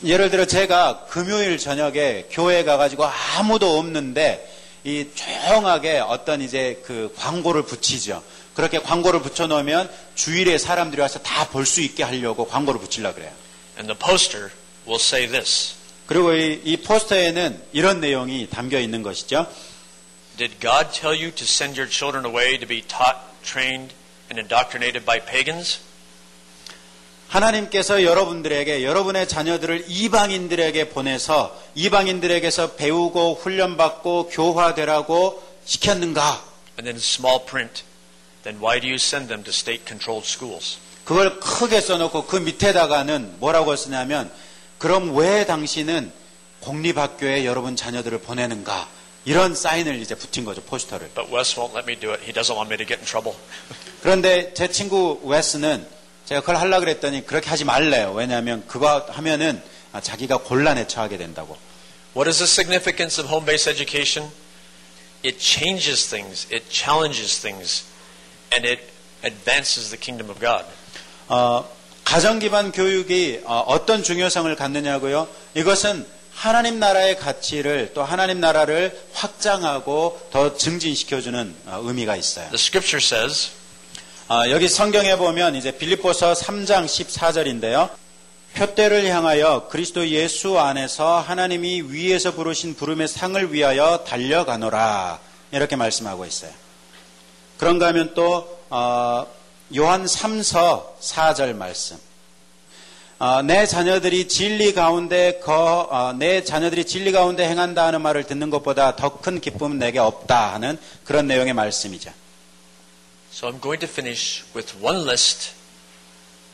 예를 0.04 0.30
들어 0.32 0.46
제가 0.46 1.06
금요일 1.10 1.60
저녁에 1.60 2.26
교회 2.32 2.64
가가지고 2.64 3.06
아무도 3.06 3.78
없는데 3.78 4.48
이 4.84 5.08
조용하게 5.14 6.00
어떤 6.00 6.42
이제 6.42 6.82
그 6.86 7.14
광고를 7.18 7.64
붙이죠. 7.64 8.24
그렇게 8.58 8.80
광고를 8.80 9.22
붙여 9.22 9.46
놓으면 9.46 9.88
주일에 10.16 10.58
사람들이 10.58 11.00
와서 11.00 11.20
다 11.20 11.46
볼 11.46 11.66
수 11.68 11.80
있게 11.82 12.02
하려고 12.04 12.48
광고를 12.48 12.82
붙이려 12.82 13.14
그래요. 13.14 13.32
And 13.78 13.88
the 13.88 13.98
poster 13.98 14.50
will 14.88 15.00
say 15.00 15.28
this 15.28 15.76
그리고 16.08 16.34
이, 16.34 16.60
이 16.64 16.78
포스터에는 16.78 17.62
이런 17.74 18.02
내용이 18.02 18.50
담겨 18.50 18.80
있는 18.80 19.04
것이죠. 19.04 19.46
Did 20.38 20.56
God 20.60 20.90
tell 20.92 21.14
you 21.16 21.32
to 21.36 21.44
send 21.44 21.80
your 21.80 21.88
children 21.92 22.26
away 22.26 22.58
to 22.58 22.68
be 22.68 22.82
taught, 22.82 23.20
trained, 23.44 23.94
and 24.32 24.40
indoctrinated 24.40 25.06
by 25.06 25.24
pagans? 25.24 25.80
하나님께서 27.28 28.04
여러분들에게 28.04 28.84
여러분의 28.84 29.28
자녀들을 29.28 29.86
이방인들에게 29.88 30.90
보내서 30.90 31.56
이방인들에게서 31.76 32.74
배우고 32.74 33.36
훈련받고 33.42 34.30
교화되라고 34.30 35.44
시켰는가? 35.66 36.44
And 36.80 36.86
then 36.90 36.96
small 36.98 37.46
print, 37.46 37.84
then 38.48 38.62
why 38.62 38.80
do 38.80 38.88
you 38.88 38.96
send 38.96 39.28
them 39.28 39.44
to 39.44 39.52
state 39.52 39.84
controlled 39.86 40.26
schools? 40.26 40.78
그걸 41.04 41.40
크게 41.40 41.82
써놓고 41.82 42.26
그 42.28 42.38
밑에다가는 42.38 43.40
뭐라고 43.40 43.76
쓰냐면 43.76 44.32
그럼 44.78 45.16
왜 45.18 45.46
당신은 45.46 46.12
공립학교에 46.62 47.46
여러분 47.46 47.76
자녀들을 47.76 48.20
보내는가? 48.20 48.88
이런 49.26 49.54
사인을 49.54 50.00
이제 50.00 50.16
붙인 50.16 50.46
거죠 50.46 50.62
포스터를. 50.62 51.10
But 51.14 51.34
Wes 51.34 51.56
won't 51.60 51.76
let 51.76 51.86
me 51.86 52.00
do 52.00 52.12
it. 52.12 52.24
He 52.24 52.32
doesn't 52.32 52.56
want 52.56 52.72
me 52.72 52.78
to 52.78 52.88
get 52.88 53.00
in 53.00 53.06
trouble. 53.06 53.38
그런데 54.02 54.54
제 54.54 54.70
친구 54.70 55.20
웨스는 55.26 55.86
제가 56.26 56.40
그걸 56.42 56.56
하려고 56.56 56.86
그랬더니 56.86 57.26
그렇게 57.26 57.50
하지 57.50 57.66
말래요. 57.66 58.14
왜냐하면 58.14 58.66
그거 58.68 59.06
하면은 59.10 59.62
자기가 60.02 60.38
곤란에 60.38 60.88
처하게 60.88 61.18
된다고. 61.18 61.58
What 62.16 62.30
is 62.30 62.38
the 62.38 62.48
significance 62.48 63.20
of 63.20 63.30
home 63.30 63.46
based 63.46 63.70
education? 63.70 64.32
It 65.24 65.40
changes 65.40 66.08
things, 66.10 66.48
it 66.52 66.70
challenges 66.70 67.42
things, 67.42 67.84
and 68.54 68.68
it 68.68 68.82
advances 69.24 69.90
the 69.90 70.00
kingdom 70.00 70.30
of 70.30 70.40
God. 70.40 70.66
어, 71.28 71.68
가정 72.04 72.40
기반 72.40 72.72
교육이 72.72 73.42
어, 73.46 73.86
떤 73.86 74.04
중요성을 74.04 74.56
갖느냐고요? 74.56 75.28
이것은 75.56 76.06
하나님 76.34 76.80
나라의 76.80 77.18
가치를 77.18 77.92
또 77.94 78.04
하나님 78.04 78.40
나라를 78.40 78.98
확장하고 79.14 80.30
더 80.32 80.56
증진시켜주는 80.56 81.56
어, 81.66 81.82
의미가 81.84 82.16
있어요. 82.16 82.46
The 82.50 82.56
scripture 82.56 83.04
says, 83.04 83.50
아, 84.28 84.50
여기 84.50 84.68
성경에 84.68 85.16
보면 85.18 85.56
이제 85.56 85.72
빌립보서 85.72 86.34
3장 86.34 86.86
14절인데요. 86.86 87.90
표대를 88.54 89.06
향하여 89.08 89.68
그리스도 89.70 90.08
예수 90.10 90.60
안에서 90.60 91.20
하나님이 91.20 91.84
위에서 91.84 92.34
부르신 92.34 92.76
부름의 92.76 93.08
상을 93.08 93.54
위하여 93.54 94.04
달려가노라 94.08 95.20
이렇게 95.52 95.76
말씀하고 95.76 96.26
있어요. 96.26 96.52
그런가 97.58 97.88
하면 97.88 98.14
또 98.14 98.60
어, 98.70 99.26
요한 99.76 100.06
3서 100.06 101.00
4절 101.00 101.56
말씀. 101.56 101.98
어, 103.20 103.42
내 103.42 103.66
자녀들이 103.66 104.28
진리 104.28 104.74
가운데 104.74 105.40
거, 105.40 105.88
어, 105.90 106.14
내 106.14 106.44
자녀들이 106.44 106.86
진리 106.86 107.12
가운데 107.12 107.48
행한다 107.48 107.88
하는 107.88 108.02
말을 108.02 108.26
듣는 108.26 108.52
것보다 108.52 108.96
더 108.96 109.18
큰 109.18 109.42
기쁨은 109.42 109.80
내게 109.80 109.98
없다 109.98 110.54
하는 110.54 110.78
그런 111.04 111.26
내용의 111.26 111.54
말씀이죠. 111.54 112.14
So 113.34 113.50
I'm 113.50 113.60
going 113.60 113.80
to 113.80 113.90
finish 113.90 114.44
with 114.56 114.76
one 114.82 115.02
list 115.04 115.54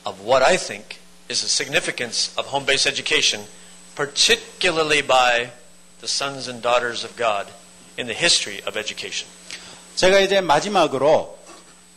of 0.06 0.22
what 0.26 0.44
I 0.44 0.58
think 0.58 1.00
is 1.30 1.42
the 1.42 1.50
significance 1.50 2.32
of 2.38 2.48
home 2.48 2.66
based 2.66 2.88
education, 2.88 3.46
particularly 3.96 5.02
by 5.02 5.52
the 6.00 6.08
sons 6.08 6.48
and 6.48 6.62
daughters 6.62 7.04
of 7.04 7.16
God 7.18 7.48
in 7.98 8.08
the 8.08 8.16
history 8.16 8.64
of 8.66 8.78
education. 8.78 9.28
제가 9.96 10.20
이제 10.20 10.42
마지막으로 10.42 11.38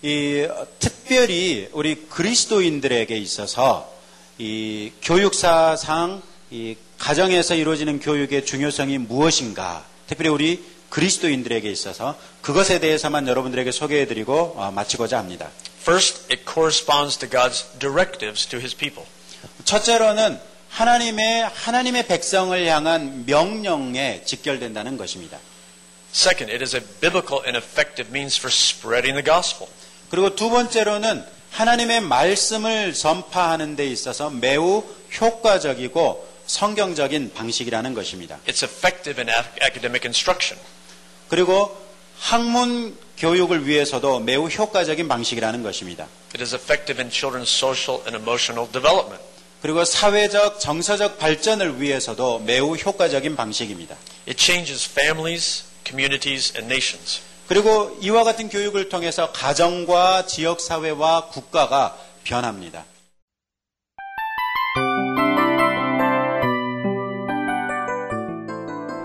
이 0.03 0.47
특별히 0.79 1.69
우리 1.73 2.07
그리스도인들에게 2.09 3.17
있어서 3.17 3.91
이 4.39 4.93
교육사상 5.03 6.23
이 6.51 6.77
가정에서 6.99 7.55
이루어지는 7.55 8.01
교육의 8.01 8.45
중요성이 8.45 8.99
무엇인가 8.99 9.85
특별히 10.07 10.31
우리 10.31 10.65
그리스도인들에게 10.91 11.69
있어서 11.71 12.17
그것에 12.43 12.79
대해서만 12.79 13.27
여러분들에게 13.27 13.73
소개해드리고 13.73 14.55
어, 14.57 14.71
마치고자 14.71 15.19
합니다. 15.19 15.51
First, 15.81 16.27
it 16.31 16.45
corresponds 16.45 17.19
to 17.19 17.29
God's 17.29 17.65
directives 17.79 18.47
to 18.47 18.59
his 18.59 18.77
people. 18.77 19.07
첫째로는 19.65 20.39
하나님의 20.69 21.49
하나님의 21.55 22.07
백성을 22.07 22.67
향한 22.67 23.25
명령에 23.27 24.23
직결된다는 24.25 24.97
것입니다. 24.97 25.39
Second, 26.17 26.51
it 26.51 26.63
is 26.63 26.75
a 26.75 26.81
biblical 27.03 27.43
and 27.45 27.59
effective 27.59 28.09
means 28.11 28.39
for 28.39 28.49
spreading 28.51 29.13
the 29.13 29.23
gospel. 29.23 29.69
그리고 30.09 30.35
두 30.35 30.49
번째로는 30.49 31.23
하나님의 31.51 32.01
말씀을 32.01 32.95
전파하는 32.95 33.77
데 33.77 33.87
있어서 33.87 34.31
매우 34.31 34.83
효과적이고 35.21 36.27
성경적인 36.47 37.35
방식이라는 37.35 37.93
것입니다. 37.93 38.39
It's 38.47 38.63
effective 38.65 39.21
in 39.23 39.29
ac- 39.29 39.61
academic 39.63 40.07
instruction. 40.09 40.59
그리고 41.29 41.77
학문 42.19 42.97
교육을 43.19 43.67
위해서도 43.67 44.21
매우 44.21 44.49
효과적인 44.49 45.09
방식이라는 45.09 45.63
것입니다. 45.63 46.07
It 46.33 46.41
is 46.41 46.55
effective 46.55 46.99
in 46.99 47.11
children's 47.11 47.53
social 47.53 48.01
and 48.07 48.17
emotional 48.17 48.71
development. 48.73 49.23
그리고 49.61 49.85
사회적, 49.85 50.61
정서적 50.61 51.19
발전을 51.19 51.79
위해서도 51.81 52.39
매우 52.39 52.75
효과적인 52.75 53.37
방식입니다. 53.37 53.97
It 54.27 54.43
changes 54.43 54.89
families, 54.89 55.65
communities, 55.87 56.53
and 56.57 56.67
nations. 56.67 57.23
그리고 57.49 57.97
이와 58.01 58.25
같은 58.25 58.49
교육을 58.49 58.89
통해서 58.89 59.31
가정과 59.33 60.27
지역 60.27 60.61
사회와 60.61 61.29
국가가 61.29 61.97
변합니다. 62.25 62.85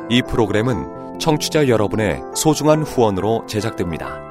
이 0.09 0.21
프로그램은 0.23 1.19
청취자 1.19 1.67
여러분의 1.69 2.19
소중한 2.35 2.83
후원으로 2.83 3.45
제작됩니다. 3.47 4.30